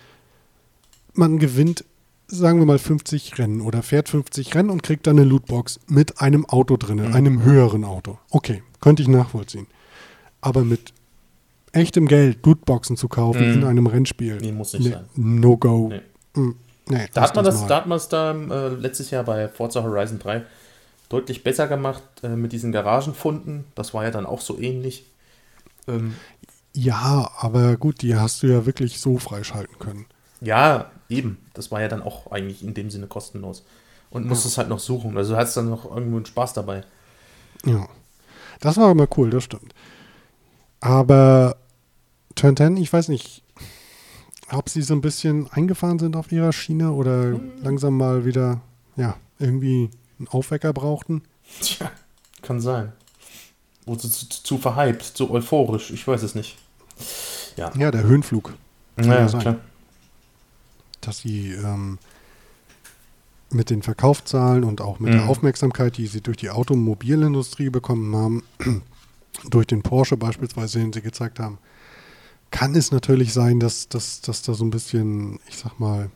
man 1.14 1.40
gewinnt, 1.40 1.84
sagen 2.28 2.60
wir 2.60 2.66
mal, 2.66 2.80
50 2.80 3.38
Rennen 3.40 3.62
oder 3.62 3.82
fährt 3.84 4.10
50 4.10 4.54
Rennen 4.56 4.70
und 4.70 4.84
kriegt 4.84 5.08
dann 5.08 5.18
eine 5.18 5.28
Lootbox 5.28 5.80
mit 5.88 6.22
einem 6.22 6.46
Auto 6.46 6.78
drin, 6.78 6.98
Mhm. 7.08 7.16
einem 7.16 7.44
höheren 7.44 7.84
Auto. 7.84 8.18
Okay, 8.30 8.62
könnte 8.82 9.02
ich 9.02 9.08
nachvollziehen. 9.08 9.68
Aber 10.42 10.64
mit 10.64 10.94
echtem 11.72 12.08
Geld 12.08 12.46
Lootboxen 12.46 12.98
zu 12.98 13.08
kaufen 13.08 13.48
Mhm. 13.48 13.54
in 13.56 13.64
einem 13.66 13.88
Rennspiel, 13.88 14.38
Nee, 14.38 14.52
muss 14.52 14.74
nicht 14.74 14.84
nee, 14.86 14.92
sein. 14.92 15.06
no 15.16 15.58
go. 15.58 15.90
Nee. 15.90 16.02
Mm, 16.42 16.56
nee, 16.90 17.08
Da 17.14 17.22
hat 17.22 17.36
man 17.36 17.46
das, 17.46 17.62
mal. 17.62 17.68
da 17.68 17.76
hat 17.78 17.88
man 17.88 17.98
es 17.98 18.08
da 18.10 18.32
äh, 18.32 18.70
letztes 18.76 19.12
Jahr 19.12 19.24
bei 19.24 19.48
Forza 19.50 19.84
Horizon 19.84 20.20
3 20.20 20.44
deutlich 21.10 21.44
besser 21.44 21.68
gemacht 21.68 22.04
äh, 22.24 22.30
mit 22.30 22.52
diesen 22.52 22.72
Garagenfunden. 22.72 23.66
Das 23.76 23.94
war 23.94 24.04
ja 24.04 24.12
dann 24.12 24.26
auch 24.26 24.42
so 24.42 24.60
ähnlich. 24.60 25.06
Ähm, 25.88 26.16
Ja, 26.74 27.32
aber 27.40 27.78
gut, 27.78 28.02
die 28.02 28.16
hast 28.16 28.44
du 28.44 28.48
ja 28.48 28.66
wirklich 28.66 29.00
so 29.00 29.18
freischalten 29.18 29.80
können. 29.80 30.06
ja, 30.42 30.92
eben. 31.10 31.38
Das 31.54 31.72
war 31.72 31.82
ja 31.82 31.88
dann 31.88 32.02
auch 32.02 32.32
eigentlich 32.32 32.64
in 32.64 32.74
dem 32.74 32.90
Sinne 32.90 33.08
kostenlos. 33.08 33.64
Und 34.10 34.26
musstest 34.28 34.58
halt 34.58 34.70
noch 34.70 34.80
suchen. 34.80 35.18
Also 35.18 35.34
du 35.34 35.40
hattest 35.40 35.58
dann 35.58 35.70
noch 35.70 35.86
irgendwo 35.86 36.18
einen 36.18 36.26
Spaß 36.26 36.54
dabei. 36.54 36.84
Ja. 37.66 37.88
Das 38.60 38.78
war 38.78 38.92
immer 38.92 39.08
cool, 39.18 39.30
das 39.30 39.44
stimmt. 39.44 39.74
Aber 40.80 41.58
Turn 42.36 42.56
10, 42.56 42.78
ich 42.78 42.92
weiß 42.92 43.08
nicht, 43.10 43.44
ob 44.52 44.70
sie 44.70 44.82
so 44.82 44.94
ein 44.94 45.02
bisschen 45.02 45.50
eingefahren 45.52 46.00
sind 46.00 46.16
auf 46.16 46.32
ihrer 46.32 46.54
Schiene 46.54 46.92
oder 46.92 47.40
langsam 47.62 47.98
mal 47.98 48.26
wieder, 48.26 48.62
ja, 48.96 49.18
irgendwie 49.40 49.90
einen 50.20 50.28
Aufwecker 50.28 50.74
brauchten. 50.74 51.24
Tja, 51.62 51.92
kann 52.42 52.60
sein. 52.62 52.92
Wurde 53.86 54.02
zu, 54.02 54.10
zu, 54.10 54.44
zu 54.44 54.58
verhypt, 54.58 55.04
zu 55.04 55.32
euphorisch. 55.32 55.92
Ich 55.92 56.08
weiß 56.08 56.24
es 56.24 56.36
nicht. 56.36 56.58
Ja, 57.56 57.72
Ja, 57.78 57.92
der 57.92 58.04
Höhenflug. 58.04 58.54
ja, 59.00 59.06
ja 59.06 59.30
sein. 59.30 59.42
klar. 59.42 59.56
dass 61.02 61.20
sie 61.20 61.52
ähm, 61.52 62.00
mit 63.50 63.70
den 63.70 63.82
Verkaufszahlen 63.82 64.64
und 64.66 64.82
auch 64.82 65.00
mit 65.00 65.14
Mhm. 65.14 65.18
der 65.20 65.30
Aufmerksamkeit, 65.30 65.96
die 65.98 66.08
sie 66.08 66.20
durch 66.22 66.38
die 66.38 66.50
Automobilindustrie 66.50 67.70
bekommen 67.70 68.14
haben, 68.16 68.44
durch 69.50 69.68
den 69.68 69.84
Porsche 69.84 70.18
beispielsweise, 70.18 70.80
den 70.80 70.92
sie 70.92 71.02
gezeigt 71.02 71.40
haben, 71.40 71.60
kann 72.52 72.76
es 72.76 72.92
natürlich 72.92 73.32
sein, 73.34 73.60
dass, 73.60 73.88
dass, 73.88 74.20
dass 74.22 74.42
da 74.42 74.54
so 74.54 74.66
ein 74.66 74.70
bisschen, 74.70 75.40
ich 75.48 75.58
sag 75.58 75.80
mal, 75.80 76.10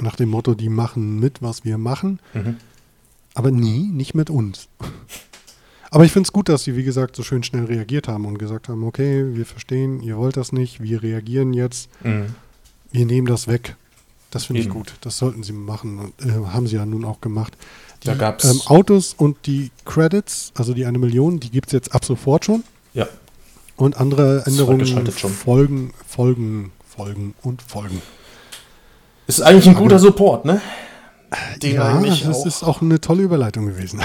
nach 0.00 0.16
dem 0.16 0.28
Motto, 0.28 0.54
die 0.54 0.68
machen 0.68 1.18
mit, 1.18 1.40
was 1.42 1.64
wir 1.64 1.78
machen, 1.78 2.20
Mhm. 2.34 2.56
Aber 3.38 3.50
nie, 3.52 3.84
nicht 3.88 4.14
mit 4.14 4.30
uns. 4.30 4.68
Aber 5.90 6.04
ich 6.04 6.12
finde 6.12 6.26
es 6.26 6.32
gut, 6.32 6.48
dass 6.48 6.64
sie, 6.64 6.76
wie 6.76 6.82
gesagt, 6.82 7.14
so 7.16 7.22
schön 7.22 7.42
schnell 7.44 7.64
reagiert 7.66 8.08
haben 8.08 8.26
und 8.26 8.36
gesagt 8.38 8.68
haben, 8.68 8.82
okay, 8.84 9.24
wir 9.36 9.46
verstehen, 9.46 10.00
ihr 10.02 10.16
wollt 10.18 10.36
das 10.36 10.52
nicht, 10.52 10.82
wir 10.82 11.02
reagieren 11.02 11.54
jetzt, 11.54 11.88
Mhm. 12.02 12.34
wir 12.92 13.06
nehmen 13.06 13.26
das 13.28 13.46
weg. 13.46 13.76
Das 14.30 14.44
finde 14.44 14.60
ich 14.60 14.68
gut. 14.68 14.92
Das 15.00 15.16
sollten 15.16 15.42
sie 15.42 15.52
machen. 15.52 15.98
Und, 15.98 16.26
äh, 16.26 16.32
haben 16.52 16.66
sie 16.66 16.76
ja 16.76 16.84
nun 16.84 17.04
auch 17.06 17.20
gemacht. 17.22 17.56
Die 18.02 18.08
Da 18.08 18.14
gab's- 18.14 18.44
ähm, 18.44 18.60
Autos 18.66 19.14
und 19.16 19.36
die 19.46 19.70
Credits, 19.86 20.52
also 20.54 20.74
die 20.74 20.84
eine 20.84 20.98
Million, 20.98 21.40
die 21.40 21.48
gibt 21.50 21.68
es 21.68 21.72
jetzt 21.72 21.94
ab 21.94 22.04
sofort 22.04 22.44
schon. 22.44 22.64
Ja, 22.92 23.06
Und 23.76 23.96
andere 23.98 24.42
Änderungen 24.46 24.84
folgen, 25.30 25.92
folgen, 26.06 26.72
folgen 26.86 27.34
und 27.42 27.62
folgen. 27.62 28.02
ist 29.28 29.40
eigentlich 29.40 29.68
ein 29.68 29.74
guter 29.76 29.98
Support, 30.00 30.44
ne? 30.44 30.60
Den 31.62 31.76
ja, 31.76 31.94
eigentlich 31.94 32.24
das 32.24 32.40
auch. 32.40 32.46
ist 32.46 32.62
auch 32.62 32.82
eine 32.82 33.00
tolle 33.00 33.22
Überleitung 33.22 33.66
gewesen. 33.66 34.00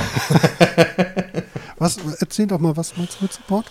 was, 1.78 1.98
erzähl 2.20 2.48
doch 2.48 2.60
mal, 2.60 2.76
was 2.76 2.98
meinst 2.98 3.20
du 3.20 3.24
mit 3.24 3.34
Support? 3.34 3.66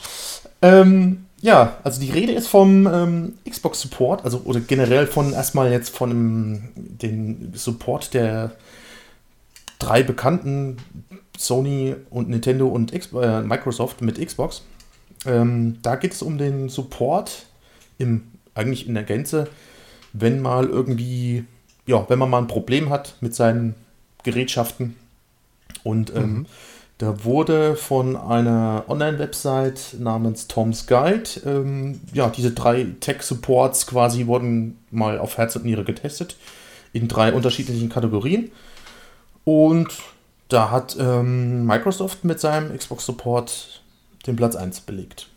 Ähm, 0.62 1.26
ja, 1.40 1.76
also 1.82 2.00
die 2.00 2.10
Rede 2.10 2.32
ist 2.32 2.48
vom 2.48 2.86
ähm, 2.86 3.34
Xbox 3.48 3.80
Support, 3.80 4.24
also 4.24 4.42
oder 4.44 4.60
generell 4.60 5.06
von 5.06 5.32
erstmal 5.32 5.70
jetzt 5.70 5.94
von 5.94 6.10
dem, 6.10 6.68
den 6.76 7.52
Support 7.54 8.14
der 8.14 8.52
drei 9.78 10.02
bekannten 10.02 10.76
Sony 11.36 11.96
und 12.10 12.28
Nintendo 12.28 12.68
und 12.68 12.94
X 12.94 13.10
äh, 13.12 13.42
Microsoft 13.42 14.00
mit 14.00 14.24
Xbox. 14.24 14.62
Ähm, 15.26 15.78
da 15.82 15.96
geht 15.96 16.12
es 16.12 16.22
um 16.22 16.38
den 16.38 16.68
Support 16.68 17.46
im 17.98 18.22
eigentlich 18.54 18.86
in 18.86 18.94
der 18.94 19.04
Gänze, 19.04 19.48
wenn 20.12 20.40
mal 20.40 20.66
irgendwie, 20.66 21.44
ja, 21.92 22.07
wenn 22.09 22.18
man 22.18 22.31
mal 22.31 22.38
ein 22.38 22.46
Problem 22.46 22.88
hat 22.88 23.14
mit 23.20 23.35
seinen 23.35 23.74
Gerätschaften 24.22 24.96
und 25.85 26.14
ähm, 26.16 26.22
Mhm. 26.22 26.46
da 26.96 27.22
wurde 27.24 27.76
von 27.76 28.16
einer 28.16 28.85
Online-Website 28.88 29.96
namens 29.98 30.48
Tom's 30.48 30.87
Guide, 30.87 31.28
ähm, 31.44 32.00
ja, 32.14 32.31
diese 32.31 32.52
drei 32.52 32.87
Tech-Supports 33.00 33.87
quasi 33.87 34.26
wurden 34.26 34.78
mal 34.90 35.18
auf 35.18 35.37
Herz 35.37 35.55
und 35.57 35.66
Niere 35.66 35.85
getestet 35.85 36.37
in 36.94 37.09
drei 37.09 37.33
unterschiedlichen 37.35 37.90
Kategorien. 37.90 38.50
Und 39.44 39.88
da 40.48 40.70
hat 40.70 40.96
ähm, 40.98 41.66
Microsoft 41.66 42.24
mit 42.24 42.40
seinem 42.40 42.74
Xbox-Support 42.76 43.83
den 44.26 44.37
Platz 44.37 44.55
1 44.57 44.81
belegt. 44.81 45.28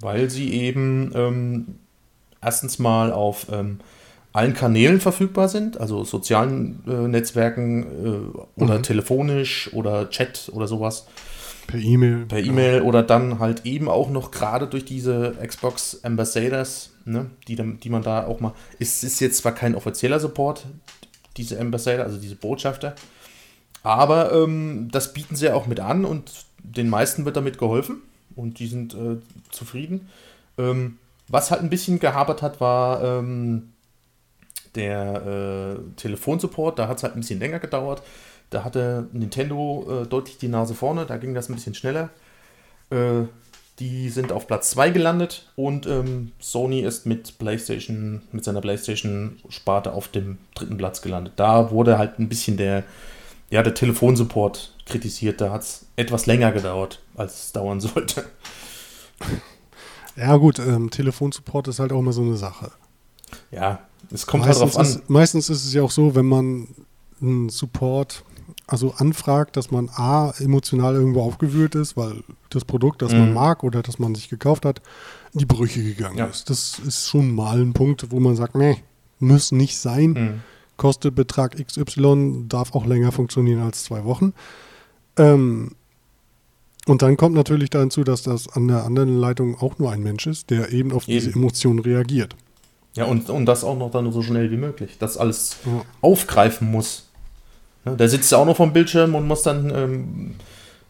Weil 0.00 0.30
sie 0.30 0.52
eben 0.52 1.12
ähm, 1.14 1.78
erstens 2.42 2.78
mal 2.78 3.12
auf 3.12 3.46
ähm, 3.52 3.80
allen 4.36 4.54
Kanälen 4.54 5.00
verfügbar 5.00 5.48
sind, 5.48 5.80
also 5.80 6.04
sozialen 6.04 6.82
äh, 6.86 7.08
Netzwerken 7.08 7.82
äh, 7.82 8.60
oder 8.62 8.78
Mhm. 8.78 8.82
telefonisch 8.82 9.70
oder 9.72 10.10
Chat 10.10 10.50
oder 10.52 10.66
sowas, 10.68 11.06
Per 11.66 11.80
E-Mail. 11.80 12.26
per 12.26 12.38
E-Mail 12.38 12.82
oder 12.82 13.02
dann 13.02 13.38
halt 13.38 13.64
eben 13.66 13.88
auch 13.88 14.10
noch 14.10 14.30
gerade 14.30 14.66
durch 14.66 14.84
diese 14.84 15.34
Xbox 15.44 16.00
Ambassadors, 16.04 16.90
ne, 17.04 17.30
die, 17.48 17.56
die 17.56 17.90
man 17.90 18.02
da 18.02 18.26
auch 18.26 18.40
mal, 18.40 18.52
es 18.78 19.02
ist 19.02 19.20
jetzt 19.20 19.38
zwar 19.38 19.52
kein 19.52 19.74
offizieller 19.74 20.20
Support, 20.20 20.66
diese 21.36 21.58
Ambassador, 21.58 22.04
also 22.04 22.18
diese 22.18 22.36
Botschafter, 22.36 22.94
aber 23.82 24.32
ähm, 24.32 24.88
das 24.92 25.12
bieten 25.12 25.34
sie 25.36 25.50
auch 25.50 25.66
mit 25.66 25.80
an 25.80 26.04
und 26.04 26.30
den 26.62 26.88
meisten 26.88 27.24
wird 27.24 27.36
damit 27.36 27.58
geholfen 27.58 28.02
und 28.34 28.58
die 28.58 28.66
sind 28.66 28.94
äh, 28.94 29.16
zufrieden. 29.50 30.08
Ähm, 30.58 30.98
was 31.28 31.50
halt 31.50 31.62
ein 31.62 31.70
bisschen 31.70 31.98
gehabert 32.00 32.42
hat, 32.42 32.60
war 32.60 33.02
ähm, 33.02 33.70
der 34.76 35.78
äh, 35.78 35.96
Telefonsupport. 35.96 36.78
Da 36.78 36.88
hat 36.88 36.98
es 36.98 37.02
halt 37.02 37.14
ein 37.14 37.20
bisschen 37.20 37.40
länger 37.40 37.58
gedauert. 37.58 38.02
Da 38.50 38.62
hatte 38.64 39.08
Nintendo 39.12 40.02
äh, 40.02 40.06
deutlich 40.06 40.38
die 40.38 40.48
Nase 40.48 40.74
vorne, 40.74 41.04
da 41.06 41.16
ging 41.16 41.34
das 41.34 41.48
ein 41.48 41.54
bisschen 41.54 41.74
schneller. 41.74 42.10
Äh, 42.90 43.24
die 43.78 44.08
sind 44.08 44.32
auf 44.32 44.46
Platz 44.46 44.70
2 44.70 44.90
gelandet 44.90 45.50
und 45.54 45.86
ähm, 45.86 46.32
Sony 46.38 46.80
ist 46.80 47.04
mit 47.04 47.38
PlayStation, 47.38 48.22
mit 48.32 48.42
seiner 48.44 48.62
PlayStation-Sparte 48.62 49.92
auf 49.92 50.08
dem 50.08 50.38
dritten 50.54 50.78
Platz 50.78 51.02
gelandet. 51.02 51.34
Da 51.36 51.70
wurde 51.70 51.98
halt 51.98 52.18
ein 52.18 52.28
bisschen 52.28 52.56
der, 52.56 52.84
ja, 53.50 53.62
der 53.62 53.74
Telefonsupport 53.74 54.72
kritisiert. 54.86 55.40
Da 55.40 55.50
hat 55.50 55.62
es 55.62 55.86
etwas 55.96 56.24
länger 56.26 56.52
gedauert, 56.52 57.02
als 57.16 57.44
es 57.44 57.52
dauern 57.52 57.80
sollte. 57.80 58.24
Ja, 60.16 60.36
gut, 60.36 60.58
ähm, 60.58 60.90
Telefonsupport 60.90 61.68
ist 61.68 61.78
halt 61.78 61.92
auch 61.92 61.98
immer 61.98 62.12
so 62.12 62.22
eine 62.22 62.36
Sache. 62.36 62.70
Ja, 63.50 63.80
es 64.12 64.26
kommt 64.26 64.44
meistens, 64.44 64.62
halt 64.62 64.74
drauf 64.74 64.78
an. 64.80 64.86
Ist, 64.86 65.10
meistens 65.10 65.50
ist 65.50 65.64
es 65.64 65.72
ja 65.74 65.82
auch 65.82 65.90
so, 65.90 66.14
wenn 66.14 66.26
man 66.26 66.68
einen 67.20 67.48
Support 67.48 68.24
also 68.68 68.94
anfragt, 68.96 69.56
dass 69.56 69.70
man 69.70 69.88
A, 69.94 70.32
emotional 70.38 70.94
irgendwo 70.94 71.22
aufgewühlt 71.22 71.74
ist, 71.76 71.96
weil 71.96 72.22
das 72.50 72.64
Produkt, 72.64 73.00
das 73.02 73.12
man 73.12 73.28
Mhm. 73.28 73.34
mag 73.34 73.62
oder 73.64 73.82
das 73.82 73.98
man 73.98 74.14
sich 74.14 74.28
gekauft 74.28 74.64
hat, 74.64 74.82
in 75.32 75.38
die 75.40 75.46
Brüche 75.46 75.82
gegangen 75.82 76.18
Ja. 76.18 76.26
ist. 76.26 76.50
Das 76.50 76.78
ist 76.80 77.06
schon 77.08 77.32
mal 77.34 77.60
ein 77.60 77.72
Punkt, 77.74 78.10
wo 78.10 78.18
man 78.20 78.34
sagt, 78.36 78.54
nee, 78.56 78.78
muss 79.18 79.52
nicht 79.52 79.78
sein. 79.78 80.10
Mhm. 80.12 80.40
kostet 80.76 81.14
Betrag 81.14 81.56
XY, 81.56 82.44
darf 82.48 82.74
auch 82.74 82.84
länger 82.84 83.10
funktionieren 83.10 83.62
als 83.62 83.84
zwei 83.84 84.04
Wochen. 84.04 84.34
Ähm, 85.16 85.70
und 86.86 87.00
dann 87.02 87.16
kommt 87.16 87.34
natürlich 87.34 87.70
da 87.70 87.80
hinzu, 87.80 88.04
dass 88.04 88.22
das 88.22 88.48
an 88.48 88.68
der 88.68 88.84
anderen 88.84 89.18
Leitung 89.18 89.56
auch 89.58 89.78
nur 89.78 89.90
ein 89.90 90.02
Mensch 90.02 90.26
ist, 90.26 90.50
der 90.50 90.72
eben 90.72 90.92
auf 90.92 91.06
diese 91.06 91.30
Eben. 91.30 91.38
Emotionen 91.40 91.78
reagiert. 91.78 92.36
Ja, 92.96 93.04
und, 93.04 93.30
und 93.30 93.46
das 93.46 93.62
auch 93.62 93.76
noch 93.78 93.90
dann 93.90 94.10
so 94.12 94.22
schnell 94.22 94.50
wie 94.50 94.56
möglich. 94.56 94.96
Das 94.98 95.16
alles 95.16 95.56
Ja. 95.66 95.82
aufgreifen 96.00 96.70
muss. 96.70 97.08
Ja, 97.84 97.94
der 97.94 98.08
sitzt 98.08 98.32
ja 98.32 98.38
auch 98.38 98.46
noch 98.46 98.56
vom 98.56 98.72
Bildschirm 98.72 99.14
und 99.14 99.26
muss 99.28 99.42
dann 99.42 99.70
ähm, 99.74 100.34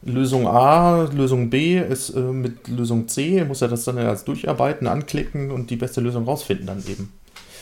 Lösung 0.02 0.46
A, 0.46 1.02
Lösung 1.12 1.50
B 1.50 1.78
ist 1.78 2.10
äh, 2.10 2.20
mit 2.20 2.68
Lösung 2.68 3.08
C, 3.08 3.44
muss 3.44 3.60
er 3.60 3.68
das 3.68 3.84
dann 3.84 3.98
als 3.98 4.24
durcharbeiten, 4.24 4.86
anklicken 4.86 5.50
und 5.50 5.68
die 5.70 5.76
beste 5.76 6.00
Lösung 6.00 6.24
rausfinden 6.24 6.66
dann 6.66 6.82
eben. 6.86 7.12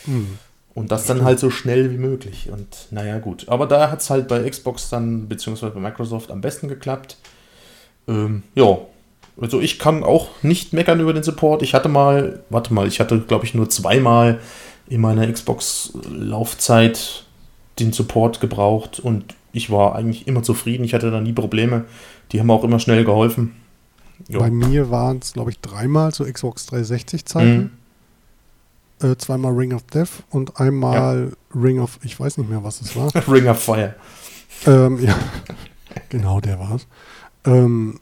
Hm. 0.05 0.39
Und 0.75 0.91
das 0.91 1.07
dann 1.07 1.25
halt 1.25 1.39
so 1.39 1.51
schnell 1.51 1.91
wie 1.93 1.99
möglich. 1.99 2.51
Und 2.53 2.89
naja, 2.91 3.19
gut. 3.19 3.49
Aber 3.49 3.67
da 3.67 3.91
hat 3.91 4.01
es 4.01 4.11
halt 4.11 4.27
bei 4.29 4.49
Xbox 4.49 4.91
dann, 4.91 5.29
beziehungsweise 5.29 5.73
bei 5.73 5.81
Microsoft 5.81 6.31
am 6.33 6.41
besten 6.41 6.69
geklappt. 6.69 7.17
Ähm, 8.09 8.43
ja. 8.55 8.79
Also 9.41 9.61
ich 9.61 9.79
kann 9.79 10.05
auch 10.05 10.29
nicht 10.43 10.73
meckern 10.73 11.01
über 11.01 11.13
den 11.13 11.23
Support. 11.23 11.63
Ich 11.63 11.75
hatte 11.75 11.89
mal, 11.89 12.43
warte 12.51 12.73
mal, 12.73 12.87
ich 12.87 13.01
hatte, 13.01 13.21
glaube 13.21 13.45
ich, 13.45 13.55
nur 13.55 13.69
zweimal 13.69 14.39
in 14.89 15.01
meiner 15.01 15.31
Xbox-Laufzeit 15.31 17.25
den 17.79 17.93
Support 17.93 18.41
gebraucht 18.41 19.01
und 19.01 19.35
ich 19.53 19.71
war 19.71 19.95
eigentlich 19.95 20.27
immer 20.29 20.43
zufrieden. 20.43 20.85
Ich 20.85 20.95
hatte 20.95 21.11
da 21.11 21.21
nie 21.21 21.33
Probleme. 21.33 21.85
Die 22.33 22.41
haben 22.41 22.51
auch 22.51 22.65
immer 22.65 22.79
schnell 22.79 23.05
geholfen. 23.05 23.55
Ja. 24.29 24.39
Bei 24.39 24.51
mir 24.51 24.91
waren 24.91 25.19
es, 25.19 25.33
glaube 25.33 25.51
ich, 25.51 25.61
dreimal 25.61 26.13
zu 26.13 26.25
Xbox 26.25 26.67
360 26.67 27.25
Zeiten. 27.25 27.71
Mhm. 29.01 29.11
Äh, 29.11 29.17
zweimal 29.17 29.53
Ring 29.53 29.75
of 29.75 29.83
Death 29.85 30.23
und 30.31 30.61
einmal 30.61 31.33
Ring 31.55 31.81
of, 31.81 31.99
ich 32.03 32.19
weiß 32.19 32.39
nicht 32.39 32.49
mehr, 32.49 32.63
was 32.63 32.81
es 32.81 32.95
war. 32.95 33.11
Ring 33.29 33.49
of 33.49 33.61
Fire. 33.61 33.95
ähm, 34.67 35.01
ja, 35.01 35.17
genau, 36.09 36.41
der 36.41 36.59
war's. 36.59 36.87
Ähm, 37.45 37.99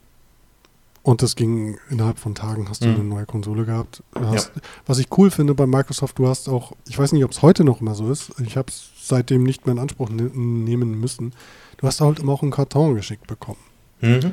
und 1.03 1.21
das 1.21 1.35
ging 1.35 1.77
innerhalb 1.89 2.17
von 2.17 2.33
Tagen, 2.33 2.67
hast 2.69 2.83
du 2.83 2.87
Mhm. 2.87 2.95
eine 2.95 3.03
neue 3.03 3.25
Konsole 3.25 3.65
gehabt. 3.65 4.01
Hast, 4.15 4.51
Was 4.85 4.99
ich 4.99 5.07
cool 5.17 5.29
finde 5.31 5.53
bei 5.53 5.67
Microsoft, 5.67 6.17
du 6.17 6.27
hast 6.27 6.47
auch, 6.49 6.71
ich 6.87 6.97
weiß 6.97 7.11
nicht, 7.11 7.23
ob 7.23 7.31
es 7.31 7.41
heute 7.41 7.63
noch 7.63 7.81
immer 7.81 7.93
so 7.95 8.09
ist, 8.11 8.31
ich 8.45 8.57
habe 8.57 8.69
es 8.69 8.89
seitdem 9.01 9.43
nicht 9.43 9.65
mehr 9.65 9.73
in 9.73 9.79
Anspruch 9.79 10.09
ne 10.09 10.23
nehmen 10.33 10.99
müssen, 10.99 11.33
du 11.77 11.87
hast 11.87 11.99
halt 12.01 12.19
immer 12.19 12.31
auch 12.33 12.41
einen 12.41 12.51
Karton 12.51 12.95
geschickt 12.95 13.27
bekommen. 13.27 13.59
Mhm. 14.01 14.31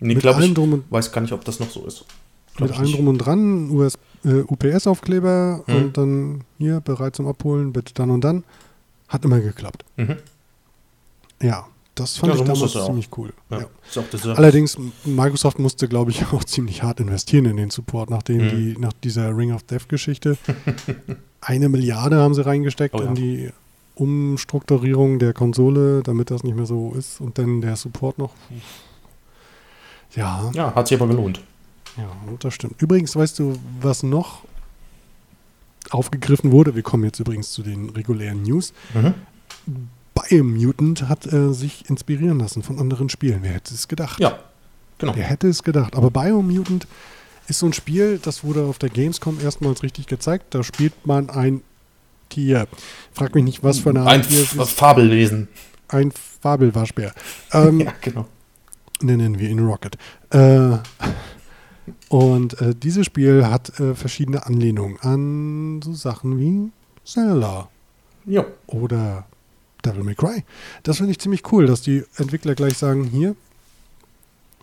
Nee, 0.00 0.14
mit 0.14 0.26
allem 0.26 0.42
ich, 0.42 0.54
drum 0.54 0.72
und, 0.72 0.90
weiß 0.90 1.12
gar 1.12 1.20
nicht, 1.20 1.32
ob 1.32 1.44
das 1.44 1.60
noch 1.60 1.70
so 1.70 1.84
ist. 1.86 2.04
Glaub 2.56 2.68
mit 2.70 2.78
allem 2.78 2.86
nicht. 2.86 2.96
drum 2.98 3.08
und 3.08 3.18
dran, 3.18 3.70
US, 3.70 3.96
äh, 4.24 4.40
UPS-Aufkleber 4.48 5.62
Mhm. 5.66 5.74
und 5.74 5.96
dann 5.96 6.44
hier 6.58 6.80
bereit 6.80 7.14
zum 7.16 7.26
Abholen, 7.28 7.72
bitte 7.72 7.94
dann 7.94 8.10
und 8.10 8.22
dann. 8.22 8.44
Hat 9.08 9.24
immer 9.24 9.40
geklappt. 9.40 9.84
Mhm. 9.96 10.16
Ja, 11.42 11.66
das 11.94 12.16
fand 12.16 12.32
Ja, 12.32 12.38
so 12.38 12.44
ich 12.44 12.48
damals 12.72 12.72
ziemlich 12.86 13.08
cool. 13.18 13.32
Ja. 13.50 13.58
Ja. 13.60 14.32
Allerdings, 14.34 14.78
Microsoft 15.04 15.58
musste, 15.58 15.88
glaube 15.88 16.10
ich, 16.12 16.24
auch 16.32 16.44
ziemlich 16.44 16.82
hart 16.82 17.00
investieren 17.00 17.44
in 17.46 17.56
den 17.56 17.70
Support, 17.70 18.10
nachdem 18.10 18.38
Mhm. 18.46 18.48
die, 18.50 18.76
nach 18.78 18.92
dieser 19.04 19.36
Ring 19.36 19.52
of 19.52 19.62
Death-Geschichte 19.64 20.38
eine 21.40 21.68
Milliarde 21.68 22.16
haben 22.18 22.34
sie 22.34 22.44
reingesteckt 22.44 22.94
Oh 22.94 23.00
in 23.00 23.14
die 23.14 23.50
Umstrukturierung 23.96 25.18
der 25.18 25.34
Konsole, 25.34 26.02
damit 26.02 26.30
das 26.30 26.42
nicht 26.42 26.56
mehr 26.56 26.64
so 26.66 26.94
ist. 26.94 27.20
Und 27.20 27.36
dann 27.38 27.60
der 27.60 27.76
Support 27.76 28.18
noch. 28.18 28.32
Ja, 30.14 30.50
Ja, 30.54 30.74
hat 30.74 30.88
sich 30.88 30.98
aber 31.00 31.08
gelohnt. 31.08 31.40
ja, 31.96 32.10
das 32.38 32.54
stimmt. 32.54 32.80
Übrigens, 32.80 33.14
weißt 33.14 33.38
du, 33.38 33.58
was 33.80 34.02
noch 34.02 34.42
aufgegriffen 35.90 36.52
wurde. 36.52 36.74
Wir 36.74 36.82
kommen 36.82 37.04
jetzt 37.04 37.20
übrigens 37.20 37.50
zu 37.52 37.62
den 37.62 37.90
regulären 37.90 38.42
News. 38.42 38.72
Mhm. 38.94 39.14
Biomutant 40.14 41.08
hat 41.08 41.32
äh, 41.32 41.52
sich 41.52 41.88
inspirieren 41.88 42.38
lassen 42.38 42.62
von 42.62 42.78
anderen 42.78 43.08
Spielen. 43.08 43.40
Wer 43.42 43.52
hätte 43.52 43.74
es 43.74 43.88
gedacht? 43.88 44.18
Ja, 44.20 44.38
genau. 44.98 45.14
Wer 45.14 45.24
hätte 45.24 45.48
es 45.48 45.62
gedacht? 45.62 45.94
Aber 45.96 46.10
Biomutant 46.10 46.86
ist 47.48 47.58
so 47.60 47.66
ein 47.66 47.72
Spiel, 47.72 48.18
das 48.22 48.44
wurde 48.44 48.64
auf 48.64 48.78
der 48.78 48.90
Gamescom 48.90 49.38
erstmals 49.42 49.82
richtig 49.82 50.06
gezeigt. 50.06 50.46
Da 50.54 50.62
spielt 50.62 51.06
man 51.06 51.30
ein 51.30 51.62
Tier. 52.28 52.68
Frag 53.12 53.34
mich 53.34 53.44
nicht, 53.44 53.64
was 53.64 53.80
für 53.80 53.90
eine 53.90 54.02
Ein 54.02 54.20
Art 54.20 54.28
Tier 54.28 54.42
es 54.42 54.54
F 54.54 54.60
ist. 54.60 54.70
Fabelwesen. 54.72 55.48
Ein 55.88 56.12
Fabelwaschbär. 56.40 57.12
Ähm, 57.52 57.80
Ja, 57.84 57.92
genau. 58.00 58.26
nennen 59.00 59.38
wir 59.38 59.48
ihn 59.48 59.58
Rocket. 59.58 59.96
Äh, 60.30 60.78
und 62.08 62.60
äh, 62.60 62.74
dieses 62.74 63.06
Spiel 63.06 63.46
hat 63.46 63.78
äh, 63.80 63.94
verschiedene 63.94 64.46
Anlehnungen 64.46 64.98
an 65.00 65.80
so 65.82 65.92
Sachen 65.92 66.38
wie 66.38 66.70
Zelda 67.04 67.68
Jo. 68.26 68.44
oder 68.68 69.26
Devil 69.82 70.04
May 70.04 70.14
Cry. 70.14 70.44
Das 70.82 70.98
finde 70.98 71.12
ich 71.12 71.18
ziemlich 71.18 71.50
cool, 71.52 71.66
dass 71.66 71.82
die 71.82 72.04
Entwickler 72.16 72.54
gleich 72.54 72.76
sagen, 72.76 73.04
hier, 73.04 73.34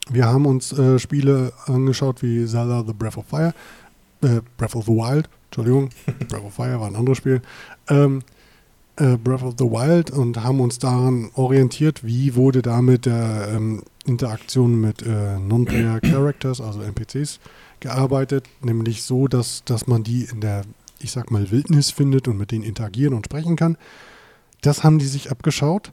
wir 0.10 0.26
haben 0.26 0.46
uns 0.46 0.72
äh, 0.72 1.00
Spiele 1.00 1.52
angeschaut 1.66 2.22
wie 2.24 2.46
Zelda 2.46 2.84
The 2.86 2.94
Breath 2.94 3.18
of 3.18 3.26
Fire, 3.28 3.54
äh, 4.22 4.42
Breath 4.58 4.76
of 4.76 4.86
the 4.86 4.92
Wild, 4.92 5.30
Entschuldigung, 5.46 5.90
Breath 6.30 6.44
of 6.44 6.54
Fire 6.54 6.80
war 6.80 6.88
ein 6.88 6.96
anderes 6.96 7.18
Spiel, 7.18 7.42
ähm, 7.90 8.22
äh, 8.96 9.18
Breath 9.18 9.44
of 9.44 9.56
the 9.58 9.66
Wild 9.66 10.12
und 10.12 10.44
haben 10.44 10.60
uns 10.60 10.80
daran 10.80 11.30
orientiert, 11.36 12.04
wie 12.04 12.36
wurde 12.36 12.62
da 12.62 12.82
mit 12.82 13.06
der 13.06 13.50
ähm, 13.54 13.84
Interaktion 14.06 14.80
mit 14.80 15.02
äh, 15.02 15.38
Non-Player 15.38 16.00
Characters, 16.02 16.62
also 16.62 16.82
NPCs, 16.82 17.40
gearbeitet, 17.80 18.46
nämlich 18.62 19.04
so, 19.04 19.28
dass, 19.28 19.64
dass 19.66 19.88
man 19.88 20.04
die 20.04 20.24
in 20.24 20.42
der, 20.42 20.64
ich 21.00 21.12
sag 21.12 21.32
mal, 21.32 21.52
Wildnis 21.52 21.92
findet 21.92 22.28
und 22.28 22.38
mit 22.38 22.52
denen 22.52 22.64
interagieren 22.64 23.14
und 23.14 23.26
sprechen 23.26 23.56
kann. 23.56 23.78
Das 24.62 24.84
haben 24.84 25.00
die 25.00 25.06
sich 25.06 25.32
abgeschaut. 25.32 25.92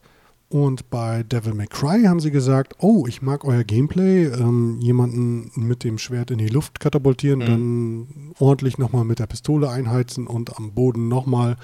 Und 0.50 0.88
bei 0.90 1.22
Devil 1.24 1.54
May 1.54 1.66
Cry 1.66 2.04
haben 2.04 2.20
sie 2.20 2.30
gesagt, 2.30 2.74
oh, 2.78 3.06
ich 3.08 3.22
mag 3.22 3.44
euer 3.44 3.64
Gameplay, 3.64 4.26
ähm, 4.26 4.78
jemanden 4.80 5.50
mit 5.56 5.82
dem 5.82 5.98
Schwert 5.98 6.30
in 6.30 6.38
die 6.38 6.48
Luft 6.48 6.78
katapultieren, 6.80 7.40
Mhm. 7.40 7.46
dann 7.46 8.06
ordentlich 8.38 8.78
nochmal 8.78 9.04
mit 9.04 9.18
der 9.18 9.26
Pistole 9.26 9.68
einheizen 9.68 10.26
und 10.28 10.56
am 10.56 10.72
Boden 10.72 11.08
nochmal 11.08 11.56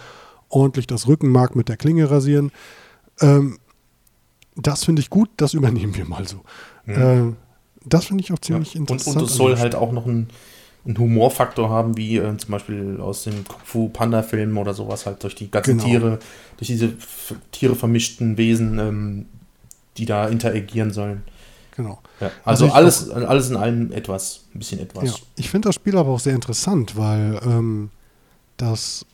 ordentlich 0.48 0.86
das 0.88 1.06
Rückenmark 1.06 1.54
mit 1.54 1.68
der 1.68 1.76
Klinge 1.76 2.10
rasieren. 2.10 2.50
Ähm, 3.20 3.58
das 4.56 4.84
finde 4.84 5.00
ich 5.02 5.10
gut, 5.10 5.30
das 5.36 5.54
übernehmen 5.54 5.94
wir 5.94 6.06
mal 6.06 6.26
so. 6.26 6.40
Ähm, 6.88 7.36
das 7.84 8.06
finde 8.06 8.24
ich 8.24 8.32
auch 8.32 8.36
Mhm. 8.36 8.40
Ja. 8.40 8.42
ziemlich 8.42 8.74
Und, 8.76 8.90
interessant. 8.90 9.16
und 9.18 9.22
es 9.24 9.34
soll 9.36 9.56
halt 9.58 9.74
auch 9.76 9.92
noch 9.92 10.06
einen, 10.06 10.28
einen 10.84 10.98
Humorfaktor 10.98 11.68
haben, 11.68 11.96
wie 11.96 12.16
äh, 12.16 12.36
zum 12.38 12.50
Beispiel 12.50 12.98
aus 13.00 13.24
den 13.24 13.44
Kung 13.44 13.60
Fu 13.64 13.88
Panda 13.88 14.22
Filmen 14.22 14.56
oder 14.56 14.72
sowas, 14.74 15.06
halt 15.06 15.22
durch 15.22 15.34
die 15.34 15.50
ganzen 15.50 15.76
Genau. 15.78 15.84
Tiere, 15.88 16.18
durch 16.56 16.68
diese 16.68 16.92
Tiere 17.52 17.74
vermischten 17.76 18.36
Wesen, 18.38 18.78
ähm, 18.78 19.26
die 19.96 20.06
da 20.06 20.28
interagieren 20.28 20.90
sollen. 20.92 21.22
Genau. 21.76 22.00
Ja, 22.20 22.30
Also 22.44 22.66
also 22.66 22.74
alles, 22.74 23.10
alles 23.10 23.50
in 23.50 23.56
allem 23.56 23.92
etwas, 23.92 24.44
ein 24.54 24.58
bisschen 24.58 24.80
etwas. 24.80 25.04
Ja, 25.04 25.14
ich 25.36 25.50
finde 25.50 25.68
das 25.68 25.74
Spiel 25.76 25.96
aber 25.96 26.10
auch 26.10 26.20
sehr 26.20 26.34
interessant, 26.34 26.96
weil 26.96 27.40
ähm, 27.44 27.90
das 28.56 29.04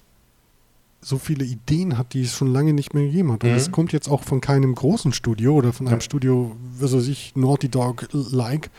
so 1.00 1.18
viele 1.18 1.44
Ideen 1.44 1.98
hat, 1.98 2.14
die 2.14 2.22
es 2.22 2.33
schon 2.35 2.48
lange 2.52 2.72
nicht 2.72 2.92
mehr 2.94 3.05
gegeben 3.05 3.31
hat. 3.33 3.44
Und 3.44 3.50
Mhm. 3.50 3.57
es 3.57 3.70
kommt 3.70 3.92
jetzt 3.92 4.09
auch 4.09 4.24
von 4.24 4.40
keinem 4.40 4.74
großen 4.74 5.12
Studio 5.12 5.55
oder 5.55 5.72
von 5.72 5.87
einem 5.87 5.98
Ja. 5.98 6.00
Studio, 6.00 6.57
was 6.79 6.92
weiß 6.92 7.07
ich, 7.07 7.37
Naughty 7.37 7.68
Dog-like, 7.68 8.70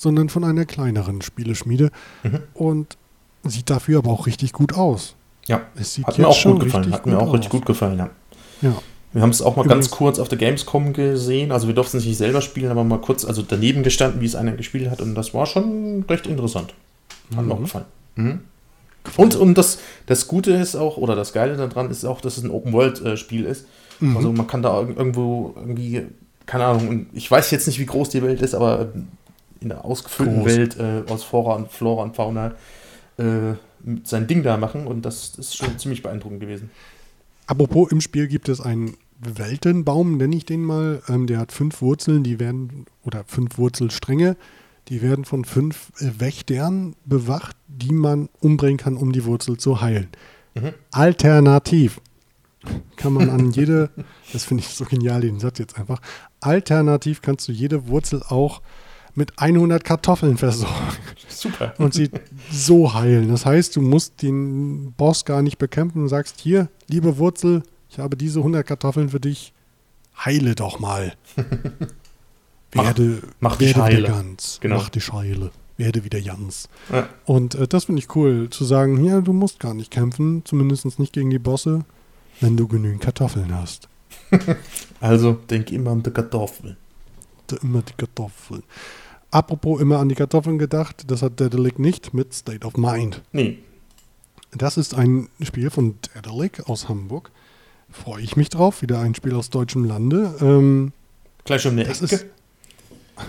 sondern 0.00 0.30
von 0.30 0.44
einer 0.44 0.64
kleineren 0.64 1.20
Spieleschmiede. 1.20 1.90
Mhm. 2.22 2.38
Und 2.54 2.96
sieht 3.44 3.68
dafür 3.68 3.98
aber 3.98 4.10
auch 4.10 4.26
richtig 4.26 4.52
gut 4.54 4.74
aus. 4.74 5.14
Ja, 5.46 5.60
Es 5.76 5.94
sieht 5.94 6.06
hat 6.06 6.18
mir 6.18 6.26
auch 6.28 6.42
gut 6.42 6.60
gefallen. 6.60 6.90
Hat 6.92 7.04
mir 7.06 7.18
auch 7.18 7.32
richtig 7.34 7.50
gut 7.50 7.66
gefallen, 7.66 7.98
ja. 7.98 8.10
Ja, 8.62 8.74
Wir 9.12 9.20
haben 9.22 9.30
es 9.30 9.42
auch 9.42 9.56
mal 9.56 9.64
Übrigens- 9.66 9.86
ganz 9.88 9.90
kurz 9.98 10.18
auf 10.18 10.28
der 10.28 10.38
Gamescom 10.38 10.92
gesehen. 10.94 11.52
Also 11.52 11.66
wir 11.66 11.74
durften 11.74 11.98
es 11.98 12.04
nicht 12.06 12.16
selber 12.16 12.40
spielen, 12.40 12.70
aber 12.70 12.82
mal 12.84 12.98
kurz 13.00 13.24
also 13.26 13.42
daneben 13.42 13.82
gestanden, 13.82 14.20
wie 14.22 14.26
es 14.26 14.36
einer 14.36 14.52
gespielt 14.52 14.90
hat. 14.90 15.00
Und 15.02 15.14
das 15.14 15.34
war 15.34 15.44
schon 15.46 16.04
recht 16.08 16.26
interessant. 16.26 16.72
Hat 17.36 17.44
mir 17.44 17.52
auch 17.54 17.58
Mhm. 17.58 17.62
gefallen. 17.64 17.84
Mhm. 18.16 18.40
Und, 19.16 19.34
und 19.36 19.56
das, 19.58 19.78
das 20.06 20.28
Gute 20.28 20.52
ist 20.52 20.76
auch, 20.76 20.96
oder 20.96 21.14
das 21.16 21.32
Geile 21.32 21.56
daran 21.56 21.90
ist 21.90 22.04
auch, 22.04 22.20
dass 22.20 22.36
es 22.38 22.44
ein 22.44 22.50
Open-World-Spiel 22.50 23.44
ist. 23.46 23.66
Mhm. 24.00 24.16
Also 24.16 24.32
man 24.32 24.46
kann 24.46 24.62
da 24.62 24.78
irg- 24.78 24.96
irgendwo 24.96 25.54
irgendwie, 25.56 26.06
keine 26.46 26.64
Ahnung, 26.66 27.06
ich 27.12 27.30
weiß 27.30 27.50
jetzt 27.50 27.66
nicht, 27.66 27.78
wie 27.80 27.86
groß 27.86 28.10
die 28.10 28.22
Welt 28.22 28.42
ist, 28.42 28.54
aber 28.54 28.88
in 29.60 29.68
der 29.68 29.84
ausgefüllten 29.84 30.42
Groß. 30.42 30.46
Welt 30.46 30.76
äh, 30.78 31.02
aus 31.10 31.24
Flora 31.24 31.54
und, 31.54 31.70
Flora 31.70 32.02
und 32.02 32.16
Fauna 32.16 32.54
äh, 33.18 33.54
sein 34.04 34.26
Ding 34.26 34.42
da 34.42 34.56
machen. 34.56 34.86
Und 34.86 35.02
das 35.02 35.36
ist 35.36 35.56
schon 35.56 35.78
ziemlich 35.78 36.02
beeindruckend 36.02 36.40
gewesen. 36.40 36.70
Apropos, 37.46 37.90
im 37.90 38.00
Spiel 38.00 38.28
gibt 38.28 38.48
es 38.48 38.60
einen 38.60 38.96
Weltenbaum, 39.20 40.16
nenne 40.16 40.36
ich 40.36 40.46
den 40.46 40.62
mal. 40.62 41.02
Ähm, 41.08 41.26
der 41.26 41.38
hat 41.38 41.52
fünf 41.52 41.82
Wurzeln, 41.82 42.22
die 42.22 42.40
werden, 42.40 42.86
oder 43.04 43.24
fünf 43.26 43.58
Wurzelstränge, 43.58 44.36
die 44.88 45.02
werden 45.02 45.24
von 45.24 45.44
fünf 45.44 45.92
äh, 45.98 46.20
Wächtern 46.20 46.94
bewacht, 47.04 47.56
die 47.68 47.92
man 47.92 48.28
umbringen 48.40 48.78
kann, 48.78 48.96
um 48.96 49.12
die 49.12 49.24
Wurzel 49.24 49.58
zu 49.58 49.80
heilen. 49.80 50.08
Mhm. 50.54 50.72
Alternativ 50.90 52.00
kann 52.96 53.12
man 53.12 53.30
an 53.30 53.50
jede, 53.50 53.90
das 54.32 54.44
finde 54.44 54.62
ich 54.62 54.68
so 54.68 54.84
genial, 54.84 55.20
den 55.20 55.40
Satz 55.40 55.58
jetzt 55.58 55.78
einfach, 55.78 56.00
alternativ 56.40 57.22
kannst 57.22 57.48
du 57.48 57.52
jede 57.52 57.88
Wurzel 57.88 58.22
auch 58.22 58.62
mit 59.14 59.38
100 59.38 59.84
Kartoffeln 59.84 60.36
versorgen 60.36 60.74
Super. 61.28 61.74
und 61.78 61.94
sie 61.94 62.10
so 62.50 62.94
heilen. 62.94 63.28
Das 63.28 63.44
heißt, 63.46 63.76
du 63.76 63.80
musst 63.82 64.22
den 64.22 64.92
Boss 64.92 65.24
gar 65.24 65.42
nicht 65.42 65.58
bekämpfen 65.58 66.02
und 66.02 66.08
sagst, 66.08 66.40
hier, 66.40 66.68
liebe 66.88 67.18
Wurzel, 67.18 67.62
ich 67.88 67.98
habe 67.98 68.16
diese 68.16 68.38
100 68.40 68.66
Kartoffeln 68.66 69.08
für 69.10 69.20
dich, 69.20 69.52
heile 70.24 70.54
doch 70.54 70.78
mal. 70.78 71.14
Mach- 72.74 72.84
Werde, 72.84 73.22
mach 73.40 73.56
dich 73.56 73.68
werde 73.68 73.82
heile. 73.82 73.98
wieder 73.98 74.08
ganz. 74.12 74.58
Genau. 74.60 74.76
Mach 74.76 74.88
dich 74.90 75.12
heile. 75.12 75.50
Werde 75.76 76.04
wieder 76.04 76.20
ganz. 76.20 76.68
Ja. 76.92 77.08
Und 77.24 77.56
äh, 77.56 77.66
das 77.66 77.86
finde 77.86 78.00
ich 78.00 78.14
cool, 78.14 78.48
zu 78.50 78.64
sagen, 78.64 79.02
ja, 79.04 79.20
du 79.20 79.32
musst 79.32 79.58
gar 79.58 79.74
nicht 79.74 79.90
kämpfen, 79.90 80.42
zumindest 80.44 80.98
nicht 81.00 81.12
gegen 81.12 81.30
die 81.30 81.38
Bosse, 81.40 81.84
wenn 82.40 82.56
du 82.56 82.68
genügend 82.68 83.00
Kartoffeln 83.02 83.54
hast. 83.54 83.88
Also 85.00 85.32
denk 85.32 85.72
immer 85.72 85.92
an 85.92 86.02
die 86.02 86.10
Kartoffeln. 86.10 86.76
Da 87.50 87.56
Immer 87.62 87.82
die 87.82 87.92
Kartoffeln. 87.94 88.62
Apropos 89.30 89.80
immer 89.80 89.98
an 89.98 90.08
die 90.08 90.14
Kartoffeln 90.14 90.58
gedacht, 90.58 91.04
das 91.08 91.22
hat 91.22 91.38
Dedelic 91.38 91.78
nicht 91.78 92.14
mit 92.14 92.34
State 92.34 92.66
of 92.66 92.76
Mind. 92.76 93.22
Nee. 93.32 93.58
Das 94.52 94.76
ist 94.76 94.94
ein 94.94 95.28
Spiel 95.40 95.70
von 95.70 95.96
Dedelic 96.14 96.68
aus 96.68 96.88
Hamburg. 96.88 97.30
Freue 97.90 98.22
ich 98.22 98.36
mich 98.36 98.48
drauf. 98.48 98.82
Wieder 98.82 99.00
ein 99.00 99.14
Spiel 99.14 99.34
aus 99.34 99.50
deutschem 99.50 99.84
Lande. 99.84 100.34
Ähm, 100.40 100.92
Gleich 101.44 101.66
um 101.66 101.76
die 101.76 101.82
Ecke. 101.82 102.04
ist. 102.04 102.26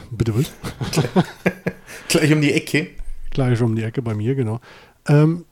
Bitte 0.09 0.35
was? 0.35 0.51
Gleich 2.07 2.31
um 2.31 2.41
die 2.41 2.51
Ecke. 2.51 2.87
Gleich 3.29 3.61
um 3.61 3.75
die 3.75 3.83
Ecke 3.83 4.01
bei 4.01 4.13
mir, 4.15 4.35
genau. 4.35 4.59
Ähm, 5.07 5.45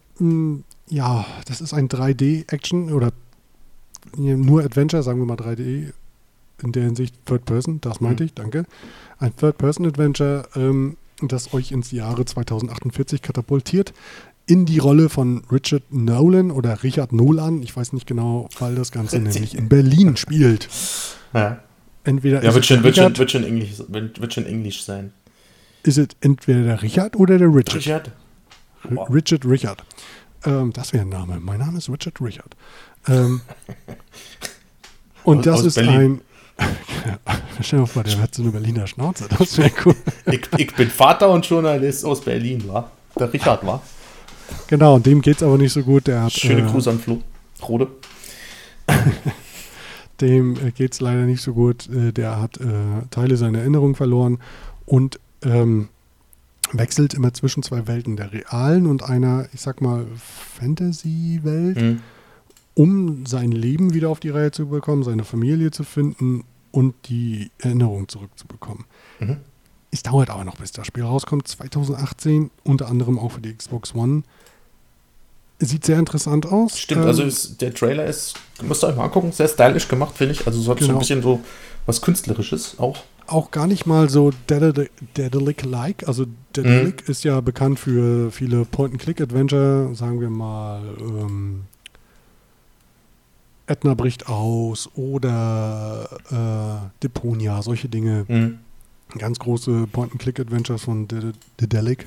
ja, 0.87 1.25
das 1.45 1.61
ist 1.61 1.73
ein 1.73 1.89
3D-Action 1.89 2.91
oder 2.91 3.11
nur 4.17 4.63
Adventure, 4.63 5.03
sagen 5.03 5.19
wir 5.19 5.25
mal 5.25 5.37
3D 5.37 5.93
in 6.63 6.71
der 6.71 6.83
Hinsicht 6.83 7.15
Third 7.25 7.45
Person, 7.45 7.79
das 7.81 8.01
meinte 8.01 8.23
Mhm. 8.23 8.27
ich, 8.27 8.33
danke. 8.33 8.65
Ein 9.19 9.35
Third-Person-Adventure, 9.35 10.43
ähm, 10.55 10.97
das 11.21 11.53
euch 11.53 11.71
ins 11.71 11.91
Jahre 11.91 12.25
2048 12.25 13.21
katapultiert. 13.21 13.93
In 14.45 14.65
die 14.65 14.79
Rolle 14.79 15.09
von 15.09 15.43
Richard 15.51 15.83
Nolan 15.91 16.49
oder 16.51 16.81
Richard 16.83 17.11
Nolan, 17.13 17.61
ich 17.61 17.75
weiß 17.75 17.93
nicht 17.93 18.07
genau, 18.07 18.49
weil 18.57 18.73
das 18.75 18.91
Ganze 18.91 19.19
nämlich 19.19 19.55
in 19.55 19.69
Berlin 19.69 20.17
spielt. 20.17 20.67
Ja, 21.33 21.59
Entweder 22.05 22.43
ja 22.43 22.53
wird, 22.55 22.65
schon, 22.65 22.81
wird, 22.83 22.95
schon, 22.95 23.15
wird, 23.17 23.29
schon 23.29 23.43
Englisch, 23.43 23.71
wird, 23.89 24.19
wird 24.21 24.33
schon 24.33 24.45
Englisch 24.45 24.83
sein. 24.83 25.11
ist 25.83 25.97
es 25.97 26.07
entweder 26.21 26.63
der 26.63 26.81
Richard 26.81 27.15
oder 27.17 27.37
der 27.37 27.49
Richard. 27.49 27.75
Richard? 27.75 28.11
R- 28.89 29.13
Richard 29.13 29.45
Richard. 29.45 29.83
Ähm, 30.45 30.71
das 30.73 30.93
wäre 30.93 31.03
ein 31.03 31.09
Name. 31.09 31.39
Mein 31.41 31.59
Name 31.59 31.77
ist 31.77 31.89
Richard 31.89 32.19
Richard. 32.21 32.55
Ähm, 33.07 33.41
und 35.23 35.39
Aus- 35.39 35.45
das 35.45 35.59
aus 35.59 35.65
ist 35.67 35.75
Berlin. 35.75 35.93
ein. 35.99 36.21
Stell 37.61 37.79
dir 37.79 37.81
mal 37.81 37.87
vor, 37.87 38.03
der 38.03 38.19
hat 38.19 38.35
so 38.35 38.41
eine 38.41 38.51
Berliner 38.51 38.87
Schnauze. 38.87 39.27
Das 39.37 39.57
wäre 39.57 39.71
cool. 39.85 39.95
Ich, 40.31 40.41
ich 40.57 40.75
bin 40.75 40.89
Vater 40.89 41.29
und 41.29 41.45
Journalist 41.45 42.05
aus 42.05 42.21
Berlin, 42.21 42.67
war. 42.67 42.91
Der 43.17 43.31
Richard 43.31 43.65
war. 43.65 43.81
Genau, 44.67 44.95
und 44.95 45.05
dem 45.05 45.21
geht 45.21 45.37
es 45.37 45.43
aber 45.43 45.57
nicht 45.57 45.73
so 45.73 45.83
gut. 45.83 46.07
Der 46.07 46.23
hat, 46.23 46.31
Schöne 46.33 46.61
äh, 46.61 46.71
Grüße 46.71 46.89
an 46.89 46.99
Flo. 46.99 47.21
Rode. 47.67 47.87
Dem 50.21 50.55
äh, 50.55 50.71
geht 50.71 50.93
es 50.93 51.01
leider 51.01 51.21
nicht 51.21 51.41
so 51.41 51.53
gut. 51.53 51.89
Äh, 51.89 52.11
der 52.11 52.39
hat 52.41 52.57
äh, 52.57 52.63
Teile 53.09 53.37
seiner 53.37 53.59
Erinnerung 53.59 53.95
verloren 53.95 54.39
und 54.85 55.19
ähm, 55.43 55.89
wechselt 56.71 57.13
immer 57.13 57.33
zwischen 57.33 57.63
zwei 57.63 57.87
Welten, 57.87 58.15
der 58.15 58.31
realen 58.33 58.85
und 58.85 59.03
einer, 59.03 59.47
ich 59.53 59.61
sag 59.61 59.81
mal, 59.81 60.05
Fantasy-Welt. 60.59 61.81
Mhm. 61.81 62.01
Um 62.79 63.25
sein 63.25 63.51
Leben 63.51 63.93
wieder 63.93 64.07
auf 64.09 64.21
die 64.21 64.29
Reihe 64.29 64.51
zu 64.51 64.67
bekommen, 64.67 65.03
seine 65.03 65.25
Familie 65.25 65.69
zu 65.71 65.83
finden 65.83 66.45
und 66.71 66.95
die 67.09 67.51
Erinnerung 67.57 68.07
zurückzubekommen. 68.07 68.85
Mhm. 69.19 69.37
Es 69.91 70.01
dauert 70.03 70.29
aber 70.29 70.45
noch, 70.45 70.55
bis 70.55 70.71
das 70.71 70.87
Spiel 70.87 71.03
rauskommt. 71.03 71.45
2018, 71.45 72.51
unter 72.63 72.87
anderem 72.87 73.19
auch 73.19 73.33
für 73.33 73.41
die 73.41 73.53
Xbox 73.53 73.93
One. 73.93 74.23
Sieht 75.59 75.83
sehr 75.85 75.99
interessant 75.99 76.45
aus. 76.45 76.79
Stimmt, 76.79 77.01
Ähm, 77.01 77.07
also 77.07 77.23
ist, 77.23 77.59
der 77.59 77.73
Trailer 77.73 78.05
ist, 78.05 78.35
müsst 78.61 78.81
ihr 78.83 78.87
euch 78.87 78.95
mal 78.95 79.03
angucken, 79.05 79.33
sehr 79.33 79.49
stylisch 79.49 79.89
gemacht, 79.89 80.15
finde 80.17 80.31
ich. 80.35 80.47
Also 80.47 80.61
so 80.61 80.71
hat 80.71 80.79
so 80.79 80.85
ein 80.85 80.87
Genau. 80.89 80.99
bisschen 80.99 81.21
so 81.21 81.41
was 81.85 82.01
Künstlerisches 82.01 82.75
auch. 82.79 83.03
auch 83.27 83.51
gar 83.51 83.67
nicht 83.67 83.85
mal 83.85 84.09
so 84.09 84.31
Dedelic-like. 84.49 86.07
Also 86.07 86.27
Dedelic 86.55 87.09
ist 87.09 87.25
ja 87.25 87.41
bekannt 87.41 87.77
für 87.79 88.31
viele 88.31 88.63
Point-and-Click-Adventure, 88.63 89.93
sagen 89.95 90.21
wir 90.21 90.29
mal 90.29 90.81
ähm, 90.99 91.63
Edna 93.69 93.93
bricht 93.93 94.27
aus 94.27 94.89
oder 94.95 96.09
äh, 96.31 96.89
Deponia, 97.03 97.61
solche 97.61 97.87
Dinge. 97.89 98.25
Mhm. 98.27 98.59
Ganz 99.17 99.39
große 99.39 99.87
Point-and-Click-Adventures 99.91 100.81
von 100.83 101.07
Ded- 101.07 101.35
Dedelic. 101.59 102.05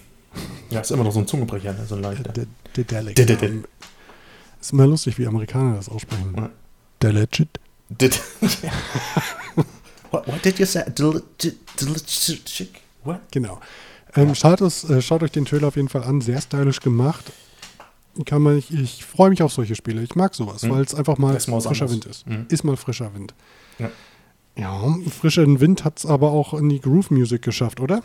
Ja, 0.71 0.81
ist 0.81 0.91
immer 0.91 1.05
noch 1.05 1.13
so 1.13 1.19
ein 1.21 1.27
Zungenbrecher, 1.27 1.73
ne? 1.73 1.85
so 1.87 1.95
ein 1.97 2.03
leichter. 2.03 2.33
Ded- 2.33 2.49
Dedelic. 2.77 3.17
Ähm, 3.43 3.65
Ist 4.61 4.73
immer 4.73 4.87
lustig, 4.87 5.19
wie 5.19 5.27
Amerikaner 5.27 5.77
das 5.77 5.89
aussprechen. 5.89 6.49
Did, 7.89 8.21
what, 10.11 10.45
did 10.45 10.59
you 10.59 10.65
say? 10.67 10.85
What? 13.05 13.21
Genau. 13.33 13.61
Ähm, 14.15 14.35
schaut, 14.35 14.61
es, 14.61 14.85
äh, 14.85 15.01
schaut 15.03 15.23
euch 15.23 15.33
den 15.33 15.45
Trailer 15.45 15.69
auf 15.69 15.77
jeden 15.77 15.89
Fall 15.89 16.05
an, 16.05 16.21
sehr 16.21 16.41
stylisch 16.41 16.81
gemacht. 16.81 17.33
Kann 18.27 18.43
man, 18.43 18.59
ich, 18.59 18.73
ich 18.73 19.05
freue 19.05 19.31
mich 19.31 19.43
auf 19.43 19.53
solche 19.53 19.75
Spiele. 19.75 20.03
Ich 20.03 20.15
mag 20.15 20.35
sowas, 20.35 20.63
Mhm. 20.63 20.71
weil 20.71 20.83
es 20.83 20.95
einfach 20.95 21.19
mal 21.19 21.33
mal 21.33 21.61
frischer 21.61 21.87
anderes. 21.87 21.91
Wind 21.91 22.07
ist. 22.07 22.27
Mhm. 22.27 22.47
Ist 22.49 22.65
mal 22.65 22.77
frischer 22.77 23.15
Wind. 23.15 23.35
Ja. 23.79 23.91
Ja, 24.55 24.95
frischen 25.09 25.61
Wind 25.61 25.83
hat 25.85 25.99
es 25.99 26.05
aber 26.07 26.31
auch 26.33 26.53
in 26.53 26.69
die 26.69 26.81
Groove 26.81 27.11
Music 27.11 27.41
geschafft, 27.41 27.81
oder? 27.81 28.03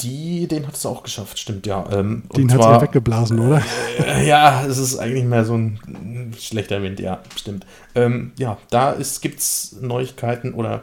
Die, 0.00 0.48
den 0.48 0.66
hat 0.66 0.74
es 0.74 0.84
auch 0.84 1.04
geschafft, 1.04 1.38
stimmt, 1.38 1.64
ja. 1.64 1.86
Ähm, 1.92 2.24
Den 2.36 2.50
hat 2.52 2.60
zwar- 2.60 2.72
ja 2.74 2.82
weggeblasen, 2.82 3.38
oder? 3.38 3.62
Äh, 4.04 4.26
ja, 4.26 4.66
es 4.66 4.76
ist 4.78 4.98
eigentlich 4.98 5.24
mehr 5.24 5.44
so 5.44 5.54
ein 5.54 6.34
schlechter 6.36 6.82
Wind, 6.82 6.98
ja, 6.98 7.22
stimmt. 7.36 7.64
Ähm, 7.94 8.32
ja, 8.36 8.58
da 8.70 8.96
gibt 9.20 9.38
es 9.38 9.76
Neuigkeiten 9.80 10.52
oder 10.54 10.82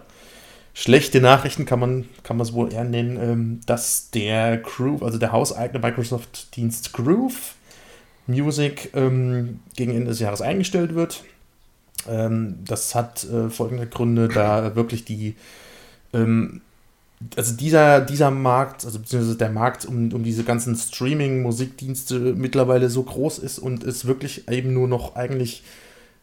schlechte 0.74 1.20
Nachrichten, 1.20 1.66
kann 1.66 1.80
man 1.82 2.06
kann 2.24 2.38
man 2.38 2.48
es 2.48 2.54
wohl 2.54 2.72
eher 2.72 2.86
nennen, 2.86 3.18
ähm, 3.22 3.60
dass 3.66 4.12
der 4.12 4.58
Groove, 4.60 5.04
also 5.04 5.18
der 5.18 5.34
hauseigene 5.34 5.80
Microsoft-Dienst 5.80 6.94
Groove 6.94 7.56
Music 8.28 8.92
ähm, 8.94 9.60
gegen 9.76 9.92
Ende 9.92 10.08
des 10.08 10.20
Jahres 10.20 10.42
eingestellt 10.42 10.96
wird. 10.96 11.24
Ähm, 12.08 12.60
das 12.66 12.96
hat 12.96 13.24
äh, 13.26 13.50
folgende 13.50 13.88
Gründe, 13.88 14.28
da 14.28 14.76
wirklich 14.76 15.06
die 15.06 15.36
ähm, 16.14 16.62
also 17.36 17.56
dieser, 17.56 18.02
dieser 18.02 18.32
Markt, 18.32 18.86
also 18.86 19.00
beziehungsweise 19.00 19.38
der 19.38 19.50
Markt 19.50 19.86
um, 19.86 20.12
um 20.12 20.24
diese 20.24 20.44
ganzen 20.44 20.76
Streaming-Musikdienste 20.76 22.20
mittlerweile 22.36 22.90
so 22.90 23.04
groß 23.04 23.40
ist 23.40 23.60
und 23.60 23.84
es 23.84 24.06
wirklich 24.06 24.50
eben 24.50 24.74
nur 24.74 24.88
noch 24.88 25.16
eigentlich 25.16 25.64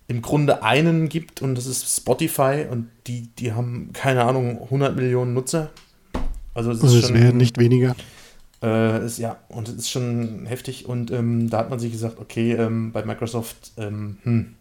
im 0.08 0.20
Grunde 0.20 0.62
einen 0.62 1.08
gibt 1.08 1.40
und 1.42 1.54
das 1.54 1.66
ist 1.66 1.96
Spotify 1.96 2.66
und 2.70 2.88
die, 3.06 3.28
die 3.38 3.52
haben, 3.52 3.90
keine 3.92 4.24
Ahnung, 4.24 4.60
100 4.64 4.94
Millionen 4.96 5.32
Nutzer. 5.32 5.70
Also 6.54 6.70
es 6.70 6.82
Also 6.82 6.98
ist 6.98 7.04
es 7.04 7.10
schon, 7.10 7.20
wäre 7.20 7.32
nicht 7.32 7.58
weniger. 7.58 7.96
Äh, 8.62 9.04
ist, 9.04 9.18
ja, 9.18 9.36
und 9.48 9.68
es 9.68 9.74
ist 9.74 9.90
schon 9.90 10.46
heftig 10.46 10.86
und 10.88 11.10
ähm, 11.10 11.50
da 11.50 11.58
hat 11.58 11.70
man 11.70 11.78
sich 11.78 11.92
gesagt, 11.92 12.18
okay, 12.20 12.52
ähm, 12.52 12.92
bei 12.92 13.04
Microsoft 13.04 13.72
ähm, 13.76 14.18
hm, 14.22 14.54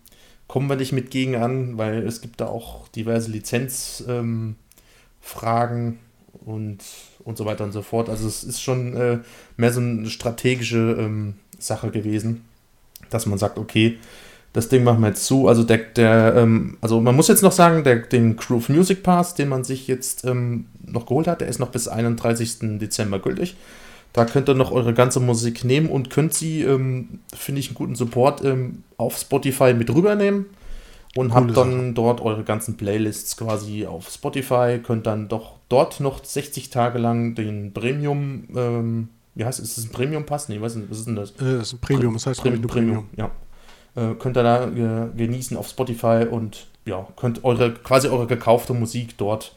kommen 0.48 0.70
wir 0.70 0.76
nicht 0.76 0.92
mit 0.92 1.12
gegen 1.12 1.36
an, 1.36 1.78
weil 1.78 2.06
es 2.06 2.22
gibt 2.22 2.42
da 2.42 2.48
auch 2.48 2.88
diverse 2.90 3.32
Lizenzfragen 3.32 4.58
ähm, 5.40 5.98
und, 6.46 6.80
und 7.24 7.38
so 7.38 7.46
weiter 7.46 7.64
und 7.64 7.72
so 7.72 7.82
fort. 7.82 8.10
Also 8.10 8.28
es 8.28 8.44
ist 8.44 8.62
schon 8.62 8.98
äh, 8.98 9.20
mehr 9.56 9.72
so 9.72 9.80
eine 9.80 10.10
strategische 10.10 10.98
ähm, 11.00 11.36
Sache 11.60 11.92
gewesen, 11.92 12.44
dass 13.10 13.28
man 13.28 13.38
sagt, 13.38 13.58
okay, 13.58 13.98
das 14.54 14.68
Ding 14.68 14.84
machen 14.84 15.02
wir 15.02 15.10
jetzt 15.10 15.26
zu. 15.26 15.48
Also 15.48 15.64
der, 15.64 15.78
der 15.78 16.36
ähm, 16.36 16.78
also 16.82 17.00
man 17.00 17.16
muss 17.16 17.28
jetzt 17.28 17.44
noch 17.44 17.52
sagen, 17.52 17.84
der, 17.84 17.98
den 17.98 18.36
Groove 18.36 18.70
Music 18.70 19.04
Pass, 19.04 19.36
den 19.36 19.48
man 19.48 19.64
sich 19.64 19.88
jetzt 19.88 20.26
ähm, 20.26 20.66
noch 20.86 21.06
geholt 21.06 21.28
hat, 21.28 21.42
der 21.42 21.48
ist 21.48 21.60
noch 21.60 21.70
bis 21.70 21.88
31. 21.88 22.80
Dezember 22.80 23.20
gültig. 23.20 23.56
Da 24.14 24.26
könnt 24.26 24.50
ihr 24.50 24.56
noch 24.56 24.72
eure 24.72 24.94
ganze 24.94 25.20
Musik 25.20 25.64
nehmen 25.64 25.90
und 25.90 26.10
könnt 26.10 26.34
sie, 26.34 26.64
ähm, 26.64 27.20
finde 27.34 27.60
ich, 27.60 27.68
einen 27.68 27.76
guten 27.76 27.96
Support 27.96 28.44
ähm, 28.44 28.84
auf 28.98 29.18
Spotify 29.18 29.74
mit 29.74 29.90
rübernehmen. 29.90 30.48
Und 31.16 31.30
Coole 31.30 31.48
habt 31.48 31.58
dann 31.58 31.94
dort 31.94 32.22
eure 32.22 32.44
ganzen 32.44 32.78
Playlists 32.78 33.36
quasi 33.36 33.86
auf 33.86 34.10
Spotify, 34.10 34.80
könnt 34.82 35.08
dann 35.08 35.28
doch 35.28 35.58
dort 35.68 36.00
noch 36.00 36.24
60 36.24 36.70
Tage 36.70 37.00
lang 37.00 37.36
den 37.36 37.74
Premium, 37.74 38.48
ähm, 38.56 39.10
wie 39.36 39.46
heißt 39.46 39.60
es, 39.60 39.72
ist 39.72 39.78
es 39.78 39.86
ein 39.86 39.92
Premium-Pass? 39.92 40.50
Nee, 40.50 40.62
was 40.62 40.76
ist, 40.76 40.90
was 40.90 41.00
ist 41.00 41.08
denn 41.08 41.16
das? 41.16 41.32
Äh, 41.32 41.58
das 41.58 41.68
ist 41.68 41.74
ein 41.74 41.80
Premium, 41.80 42.14
das 42.14 42.26
heißt 42.28 42.46
ich 42.46 42.60
nur 42.60 42.70
Premium. 42.70 43.08
ja. 43.18 43.32
Äh, 43.96 44.16
könnt 44.16 44.38
ihr 44.38 44.44
da 44.44 44.68
äh, 44.68 45.10
genießen 45.16 45.58
auf 45.58 45.68
Spotify 45.68 46.26
und 46.30 46.68
ja, 46.86 47.06
könnt 47.18 47.44
eure, 47.44 47.74
quasi 47.74 48.08
eure 48.08 48.26
gekaufte 48.26 48.74
Musik 48.74 49.18
dort 49.18 49.54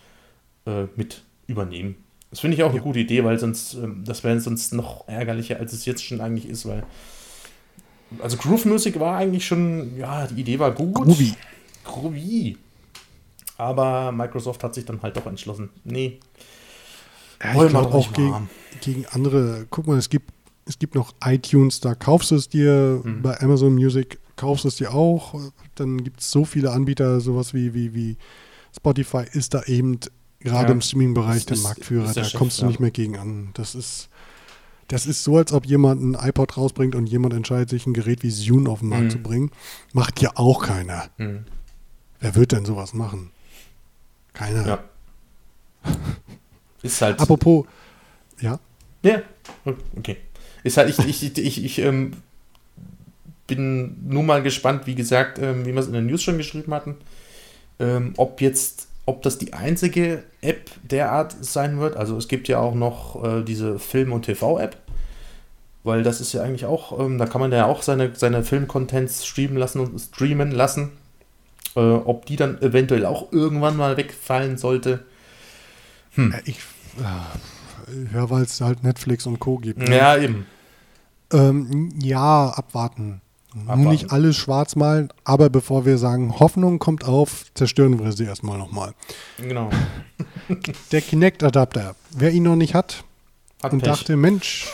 äh, 0.67 0.85
mit 0.97 1.23
übernehmen. 1.47 1.97
Das 2.35 2.41
finde 2.41 2.57
ich 2.57 2.65
auch 2.65 2.73
eine 2.73 2.81
gute 2.81 2.99
Idee, 2.99 3.23
weil 3.23 3.39
sonst, 3.39 3.75
ähm, 3.75 4.03
das 4.05 4.25
wäre 4.25 4.41
sonst 4.41 4.75
noch 4.75 5.07
ärgerlicher, 5.07 5.61
als 5.61 5.73
es 5.73 5.85
jetzt 5.85 6.03
schon 6.05 6.21
eigentlich 6.21 6.49
ist, 6.49 6.67
weil 6.67 6.83
also 8.21 8.37
Groove 8.37 8.65
Music 8.65 8.99
war 8.99 9.19
eigentlich 9.19 9.47
schon, 9.47 9.97
ja, 9.97 10.27
die 10.27 10.41
Idee 10.41 10.59
war 10.59 10.73
gut. 10.73 10.97
Groovy. 10.97 11.33
Groovy. 11.85 12.59
Aber 13.57 14.11
Microsoft 14.11 14.65
hat 14.65 14.75
sich 14.75 14.85
dann 14.85 15.01
halt 15.01 15.17
doch 15.17 15.27
entschlossen. 15.27 15.71
Nee, 15.85 16.19
Ja, 17.41 17.63
ich 17.63 17.69
glaube 17.71 17.95
auch 17.95 18.13
gegen, 18.13 18.49
gegen 18.81 19.07
andere. 19.07 19.67
Guck 19.71 19.87
mal, 19.87 19.97
es 19.97 20.09
gibt, 20.11 20.31
es 20.67 20.77
gibt 20.77 20.97
noch 20.97 21.15
iTunes, 21.25 21.79
da 21.79 21.95
kaufst 21.95 22.33
du 22.33 22.35
es 22.35 22.49
dir, 22.49 23.01
Mhm. 23.05 23.23
bei 23.23 23.41
Amazon 23.41 23.75
Music 23.77 24.19
kaufst 24.35 24.65
du 24.65 24.69
es 24.69 24.75
dir 24.75 24.93
auch. 24.93 25.41
Dann 25.77 26.03
gibt 26.03 26.19
es 26.19 26.33
so 26.33 26.45
viele 26.45 26.73
Anbieter, 26.73 27.21
sowas 27.21 27.55
wie, 27.55 27.75
wie, 27.75 27.95
wie 27.95 28.17
Spotify 28.77 29.23
ist 29.33 29.55
da 29.55 29.63
eben 29.67 30.01
gerade 30.45 30.69
Ja. 30.69 30.73
im 30.73 30.81
Streaming-Bereich 30.81 31.47
der 31.47 31.57
Marktführer. 31.59 32.05
der 32.13 32.23
da 32.23 32.25
Chef, 32.25 32.39
kommst 32.39 32.59
du 32.59 32.63
ja. 32.63 32.69
nicht 32.69 32.79
mehr 32.81 32.91
gegen 32.93 33.17
an. 33.19 33.51
Das 33.55 33.75
ist, 33.75 34.09
das 34.89 35.07
ist 35.07 35.25
so, 35.25 35.37
als 35.39 35.53
ob 35.53 35.67
jemand 35.67 36.03
ein 36.03 36.15
iPod 36.29 36.57
rausbringt 36.57 36.95
und 36.95 37.07
jemand 37.09 37.35
entscheidet, 37.35 37.71
sich 37.71 37.87
ein 37.87 37.95
Gerät 37.95 38.23
wie 38.23 38.31
Zune 38.31 38.69
auf 38.71 38.81
den 38.81 38.91
Markt 38.91 39.05
Mhm. 39.07 39.11
zu 39.11 39.19
bringen. 39.19 39.51
Macht 39.93 40.21
ja 40.21 40.31
auch 40.37 40.63
keiner. 40.67 41.09
Hm. 41.19 41.45
Wer 42.21 42.35
wird 42.37 42.53
denn 42.53 42.65
sowas 42.65 42.95
machen? 42.95 43.31
Keiner. 44.33 44.67
Ja. 44.67 44.85
Ist 46.83 47.01
halt. 47.03 47.21
Apropos, 47.21 47.67
ja, 48.41 48.59
Ja, 49.03 49.23
okay. 49.97 50.17
Ist 50.63 50.77
halt, 50.79 50.89
ich, 50.91 50.99
ich, 51.23 51.37
ich, 51.39 51.65
ich 51.65 51.79
ähm, 51.81 52.13
bin 53.47 53.97
nur 54.09 54.23
mal 54.23 54.43
gespannt, 54.43 54.87
wie 54.87 54.95
gesagt, 54.95 55.39
ähm, 55.39 55.67
wie 55.67 55.73
wir 55.73 55.79
es 55.81 55.87
in 55.87 55.93
der 55.93 56.01
News 56.03 56.23
schon 56.23 56.39
geschrieben 56.39 56.73
hatten, 56.73 56.97
ähm, 57.79 58.15
ob 58.17 58.41
jetzt, 58.41 58.89
ob 59.07 59.23
das 59.23 59.39
die 59.39 59.53
einzige 59.53 60.23
App 60.41 60.71
derart 60.83 61.37
sein 61.45 61.79
wird. 61.79 61.97
Also 61.97 62.17
es 62.17 62.29
gibt 62.29 62.49
ja 62.49 62.59
auch 62.59 62.75
noch 62.75 63.23
äh, 63.25 63.43
diese 63.43 63.79
Film- 63.79 64.13
und 64.13 64.23
TV-App, 64.23 64.77
weil 65.83 66.03
das 66.03 66.21
ist 66.21 66.33
ja 66.33 66.43
eigentlich 66.43 66.65
auch, 66.65 66.99
ähm, 66.99 67.19
da 67.19 67.27
kann 67.27 67.41
man 67.41 67.53
ja 67.53 67.67
auch 67.67 67.83
seine, 67.83 68.15
seine 68.15 68.43
Film-Contents 68.43 69.27
streamen 69.27 69.57
lassen 69.57 69.81
und 69.81 69.99
streamen 69.99 70.51
lassen. 70.51 70.93
Äh, 71.77 71.81
ob 71.81 72.25
die 72.27 72.37
dann 72.37 72.63
eventuell 72.63 73.05
auch 73.05 73.33
irgendwann 73.33 73.77
mal 73.77 73.97
wegfallen 73.97 74.57
sollte. 74.59 75.05
Äh, 76.17 76.31
Ich, 76.45 76.59
äh, 76.99 78.15
ja, 78.15 78.31
weil 78.31 78.43
es 78.45 78.61
halt 78.61 78.85
Netflix 78.85 79.27
und 79.27 79.41
Co. 79.41 79.59
gibt. 79.59 79.81
ne? 79.81 79.97
Ja, 79.97 80.17
eben. 80.17 80.47
Ähm, 81.33 81.91
ja, 82.01 82.49
abwarten. 82.51 83.21
Abwarten. 83.63 83.85
Nicht 83.85 84.13
alles 84.13 84.37
schwarz 84.37 84.77
malen, 84.77 85.11
aber 85.25 85.49
bevor 85.49 85.87
wir 85.87 85.99
sagen, 85.99 86.39
Hoffnung 86.39 86.79
kommt 86.79 87.05
auf, 87.05 87.47
zerstören 87.55 88.03
wir 88.03 88.13
sie 88.13 88.25
erstmal 88.25 88.59
nochmal. 88.59 88.95
Genau. 89.39 89.71
Der 90.93 91.01
Kinect-Adapter, 91.01 91.95
wer 92.17 92.33
ihn 92.33 92.43
noch 92.43 92.57
nicht 92.57 92.75
hat 92.75 93.05
Hat 93.63 93.73
und 93.73 93.81
Pech. 93.81 93.89
dachte, 93.89 94.17
Mensch, 94.17 94.67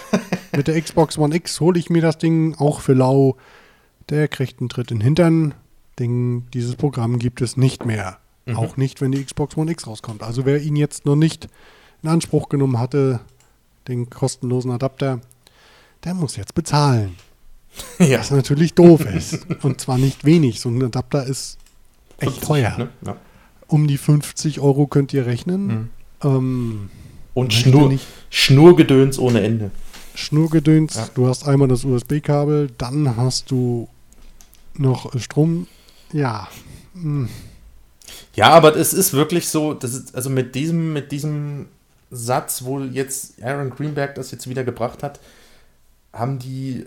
mit 0.56 0.66
der 0.66 0.80
Xbox 0.80 1.18
One 1.18 1.34
X 1.34 1.60
hole 1.60 1.78
ich 1.78 1.90
mir 1.90 2.02
das 2.02 2.18
Ding 2.18 2.54
auch 2.58 2.80
für 2.80 2.94
lau, 2.94 3.36
der 4.08 4.28
kriegt 4.28 4.60
einen 4.60 4.68
Tritt 4.68 4.90
in 4.90 4.98
den 4.98 5.04
Hintern. 5.04 5.54
Denn 5.98 6.46
dieses 6.54 6.76
Programm 6.76 7.18
gibt 7.18 7.42
es 7.42 7.58
nicht 7.58 7.84
mehr. 7.84 8.18
Mhm. 8.46 8.56
Auch 8.56 8.76
nicht, 8.78 9.02
wenn 9.02 9.12
die 9.12 9.22
Xbox 9.22 9.56
One 9.56 9.70
X 9.70 9.86
rauskommt. 9.86 10.22
Also 10.22 10.46
wer 10.46 10.60
ihn 10.62 10.76
jetzt 10.76 11.04
noch 11.04 11.16
nicht 11.16 11.48
in 12.02 12.08
Anspruch 12.08 12.48
genommen 12.48 12.78
hatte, 12.78 13.20
den 13.86 14.08
kostenlosen 14.08 14.70
Adapter, 14.70 15.20
der 16.04 16.14
muss 16.14 16.36
jetzt 16.36 16.54
bezahlen. 16.54 17.16
Ja. 17.98 18.18
Was 18.18 18.30
natürlich 18.30 18.74
doof 18.74 19.04
ist. 19.04 19.46
Und 19.62 19.80
zwar 19.80 19.98
nicht 19.98 20.24
wenig. 20.24 20.60
So 20.60 20.68
ein 20.68 20.82
Adapter 20.82 21.24
ist 21.26 21.58
echt 22.18 22.32
50, 22.32 22.48
teuer. 22.48 22.78
Ne? 22.78 22.88
Ja. 23.06 23.16
Um 23.66 23.86
die 23.86 23.98
50 23.98 24.60
Euro 24.60 24.86
könnt 24.86 25.12
ihr 25.12 25.26
rechnen. 25.26 25.66
Mhm. 25.66 25.90
Ähm, 26.22 26.90
Und 27.34 27.52
Schnur, 27.52 27.98
Schnurgedöns 28.30 29.18
ohne 29.18 29.42
Ende. 29.42 29.70
Schnurgedöns. 30.14 30.96
Ja. 30.96 31.08
Du 31.14 31.28
hast 31.28 31.46
einmal 31.46 31.68
das 31.68 31.84
USB-Kabel, 31.84 32.70
dann 32.76 33.16
hast 33.16 33.50
du 33.50 33.88
noch 34.74 35.18
Strom. 35.20 35.66
Ja. 36.12 36.48
Hm. 36.94 37.28
Ja, 38.34 38.50
aber 38.50 38.76
es 38.76 38.92
ist 38.92 39.12
wirklich 39.12 39.48
so, 39.48 39.74
das 39.74 39.94
ist, 39.94 40.14
also 40.14 40.30
mit 40.30 40.54
diesem, 40.54 40.92
mit 40.92 41.12
diesem 41.12 41.66
Satz, 42.10 42.64
wo 42.64 42.80
jetzt 42.80 43.42
Aaron 43.42 43.70
Greenberg 43.70 44.14
das 44.14 44.30
jetzt 44.30 44.48
wieder 44.48 44.64
gebracht 44.64 45.02
hat, 45.02 45.20
haben 46.12 46.38
die 46.38 46.86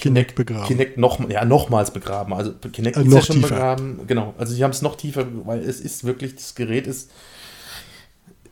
Kinect 0.00 0.34
begraben. 0.34 0.66
Kinect 0.66 0.98
noch, 0.98 1.28
ja, 1.28 1.44
nochmals 1.44 1.90
begraben. 1.92 2.32
Also 2.34 2.52
Kinect 2.72 2.96
Äh, 2.96 3.02
ist 3.04 3.12
ja 3.12 3.22
schon 3.22 3.36
tiefer. 3.36 3.48
begraben. 3.48 4.00
Genau. 4.06 4.34
Also 4.38 4.54
sie 4.54 4.62
haben 4.64 4.70
es 4.70 4.82
noch 4.82 4.96
tiefer, 4.96 5.26
weil 5.44 5.60
es 5.60 5.80
ist 5.80 6.04
wirklich, 6.04 6.34
das 6.36 6.54
Gerät 6.54 6.86
ist, 6.86 7.10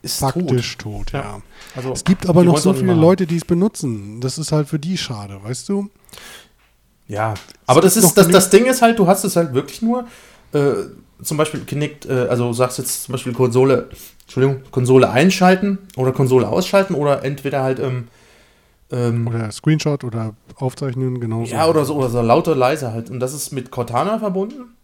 ist 0.01 0.19
Faktisch 0.19 0.77
tot, 0.77 1.11
ja. 1.11 1.19
Ja. 1.19 1.41
Also, 1.75 1.91
Es 1.91 2.03
gibt 2.05 2.27
aber 2.29 2.43
noch 2.43 2.57
so 2.57 2.73
viele. 2.73 2.93
Leute, 2.93 3.27
die 3.27 3.35
es 3.35 3.43
benutzen. 3.45 4.21
Das 4.21 4.37
ist 4.37 4.51
halt 4.51 4.67
für 4.69 4.79
die 4.79 4.97
schade, 4.97 5.39
weißt 5.43 5.67
du? 5.67 5.89
Ja, 7.07 7.33
aber 7.65 7.81
das 7.81 7.97
ist 7.97 8.13
das, 8.17 8.27
das 8.29 8.49
Ding 8.49 8.65
ist 8.65 8.81
halt, 8.81 8.99
du 8.99 9.07
hast 9.07 9.23
es 9.23 9.35
halt 9.35 9.53
wirklich 9.53 9.81
nur, 9.81 10.05
äh, 10.53 10.73
zum 11.21 11.37
Beispiel 11.37 11.61
Kinect, 11.61 12.05
äh, 12.05 12.27
also 12.29 12.53
sagst 12.53 12.77
jetzt 12.77 13.03
zum 13.03 13.11
Beispiel 13.13 13.33
Konsole, 13.33 13.89
Entschuldigung, 14.21 14.61
Konsole 14.71 15.09
einschalten 15.09 15.79
oder 15.97 16.11
Konsole 16.11 16.47
ausschalten 16.47 16.93
oder 16.93 17.25
entweder 17.25 17.63
halt, 17.63 17.79
ähm, 17.79 18.07
ähm, 18.91 19.27
Oder 19.27 19.51
Screenshot 19.51 20.03
oder 20.03 20.33
aufzeichnen, 20.55 21.19
genauso. 21.19 21.51
ja, 21.53 21.67
oder 21.67 21.85
so, 21.85 21.95
oder 21.95 22.09
so 22.09 22.21
lauter, 22.21 22.55
leise 22.55 22.91
halt. 22.91 23.09
Und 23.09 23.19
das 23.19 23.33
ist 23.33 23.51
mit 23.51 23.71
Cortana 23.71 24.19
verbunden. 24.19 24.75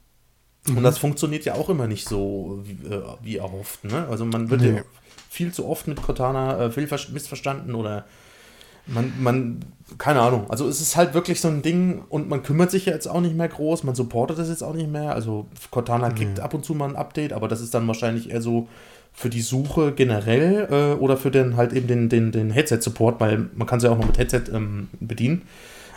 Mhm. 0.67 0.77
Und 0.77 0.83
das 0.83 0.97
funktioniert 0.97 1.45
ja 1.45 1.55
auch 1.55 1.69
immer 1.69 1.87
nicht 1.87 2.07
so 2.07 2.59
wie, 2.63 2.87
äh, 2.93 3.01
wie 3.21 3.37
erhofft. 3.37 3.83
Ne? 3.83 4.07
Also 4.09 4.25
man 4.25 4.49
wird 4.49 4.61
Nee. 4.61 4.75
ja 4.77 4.81
viel 5.29 5.51
zu 5.51 5.67
oft 5.67 5.87
mit 5.87 6.01
Cortana 6.01 6.65
äh, 6.67 6.87
missverstanden 7.11 7.75
oder 7.75 8.05
man, 8.87 9.11
man, 9.19 9.59
keine 9.97 10.21
Ahnung. 10.21 10.45
Also 10.49 10.67
es 10.67 10.79
ist 10.79 10.95
halt 10.95 11.13
wirklich 11.13 11.41
so 11.41 11.47
ein 11.47 11.61
Ding 11.63 12.03
und 12.09 12.29
man 12.29 12.43
kümmert 12.43 12.69
sich 12.71 12.85
ja 12.85 12.93
jetzt 12.93 13.07
auch 13.07 13.19
nicht 13.21 13.35
mehr 13.35 13.47
groß, 13.47 13.83
man 13.83 13.95
supportet 13.95 14.37
das 14.37 14.49
jetzt 14.49 14.63
auch 14.63 14.73
nicht 14.75 14.89
mehr. 14.89 15.13
Also 15.13 15.47
Cortana 15.71 16.11
kriegt 16.11 16.37
Nee. 16.37 16.43
ab 16.43 16.53
und 16.53 16.63
zu 16.63 16.75
mal 16.75 16.89
ein 16.89 16.95
Update, 16.95 17.33
aber 17.33 17.47
das 17.47 17.61
ist 17.61 17.73
dann 17.73 17.87
wahrscheinlich 17.87 18.29
eher 18.29 18.41
so 18.41 18.67
für 19.15 19.29
die 19.29 19.41
Suche 19.41 19.93
generell 19.93 20.67
äh, 20.69 20.99
oder 21.01 21.15
für 21.17 21.31
den 21.31 21.55
halt 21.55 21.71
eben 21.73 21.87
den, 21.87 22.09
den, 22.09 22.31
den 22.31 22.51
Headset-Support, 22.51 23.19
weil 23.19 23.49
man 23.55 23.67
kann 23.67 23.79
sie 23.79 23.87
ja 23.87 23.93
auch 23.93 23.97
noch 23.97 24.07
mit 24.07 24.17
Headset 24.17 24.43
ähm, 24.53 24.89
bedienen. 24.99 25.43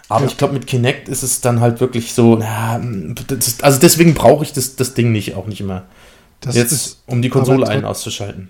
Aber 0.08 0.24
Ja. 0.24 0.30
ich 0.30 0.36
glaube, 0.38 0.54
mit 0.54 0.66
Kinect 0.66 1.08
ist 1.08 1.22
es 1.22 1.40
dann 1.40 1.60
halt 1.60 1.80
wirklich 1.80 2.14
so, 2.14 2.36
na, 2.36 2.76
ist, 2.76 3.62
also 3.64 3.78
deswegen 3.80 4.14
brauche 4.14 4.44
ich 4.44 4.52
das, 4.52 4.76
das 4.76 4.94
Ding 4.94 5.12
nicht, 5.12 5.34
auch 5.34 5.46
nicht 5.46 5.60
immer. 5.60 5.84
das 6.40 6.54
Jetzt, 6.54 6.72
ist, 6.72 7.02
um 7.06 7.20
die 7.20 7.28
Konsole 7.28 7.66
ein- 7.68 7.84
auszuschalten. 7.84 8.48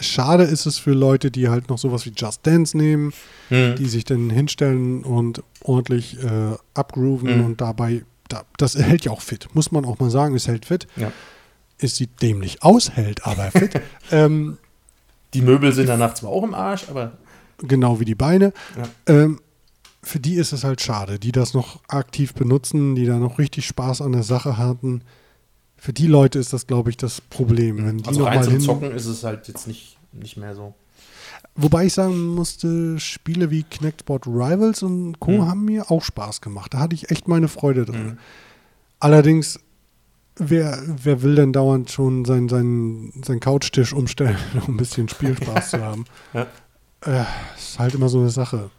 schade 0.00 0.42
ist 0.44 0.66
es 0.66 0.78
für 0.78 0.92
Leute, 0.92 1.30
die 1.30 1.48
halt 1.48 1.68
noch 1.70 1.78
sowas 1.78 2.04
wie 2.04 2.12
Just 2.14 2.46
Dance 2.46 2.76
nehmen, 2.76 3.12
Hm. 3.48 3.76
die 3.76 3.86
sich 3.86 4.04
dann 4.04 4.28
hinstellen 4.30 5.02
und 5.04 5.42
ordentlich 5.62 6.18
äh, 6.22 6.56
abgrooven 6.74 7.38
Mhm. 7.38 7.44
und 7.44 7.60
dabei, 7.60 8.02
da, 8.28 8.42
das 8.58 8.76
hält 8.76 9.04
ja 9.06 9.12
auch 9.12 9.22
fit, 9.22 9.46
muss 9.54 9.70
man 9.72 9.84
auch 9.86 9.98
mal 10.00 10.10
sagen, 10.10 10.34
es 10.34 10.46
hält 10.48 10.66
fit. 10.66 10.86
Ja. 10.96 11.10
Es 11.78 11.96
sieht 11.96 12.20
dämlich 12.22 12.62
aus, 12.62 12.90
hält 12.90 13.26
aber 13.26 13.50
fit. 13.50 13.80
ähm, 14.10 14.58
Die 15.34 15.42
Möbel 15.42 15.72
sind 15.72 15.88
danach 15.88 16.14
zwar 16.14 16.30
auch 16.30 16.42
im 16.42 16.54
Arsch, 16.54 16.86
aber 16.88 17.12
genau 17.58 18.00
wie 18.00 18.04
die 18.04 18.14
Beine. 18.14 18.52
Ja. 18.76 19.14
Ähm, 19.14 19.40
für 20.02 20.20
die 20.20 20.34
ist 20.34 20.52
es 20.52 20.64
halt 20.64 20.80
schade, 20.80 21.18
die 21.18 21.32
das 21.32 21.54
noch 21.54 21.80
aktiv 21.88 22.34
benutzen, 22.34 22.94
die 22.94 23.04
da 23.04 23.18
noch 23.18 23.38
richtig 23.38 23.66
Spaß 23.66 24.00
an 24.00 24.12
der 24.12 24.22
Sache 24.22 24.56
hatten. 24.56 25.02
Für 25.76 25.92
die 25.92 26.06
Leute 26.06 26.38
ist 26.38 26.52
das, 26.52 26.66
glaube 26.66 26.90
ich, 26.90 26.96
das 26.96 27.20
Problem. 27.20 27.84
Wenn 27.84 27.98
die 27.98 28.06
also 28.06 28.20
noch 28.20 28.26
rein 28.26 28.40
mal 28.40 28.44
zum 28.44 28.60
Zocken 28.60 28.92
ist 28.92 29.06
es 29.06 29.22
halt 29.22 29.46
jetzt 29.48 29.66
nicht, 29.66 29.98
nicht 30.12 30.36
mehr 30.36 30.54
so. 30.54 30.74
Wobei 31.54 31.86
ich 31.86 31.94
sagen 31.94 32.34
musste, 32.34 32.98
Spiele 33.00 33.50
wie 33.50 33.64
Kinectsport 33.64 34.26
Rivals 34.26 34.82
und 34.82 35.18
Co. 35.20 35.32
Mhm. 35.32 35.48
haben 35.48 35.64
mir 35.64 35.90
auch 35.90 36.02
Spaß 36.02 36.40
gemacht. 36.40 36.74
Da 36.74 36.78
hatte 36.78 36.94
ich 36.94 37.10
echt 37.10 37.28
meine 37.28 37.48
Freude 37.48 37.84
drin. 37.84 38.06
Mhm. 38.06 38.18
Allerdings, 39.00 39.60
wer, 40.38 40.82
wer 40.86 41.22
will 41.22 41.34
denn 41.34 41.52
dauernd 41.52 41.90
schon 41.90 42.24
seinen 42.24 42.48
sein, 42.48 43.12
sein 43.24 43.40
Couchtisch 43.40 43.92
umstellen, 43.92 44.38
um 44.66 44.74
ein 44.74 44.76
bisschen 44.76 45.08
Spielspaß 45.08 45.70
zu 45.70 45.80
haben? 45.80 46.04
Ja. 46.34 46.46
Äh, 47.22 47.24
ist 47.56 47.78
halt 47.78 47.94
immer 47.94 48.08
so 48.08 48.18
eine 48.18 48.30
Sache. 48.30 48.70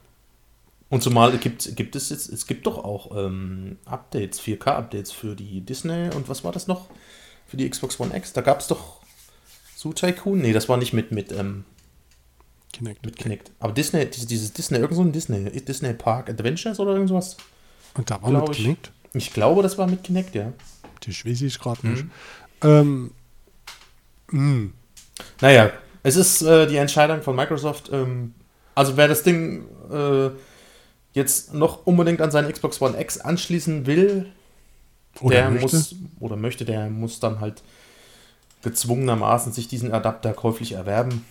Und 0.89 1.01
zumal 1.01 1.37
gibt, 1.37 1.75
gibt 1.75 1.95
es 1.95 2.09
jetzt, 2.09 2.29
es 2.29 2.47
gibt 2.47 2.65
doch 2.67 2.83
auch 2.83 3.15
ähm, 3.15 3.77
Updates, 3.85 4.41
4K-Updates 4.41 5.11
für 5.11 5.35
die 5.35 5.61
Disney 5.61 6.09
und 6.13 6.27
was 6.27 6.43
war 6.43 6.51
das 6.51 6.67
noch? 6.67 6.89
Für 7.47 7.57
die 7.57 7.69
Xbox 7.69 7.99
One 7.99 8.15
X. 8.15 8.33
Da 8.33 8.41
gab 8.41 8.59
es 8.59 8.67
doch 8.67 8.99
Zoo 9.75 9.93
Tycoon? 9.93 10.39
Nee, 10.39 10.51
das 10.51 10.67
war 10.67 10.77
nicht 10.77 10.91
mit, 10.91 11.11
mit, 11.11 11.31
ähm, 11.31 11.63
Kinect. 12.73 13.05
mit 13.05 13.15
Kinect. 13.15 13.51
Aber 13.59 13.71
Disney, 13.71 14.05
dieses, 14.05 14.27
dieses 14.27 14.51
Disney, 14.51 14.79
irgend 14.79 14.95
so 14.95 15.01
ein 15.01 15.11
Disney, 15.11 15.49
Disney 15.61 15.93
Park 15.93 16.29
Adventures 16.29 16.79
oder 16.79 16.93
irgendwas? 16.93 17.37
Und 17.93 18.11
da 18.11 18.21
war 18.21 18.31
mit 18.31 18.49
ich. 18.49 18.57
Kinect? 18.57 18.91
Ich 19.13 19.31
glaube, 19.31 19.63
das 19.63 19.77
war 19.77 19.87
mit 19.87 20.03
Kinect, 20.03 20.35
ja. 20.35 20.51
Das 21.05 21.25
weiß 21.25 21.41
ich 21.41 21.59
gerade 21.59 21.87
nicht. 21.87 22.03
Mhm. 22.03 22.11
Ähm, 22.63 23.11
mh. 24.31 24.69
Naja, 25.41 25.71
es 26.03 26.15
ist 26.15 26.41
äh, 26.41 26.67
die 26.67 26.77
Entscheidung 26.77 27.21
von 27.21 27.35
Microsoft. 27.35 27.89
Ähm, 27.91 28.33
also 28.75 28.95
wer 28.97 29.07
das 29.07 29.23
Ding 29.23 29.65
äh, 29.91 30.29
jetzt 31.13 31.53
noch 31.53 31.85
unbedingt 31.85 32.21
an 32.21 32.31
seine 32.31 32.51
Xbox 32.51 32.81
One 32.81 32.99
X 32.99 33.19
anschließen 33.19 33.85
will, 33.85 34.27
Oder 35.21 35.35
der 35.35 35.49
möchte. 35.51 35.75
muss 35.75 35.95
oder 36.19 36.35
möchte, 36.35 36.65
der 36.65 36.89
muss 36.89 37.19
dann 37.19 37.39
halt 37.41 37.63
gezwungenermaßen 38.61 39.51
sich 39.53 39.67
diesen 39.67 39.91
Adapter 39.93 40.33
käuflich 40.33 40.73
erwerben. 40.73 41.25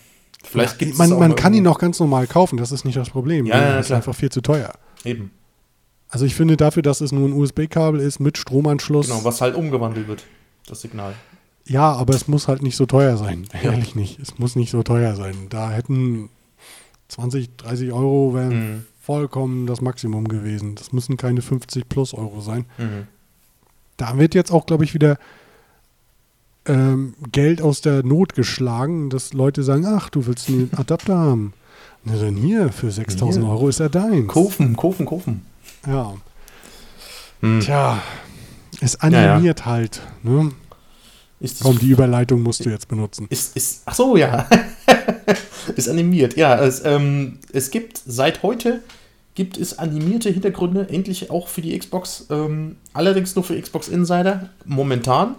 Vielleicht 0.45 0.73
Ja, 0.75 0.79
gibt 0.79 0.93
es 0.93 0.99
man, 0.99 1.19
man 1.19 1.35
kann 1.35 1.53
ihn 1.55 1.66
auch 1.66 1.79
ganz 1.79 1.99
normal 2.01 2.27
kaufen, 2.27 2.57
das 2.59 2.73
ist 2.73 2.85
nicht 2.85 2.97
das 2.97 3.11
Problem. 3.11 3.45
Ja, 3.47 3.57
ja, 3.61 3.69
das 3.73 3.81
ist 3.81 3.87
klar. 3.89 3.97
einfach 3.99 4.14
viel 4.14 4.31
zu 4.31 4.41
teuer. 4.41 4.73
eben 5.05 5.31
Also 6.09 6.25
ich 6.25 6.35
finde 6.35 6.57
dafür, 6.57 6.83
dass 6.83 7.01
es 7.01 7.13
nur 7.13 7.29
ein 7.29 7.33
USB-Kabel 7.33 8.01
ist 8.01 8.19
mit 8.19 8.39
Stromanschluss. 8.39 9.09
genau, 9.09 9.25
was 9.25 9.41
halt 9.41 9.55
umgewandelt 9.55 10.09
wird, 10.09 10.25
das 10.67 10.81
Signal. 10.81 11.15
Ja, 11.67 11.93
aber 11.93 12.15
es 12.15 12.29
muss 12.29 12.49
halt 12.49 12.63
nicht 12.63 12.77
so 12.77 12.87
teuer 12.87 13.17
sein. 13.19 13.45
Ja. 13.63 13.73
Ehrlich 13.73 13.95
nicht. 13.95 14.19
Es 14.19 14.39
muss 14.39 14.57
nicht 14.57 14.71
so 14.71 14.83
teuer 14.83 15.15
sein. 15.17 15.35
Da 15.51 15.71
hätten 15.71 16.31
20, 17.09 17.57
30 17.59 17.93
Euro 17.93 18.33
wären 18.35 18.49
Mhm. 18.77 18.85
vollkommen 19.03 19.67
das 19.67 19.83
Maximum 19.83 20.29
gewesen. 20.29 20.75
Das 20.77 20.93
müssen 20.95 21.19
keine 21.19 21.43
50 21.43 21.87
plus 21.89 22.15
Euro 22.15 22.41
sein. 22.41 22.65
Mhm. 22.79 23.07
Da 23.99 24.17
wird 24.17 24.35
jetzt 24.35 24.51
auch, 24.51 24.65
glaube 24.65 24.85
ich, 24.85 24.95
wieder 24.95 25.19
ähm, 26.67 27.15
Geld 27.33 27.63
aus 27.63 27.81
der 27.81 28.03
Not 28.03 28.35
geschlagen, 28.35 29.11
dass 29.11 29.33
Leute 29.33 29.63
sagen, 29.63 29.85
ach, 29.87 30.09
du 30.11 30.27
willst 30.27 30.49
einen 30.49 30.71
Adapter 30.77 31.17
haben. 31.17 31.53
Na 32.05 32.17
dann 32.17 32.37
hier, 32.37 32.71
für 32.73 32.91
6000 32.91 33.45
Hier. 33.45 33.53
Euro 33.53 33.69
ist 33.69 33.81
er 33.81 33.89
deins. 33.89 34.29
Kaufen, 34.29 34.77
kaufen, 34.77 35.05
kaufen. 35.07 35.43
Ja. 35.87 36.14
Hm. 37.41 37.61
Tja, 37.61 38.03
es 38.81 38.99
Ja, 39.03 39.09
ja. 39.11 39.35
animiert 39.35 39.66
halt. 39.66 40.03
Ne? 40.23 40.53
Komm, 41.62 41.79
die 41.79 41.91
Überleitung 41.91 42.43
musst 42.43 42.64
du 42.64 42.71
jetzt 42.71 42.89
benutzen. 42.89 43.27
Ist, 43.31 43.57
ist, 43.57 43.83
ach 43.87 43.95
so, 43.95 44.16
ja. 44.16 44.49
ist 45.77 45.89
animiert. 45.89 46.37
Ja, 46.37 46.59
es, 46.59 46.85
ähm, 46.85 47.39
es 47.53 47.71
gibt 47.71 48.01
seit 48.05 48.43
heute 48.43 48.83
gibt 49.39 49.57
es 49.57 49.79
animierte 49.79 50.31
Hintergründe, 50.31 50.89
endlich 50.91 51.31
auch 51.31 51.47
für 51.47 51.61
die 51.61 51.79
Xbox. 51.79 52.27
Ähm, 52.29 52.75
allerdings 52.93 53.37
nur 53.37 53.45
für 53.45 53.61
Xbox 53.61 53.87
Insider 53.87 54.51
momentan. 54.64 55.37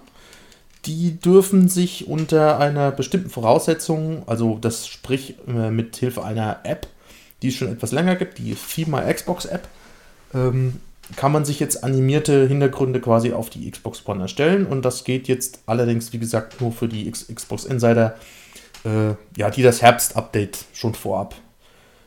Die 0.86 1.20
dürfen 1.20 1.68
sich 1.68 2.08
unter 2.08 2.60
einer 2.60 2.92
bestimmten 2.92 3.30
Voraussetzung, 3.30 4.24
also 4.26 4.58
das 4.62 4.88
sprich 4.88 5.36
äh, 5.50 5.70
mit 5.70 5.98
Hilfe 5.98 6.24
einer 6.24 6.62
App, 6.64 6.88
die 7.42 7.50
es 7.50 7.56
schon 7.56 7.68
etwas 7.68 7.92
länger 7.92 8.16
gibt, 8.16 8.38
die 8.38 8.56
Thema 8.56 9.02
Xbox 9.12 9.44
App, 9.44 9.68
ähm, 10.34 10.80
kann 11.16 11.32
man 11.32 11.46
sich 11.46 11.60
jetzt 11.60 11.84
animierte 11.84 12.48
Hintergründe 12.48 13.02
quasi 13.02 13.34
auf 13.34 13.50
die 13.50 13.70
Xbox 13.70 14.06
One 14.06 14.22
erstellen 14.22 14.66
und 14.66 14.86
das 14.86 15.04
geht 15.04 15.28
jetzt 15.28 15.60
allerdings, 15.66 16.14
wie 16.14 16.20
gesagt, 16.20 16.62
nur 16.62 16.72
für 16.72 16.88
die 16.88 17.08
X 17.08 17.28
Xbox 17.34 17.66
Insider, 17.66 18.16
äh, 18.84 19.14
ja, 19.36 19.50
die 19.50 19.64
das 19.64 19.82
Herbst-Update 19.82 20.66
schon 20.74 20.94
vorab. 20.94 21.36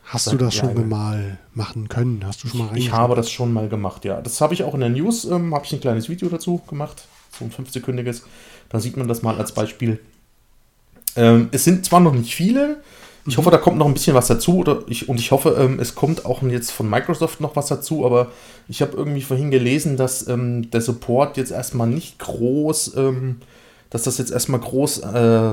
Hast 0.05 0.31
du 0.31 0.37
das 0.37 0.55
schon 0.55 0.89
mal 0.89 1.39
machen 1.55 1.89
können? 1.89 2.23
Hast 2.27 2.45
du 2.45 2.49
schon 2.49 2.67
mal 2.67 2.77
Ich 2.77 2.93
habe 2.93 3.15
das 3.15 3.31
schon 3.31 3.53
mal 3.53 3.69
gemacht, 3.69 4.05
ja. 4.05 4.21
Das 4.21 4.41
habe 4.41 4.53
ich 4.53 4.63
auch 4.63 4.75
in 4.75 4.81
der 4.81 4.91
News, 4.91 5.25
ähm, 5.25 5.55
habe 5.55 5.65
ich 5.65 5.73
ein 5.73 5.81
kleines 5.81 6.09
Video 6.09 6.29
dazu 6.29 6.61
gemacht, 6.69 7.07
so 7.39 7.45
ein 7.45 7.51
fünfsekündiges. 7.51 8.25
Da 8.69 8.79
sieht 8.79 8.97
man 8.97 9.09
das 9.09 9.23
mal 9.23 9.39
als 9.39 9.53
Beispiel. 9.53 10.01
Ähm, 11.17 11.49
es 11.53 11.65
sind 11.65 11.85
zwar 11.85 12.01
noch 12.01 12.15
nicht 12.15 12.35
viele, 12.35 12.83
ich 13.27 13.39
hoffe, 13.39 13.51
da 13.51 13.59
kommt 13.59 13.79
noch 13.79 13.87
ein 13.87 13.95
bisschen 13.95 14.17
was 14.17 14.27
dazu 14.27 14.59
oder 14.59 14.83
ich, 14.89 15.09
und 15.09 15.21
ich 15.21 15.31
hoffe, 15.31 15.57
ähm, 15.59 15.79
es 15.79 15.95
kommt 15.95 16.27
auch 16.27 16.43
jetzt 16.43 16.73
von 16.73 16.91
Microsoft 16.91 17.41
noch 17.41 17.55
was 17.55 17.67
dazu, 17.67 18.05
aber 18.05 18.29
ich 18.69 18.83
habe 18.83 18.97
irgendwie 18.97 19.23
vorhin 19.23 19.51
gelesen, 19.51 19.97
dass 19.97 20.27
ähm, 20.29 20.71
der 20.71 20.81
Support 20.81 21.37
jetzt 21.37 21.53
erstmal 21.53 21.87
nicht 21.87 22.19
groß, 22.19 22.97
ähm, 22.97 23.37
dass 23.91 24.03
das 24.03 24.19
jetzt 24.19 24.33
erstmal 24.33 24.61
groß 24.61 24.99
äh, 25.01 25.53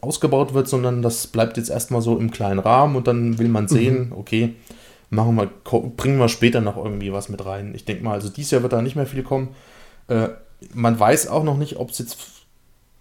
ausgebaut 0.00 0.54
wird, 0.54 0.68
sondern 0.68 1.02
das 1.02 1.28
bleibt 1.28 1.56
jetzt 1.56 1.70
erstmal 1.70 2.02
so 2.02 2.18
im 2.18 2.30
kleinen 2.30 2.58
Rahmen 2.58 2.96
und 2.96 3.06
dann 3.06 3.38
will 3.38 3.48
man 3.48 3.68
sehen, 3.68 4.12
okay, 4.16 4.54
machen 5.10 5.36
wir, 5.36 5.50
bringen 5.96 6.18
wir 6.18 6.28
später 6.28 6.60
noch 6.60 6.76
irgendwie 6.76 7.12
was 7.12 7.28
mit 7.28 7.44
rein. 7.44 7.72
Ich 7.74 7.84
denke 7.84 8.02
mal, 8.02 8.12
also 8.12 8.28
dieses 8.28 8.50
Jahr 8.50 8.62
wird 8.62 8.72
da 8.72 8.82
nicht 8.82 8.96
mehr 8.96 9.06
viel 9.06 9.22
kommen. 9.22 9.48
Äh, 10.08 10.28
man 10.74 10.98
weiß 10.98 11.28
auch 11.28 11.44
noch 11.44 11.56
nicht, 11.56 11.76
ob 11.76 11.90
es 11.90 11.98
jetzt 11.98 12.16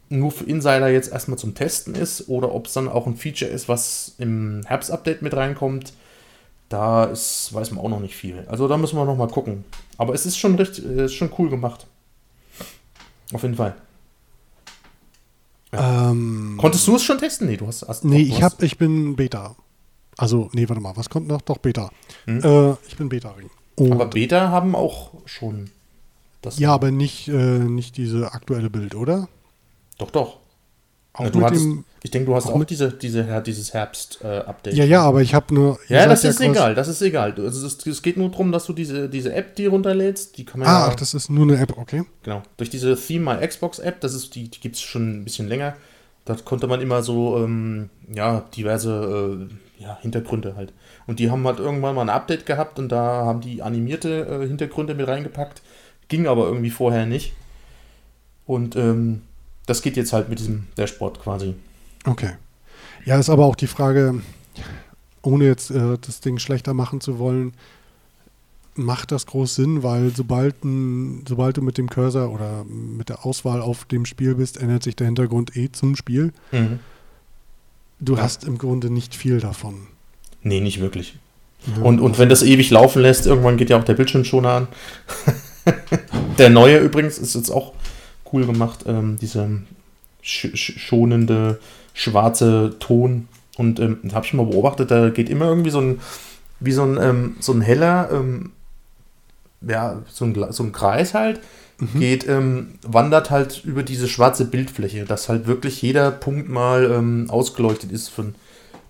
nur 0.10 0.32
für 0.32 0.44
Insider 0.46 0.90
jetzt 0.90 1.12
erstmal 1.12 1.38
zum 1.38 1.56
Testen 1.56 1.96
ist 1.96 2.30
oder 2.30 2.54
ob 2.54 2.68
es 2.68 2.74
dann 2.74 2.88
auch 2.88 3.08
ein 3.08 3.16
Feature 3.16 3.50
ist, 3.50 3.68
was 3.68 4.14
im 4.18 4.62
Herbst-Update 4.66 5.22
mit 5.22 5.36
reinkommt. 5.36 5.94
Da 6.70 7.06
ist, 7.06 7.54
weiß 7.54 7.72
man 7.72 7.84
auch 7.84 7.90
noch 7.90 8.00
nicht 8.00 8.16
viel. 8.16 8.44
Also 8.48 8.68
da 8.68 8.78
müssen 8.78 8.98
wir 8.98 9.06
noch 9.06 9.18
mal 9.18 9.28
gucken. 9.28 9.64
Aber 9.98 10.14
es 10.14 10.26
ist 10.26 10.38
schon 10.38 10.56
richtig, 10.56 10.84
ist 10.86 11.14
schon 11.14 11.32
cool 11.38 11.50
gemacht. 11.50 11.86
Auf 13.34 13.44
jeden 13.44 13.56
Fall. 13.56 13.76
Ähm, 15.72 16.58
Konntest 16.60 16.88
du 16.88 16.96
es 16.96 17.04
schon 17.04 17.18
testen? 17.18 17.48
Nee, 17.48 17.58
du 17.58 17.68
hast. 17.68 17.88
hast 17.88 18.06
nee, 18.06 18.22
ich, 18.22 18.42
hab, 18.42 18.62
ich 18.62 18.78
bin 18.78 19.16
Beta. 19.16 19.56
Also, 20.18 20.50
nee, 20.54 20.68
warte 20.70 20.82
mal, 20.82 20.96
was 20.96 21.10
kommt 21.10 21.28
noch? 21.28 21.42
Doch, 21.42 21.58
Beta. 21.58 21.92
Hm? 22.26 22.42
Äh, 22.44 22.76
ich 22.88 22.96
bin 22.98 23.10
Beta-Ring. 23.10 23.50
Und 23.76 23.92
Aber 23.92 24.06
Beta 24.06 24.50
haben 24.50 24.76
auch 24.76 25.12
schon 25.26 25.70
das. 26.42 26.60
ja, 26.60 26.74
aber 26.74 26.92
nicht, 26.92 27.28
äh, 27.28 27.34
nicht 27.60 27.98
diese 27.98 28.32
aktuelle 28.32 28.70
Bild, 28.70 28.96
oder? 28.96 29.28
Doch, 29.98 30.12
doch. 30.12 30.38
Auch 31.14 31.30
du 31.30 31.38
mit 31.38 31.48
hattest, 31.48 31.64
dem, 31.64 31.86
ich 32.04 32.12
denke, 32.12 32.26
du 32.26 32.36
hast 32.36 32.48
auch 32.48 32.54
auch 32.54 32.58
mit- 32.58 32.70
diese, 32.70 32.92
diese, 32.92 33.42
dieses 33.46 33.74
Herbst-Update. 33.74 34.74
ja, 34.74 34.84
ja, 34.84 35.02
aber 35.04 35.22
ich 35.22 35.34
habe 35.34 35.54
nur. 35.56 35.80
Ja, 35.88 36.06
das 36.08 36.26
ist 36.26 36.38
quasi- 36.40 36.50
egal, 36.52 36.76
das 36.76 36.90
ist 36.90 37.02
egal. 37.02 37.34
Also 37.38 37.66
es, 37.66 37.88
es 37.88 38.02
geht 38.02 38.18
nur 38.18 38.30
darum, 38.30 38.52
dass 38.52 38.66
du 38.66 38.74
diese, 38.74 39.08
diese 39.08 39.34
App, 39.34 39.56
die 39.56 39.68
runterlädst, 39.68 40.38
die 40.38 40.44
kann 40.44 40.60
man 40.60 40.68
Ah, 40.68 40.72
ja, 40.82 40.88
ach, 40.92 40.96
das 40.96 41.14
ist 41.14 41.30
nur 41.30 41.44
eine 41.44 41.58
App, 41.58 41.78
okay. 41.78 42.04
genau, 42.24 42.42
durch 42.58 42.70
diese 42.70 42.96
Theme 42.98 43.36
My 43.40 43.48
Xbox 43.48 43.80
App, 43.80 44.02
das 44.02 44.14
ist, 44.14 44.36
die, 44.36 44.50
die 44.50 44.60
gibt 44.60 44.76
es 44.76 44.82
schon 44.82 45.22
ein 45.22 45.24
bisschen 45.24 45.48
länger, 45.48 45.76
da 46.26 46.36
konnte 46.36 46.68
man 46.68 46.82
immer 46.82 47.02
so, 47.02 47.38
ähm, 47.38 47.90
ja, 48.14 48.42
diverse 48.56 49.48
äh, 49.80 49.84
ja, 49.84 49.98
Hintergründe 50.02 50.56
halt. 50.58 50.74
Und 51.08 51.20
die 51.20 51.32
haben 51.32 51.46
halt 51.48 51.60
irgendwann 51.60 51.96
mal 51.96 52.02
ein 52.02 52.10
Update 52.10 52.46
gehabt 52.46 52.78
und 52.78 52.90
da 52.92 52.98
haben 53.26 53.40
die 53.40 53.62
animierte 53.62 54.42
äh, 54.44 54.48
Hintergründe 54.48 54.96
mit 54.96 55.08
reingepackt, 55.08 55.62
ging 56.10 56.28
aber 56.28 56.46
irgendwie 56.48 56.72
vorher 56.72 57.06
nicht. 57.06 57.34
Und 58.46 58.76
ähm, 58.76 59.22
das 59.66 59.82
geht 59.82 59.98
jetzt 59.98 60.14
halt 60.14 60.30
mit 60.30 60.40
diesem 60.40 60.68
Dashboard 60.78 61.20
quasi. 61.22 61.56
Okay. 62.06 62.32
Ja, 63.06 63.20
ist 63.20 63.30
aber 63.30 63.46
auch 63.46 63.56
die 63.56 63.68
Frage, 63.68 64.22
ohne 65.22 65.46
jetzt 65.46 65.72
äh, 65.72 65.98
das 66.02 66.22
Ding 66.22 66.40
schlechter 66.40 66.74
machen 66.74 67.02
zu 67.02 67.20
wollen, 67.20 67.54
macht 68.76 69.12
das 69.12 69.26
groß 69.26 69.56
Sinn, 69.56 69.84
weil 69.84 70.12
sobald, 70.16 70.64
ein, 70.66 71.24
sobald 71.28 71.58
du 71.58 71.62
mit 71.62 71.78
dem 71.78 71.90
Cursor 71.90 72.32
oder 72.32 72.66
mit 72.66 73.10
der 73.10 73.26
Auswahl 73.26 73.62
auf 73.62 73.86
dem 73.86 74.06
Spiel 74.06 74.36
bist, 74.36 74.58
ändert 74.58 74.84
sich 74.84 74.96
der 74.96 75.06
Hintergrund 75.08 75.56
eh 75.56 75.72
zum 75.72 75.96
Spiel. 75.96 76.34
Mhm. 76.52 76.80
Du 78.00 78.16
Ja. 78.18 78.24
hast 78.24 78.44
im 78.44 78.58
Grunde 78.58 78.90
nicht 78.90 79.16
viel 79.16 79.40
davon. 79.40 79.88
Nee, 80.44 80.60
nicht 80.60 80.82
wirklich. 80.82 81.18
Ja. 81.76 81.82
Und, 81.84 82.00
und 82.02 82.20
wenn 82.20 82.28
das 82.30 82.44
ewig 82.44 82.70
laufen 82.70 83.02
lässt, 83.02 83.26
irgendwann 83.26 83.58
geht 83.58 83.70
ja 83.70 83.80
auch 83.80 83.86
der 83.86 83.94
Bildschirmschoner 83.94 84.50
an. 84.50 84.68
der 86.38 86.50
neue 86.50 86.78
übrigens 86.80 87.18
ist 87.18 87.34
jetzt 87.34 87.50
auch 87.50 87.74
cool 88.36 88.46
gemacht, 88.46 88.86
ähm, 88.88 89.18
dieser 89.20 89.48
sch 90.22 90.48
sch 90.56 90.80
schonende 90.80 91.60
schwarze 91.94 92.76
Ton. 92.80 93.28
Und 93.58 93.80
ähm, 93.80 94.00
habe 94.14 94.26
ich 94.26 94.34
mal 94.34 94.46
beobachtet, 94.46 94.92
da 94.92 95.10
geht 95.10 95.30
immer 95.30 95.46
irgendwie 95.46 95.70
so 95.70 95.80
ein, 95.80 96.02
wie 96.60 96.74
so 96.74 96.84
ein, 96.84 96.98
ähm, 97.02 97.36
so 97.40 97.54
ein 97.54 97.62
heller, 97.62 98.10
ähm, 98.12 98.52
ja, 99.62 100.02
so 100.12 100.26
ein, 100.26 100.52
so 100.52 100.64
ein 100.64 100.72
Kreis 100.74 101.14
halt, 101.14 101.40
Mhm. 101.78 102.00
geht, 102.00 102.28
ähm, 102.28 102.76
wandert 102.84 103.32
halt 103.32 103.66
über 103.66 103.84
diese 103.84 104.08
schwarze 104.08 104.46
Bildfläche, 104.46 105.04
dass 105.04 105.28
halt 105.28 105.46
wirklich 105.46 105.82
jeder 105.82 106.10
Punkt 106.10 106.48
mal 106.48 106.90
ähm, 106.90 107.26
ausgeleuchtet 107.30 107.92
ist 107.92 108.08
für 108.08 108.22
einen 108.22 108.36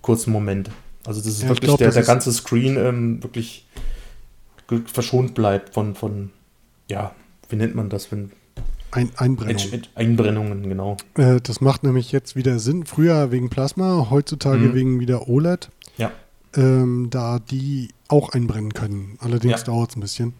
kurzen 0.02 0.32
Moment. 0.32 0.70
Also 1.04 1.20
das 1.20 1.30
ist 1.30 1.42
Ja, 1.42 1.46
ich 1.46 1.50
wirklich 1.50 1.68
glaub, 1.68 1.78
der, 1.78 1.90
der 1.90 2.04
ganze 2.04 2.32
Screen 2.32 3.22
wirklich 3.22 3.66
verschont 4.86 5.34
bleibt 5.34 5.74
von, 5.74 5.94
von, 5.96 6.30
ja, 6.88 7.12
wie 7.48 7.56
nennt 7.56 7.74
man 7.74 7.88
das, 7.88 8.10
wenn 8.12 8.30
Ein, 8.96 9.10
Einbrennung. 9.16 9.56
Edge- 9.56 9.74
Edge- 9.76 9.88
Einbrennungen, 9.94 10.68
genau. 10.68 10.96
Äh, 11.16 11.40
das 11.42 11.60
macht 11.60 11.82
nämlich 11.84 12.12
jetzt 12.12 12.34
wieder 12.36 12.58
Sinn. 12.58 12.86
Früher 12.86 13.30
wegen 13.30 13.48
Plasma, 13.50 14.08
heutzutage 14.10 14.58
Mhm. 14.68 14.74
wegen 14.74 15.00
wieder 15.00 15.28
OLED. 15.28 15.68
Ja. 15.96 16.10
Ähm, 16.54 17.08
da 17.10 17.38
die 17.38 17.90
auch 18.08 18.30
einbrennen 18.30 18.72
können. 18.72 19.16
Allerdings 19.20 19.60
Ja. 19.60 19.66
dauert 19.66 19.90
es 19.90 19.96
ein 19.96 20.00
bisschen. 20.00 20.32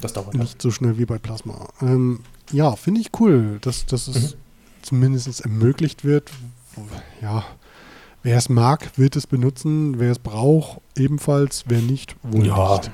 Das 0.00 0.12
dauert 0.12 0.34
ja. 0.34 0.40
Nicht 0.40 0.62
so 0.62 0.70
schnell 0.70 0.96
wie 0.98 1.04
bei 1.04 1.18
Plasma. 1.18 1.68
Ähm, 1.82 2.20
ja, 2.52 2.74
finde 2.76 3.00
ich 3.00 3.10
cool, 3.20 3.58
dass, 3.60 3.84
dass 3.86 4.08
es 4.08 4.34
Mhm. 4.34 4.38
zumindest 4.82 5.40
ermöglicht 5.42 6.04
wird. 6.04 6.30
Ja, 7.20 7.44
wer 8.22 8.36
es 8.38 8.48
mag, 8.48 8.96
wird 8.96 9.16
es 9.16 9.26
benutzen. 9.26 9.98
Wer 9.98 10.12
es 10.12 10.18
braucht, 10.20 10.80
ebenfalls. 10.96 11.64
Wer 11.66 11.80
nicht, 11.82 12.14
wohl 12.22 12.46
Ja, 12.46 12.76
nicht. 12.76 12.90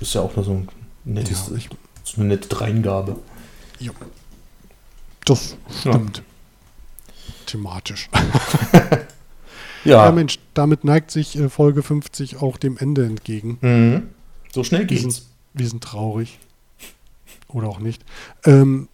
ist 0.00 0.14
ja 0.14 0.22
auch 0.22 0.34
nur 0.34 0.44
so 0.44 0.50
ein 0.52 0.68
nettes, 1.04 1.48
Ja, 1.50 1.56
ich, 1.56 1.68
so 2.02 2.20
eine 2.20 2.30
nette 2.30 2.48
Dreingabe. 2.48 3.16
ja. 3.78 3.92
Das 5.28 5.56
Ja. 5.84 5.92
stimmt. 5.92 6.22
Thematisch. 7.46 8.08
Ja. 9.84 10.06
Ja, 10.06 10.12
Mensch, 10.12 10.38
damit 10.54 10.82
neigt 10.84 11.10
sich 11.12 11.38
äh, 11.38 11.48
Folge 11.48 11.82
50 11.84 12.42
auch 12.42 12.56
dem 12.56 12.76
Ende 12.76 13.06
entgegen. 13.06 13.58
mhm. 13.60 14.08
so 14.52 14.64
schnell 14.64 14.80
Wir 14.80 14.86
geht's. 14.88 15.02
sind, 15.02 15.22
wir 15.54 15.68
sind 15.68 15.82
traurig. 15.84 16.40
Oder 17.46 17.68
auch 17.68 17.78
nicht. 17.78 18.04
Ähm, 18.44 18.88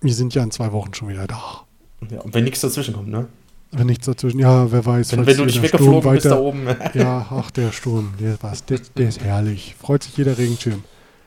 wir 0.00 0.14
sind 0.14 0.34
ja 0.34 0.42
in 0.42 0.50
zwei 0.50 0.72
Wochen 0.72 0.94
schon 0.94 1.08
wieder 1.08 1.26
da. 1.26 1.66
Ja, 2.10 2.20
und 2.22 2.34
wenn 2.34 2.44
nichts 2.44 2.60
dazwischen 2.62 2.94
kommt, 2.94 3.08
ne? 3.08 3.28
Wenn 3.70 3.86
nichts 3.86 4.06
dazwischen, 4.06 4.40
ja, 4.40 4.72
wer 4.72 4.84
weiß. 4.84 5.12
Wenn, 5.12 5.26
wenn 5.26 5.36
du 5.36 5.44
nicht 5.44 5.62
weggeflogen 5.62 6.10
bist 6.12 6.24
da 6.26 6.30
weiter- 6.30 6.40
oben. 6.40 6.66
Ja, 6.94 7.26
ach, 7.30 7.50
der 7.50 7.70
Sturm, 7.70 8.14
der, 8.18 8.38
was, 8.40 8.64
der, 8.64 8.80
der 8.96 9.08
ist 9.10 9.20
herrlich. 9.20 9.76
Freut 9.78 10.02
sich 10.04 10.16
jeder 10.16 10.36
Regenschirm. 10.38 10.82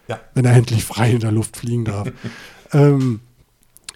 Ja. 0.07 0.20
Wenn 0.34 0.43
er 0.43 0.53
endlich 0.53 0.84
frei 0.84 1.11
in 1.11 1.20
der 1.20 1.32
Luft 1.32 1.55
fliegen 1.55 1.86
darf. 1.86 2.09
ähm, 2.74 3.22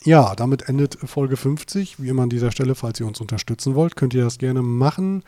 ja, 0.04 0.36
damit 0.36 0.70
endet 0.70 0.98
Folge 1.04 1.38
50. 1.38 2.02
Wie 2.02 2.10
immer 2.10 2.24
an 2.24 2.30
dieser 2.30 2.52
Stelle, 2.52 2.76
falls 2.76 3.00
ihr 3.00 3.08
uns 3.08 3.20
unterstützen 3.20 3.76
wollt, 3.76 3.96
könnt 3.96 4.14
ihr 4.14 4.24
das 4.24 4.38
gerne 4.38 4.62
machen. 4.62 5.24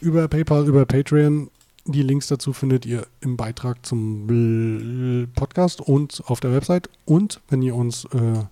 Über 0.00 0.26
PayPal, 0.28 0.66
über 0.66 0.86
Patreon. 0.86 1.50
Die 1.86 2.02
Links 2.02 2.26
dazu 2.26 2.52
findet 2.52 2.86
ihr 2.86 3.06
im 3.20 3.36
Beitrag 3.36 3.84
zum 3.84 5.28
Podcast 5.34 5.80
und 5.80 6.22
auf 6.26 6.40
der 6.40 6.52
Website. 6.52 6.90
Und 7.04 7.40
wenn 7.48 7.62
ihr 7.62 7.74
uns 7.74 8.04
äh, 8.06 8.44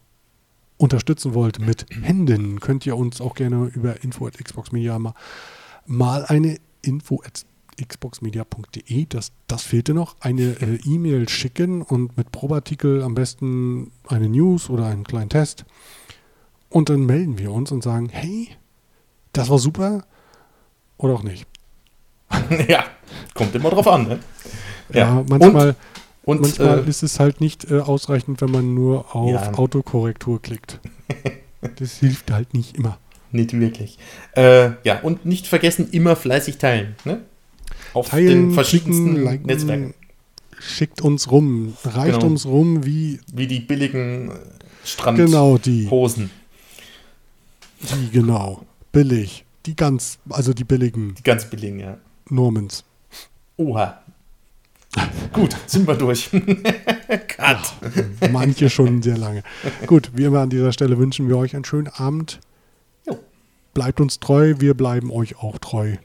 unterstützen 0.77 1.35
wollt 1.35 1.61
mit 1.61 1.87
Händen, 1.91 2.61
könnt 2.61 2.87
ihr 2.87 2.97
uns 2.97 3.21
auch 3.21 3.35
gerne 3.35 3.71
über 3.75 4.03
info 4.03 4.27
at 4.27 4.43
xboxmedia 4.43 4.99
mal, 4.99 5.15
mal 5.87 6.25
eine 6.25 6.59
info 6.83 7.23
at 7.25 7.45
xboxmedia.de, 7.87 9.07
das, 9.09 9.33
das 9.47 9.63
fehlte 9.63 9.95
noch, 9.95 10.17
eine 10.21 10.43
äh, 10.61 10.79
E-Mail 10.85 11.29
schicken 11.29 11.83
und 11.83 12.17
mit 12.17 12.33
Probeartikel 12.33 13.03
am 13.03 13.15
besten 13.15 13.93
eine 14.07 14.29
News 14.29 14.69
oder 14.71 14.87
einen 14.87 15.05
kleinen 15.05 15.31
Test. 15.31 15.65
Und 16.71 16.89
dann 16.91 17.07
melden 17.07 17.39
wir 17.39 17.53
uns 17.53 17.73
und 17.73 17.83
sagen, 17.83 18.09
hey, 18.11 18.49
das 19.33 19.49
war 19.49 19.59
super 19.59 20.05
oder 20.99 21.15
auch 21.15 21.23
nicht. 21.23 21.47
ja, 22.69 22.85
kommt 23.35 23.55
immer 23.55 23.71
drauf 23.71 23.87
an, 23.89 24.07
ne? 24.09 24.19
Ja, 24.93 25.25
manchmal, 25.29 25.77
Und, 26.25 26.39
und 26.39 26.41
manchmal 26.43 26.85
äh, 26.85 26.89
ist 26.91 27.03
es 27.03 27.19
halt 27.21 27.41
nicht 27.41 27.71
äh, 27.71 27.81
ausreichend, 27.81 28.41
wenn 28.41 28.51
man 28.51 28.75
nur 28.75 29.15
auf 29.15 29.31
Ja. 29.31 29.55
Autokorrektur 29.55 30.41
klickt. 30.43 30.81
Das 31.77 31.95
hilft 31.95 32.31
halt 32.31 32.55
nicht 32.55 32.77
immer. 32.77 32.99
nicht 33.33 33.53
wirklich. 33.59 33.99
Äh, 34.37 34.71
ja, 34.85 35.01
und 35.03 35.27
nicht 35.27 35.49
vergessen, 35.49 35.89
immer 35.91 36.15
fleißig 36.15 36.59
teilen, 36.59 36.95
ne? 37.05 37.23
Auf 37.95 38.09
Teilen, 38.11 38.49
den 38.49 38.53
verschiedensten 38.53 39.07
klicken, 39.15 39.25
liken, 39.25 39.47
Netzwerken. 39.47 39.95
Schickt 40.61 41.01
uns 41.01 41.31
rum, 41.31 41.75
reicht 41.85 42.15
Genau. 42.17 42.27
uns 42.27 42.45
rum 42.47 42.85
wie 42.85 43.21
Wie 43.33 43.47
die 43.47 43.61
billigen 43.61 44.31
äh, 44.31 44.35
Strandhosen. 44.85 45.27
genau 45.33 45.59
die, 45.59 45.89
die 47.81 48.11
genau, 48.11 48.67
billig, 48.93 49.45
die 49.67 49.77
ganz, 49.77 50.19
also 50.31 50.53
die 50.53 50.65
billigen 50.65 51.15
Die 51.15 51.23
ganz 51.23 51.49
billigen, 51.49 51.79
ja. 51.81 51.99
Normans. 52.29 52.85
Oha. 53.57 54.03
Gut, 55.33 55.55
sind 55.67 55.87
wir 55.87 55.95
durch. 55.95 56.31
Cut. 57.29 57.75
Manche 58.33 58.69
schon 58.71 59.03
sehr 59.03 59.17
lange. 59.19 59.43
Gut, 59.87 60.11
wie 60.15 60.25
immer 60.25 60.41
an 60.41 60.51
dieser 60.51 60.73
Stelle 60.73 60.99
wünschen 60.99 61.29
wir 61.29 61.37
euch 61.37 61.55
einen 61.55 61.65
schönen 61.65 61.89
Abend. 61.89 62.41
Jo. 63.07 63.19
Bleibt 63.75 64.01
uns 64.01 64.19
treu, 64.19 64.55
wir 64.59 64.75
bleiben 64.75 65.11
euch 65.13 65.39
auch 65.39 65.59
treu. 65.59 65.97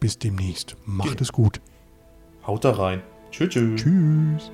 Bis 0.00 0.18
demnächst. 0.18 0.76
Macht 0.84 1.10
Genau. 1.10 1.22
es 1.22 1.32
gut. 1.32 1.60
Haut 2.46 2.64
da 2.64 2.72
rein. 2.72 3.02
Tschüss. 3.30 3.50
tschüss. 3.50 3.82
Tschüss. 3.82 4.50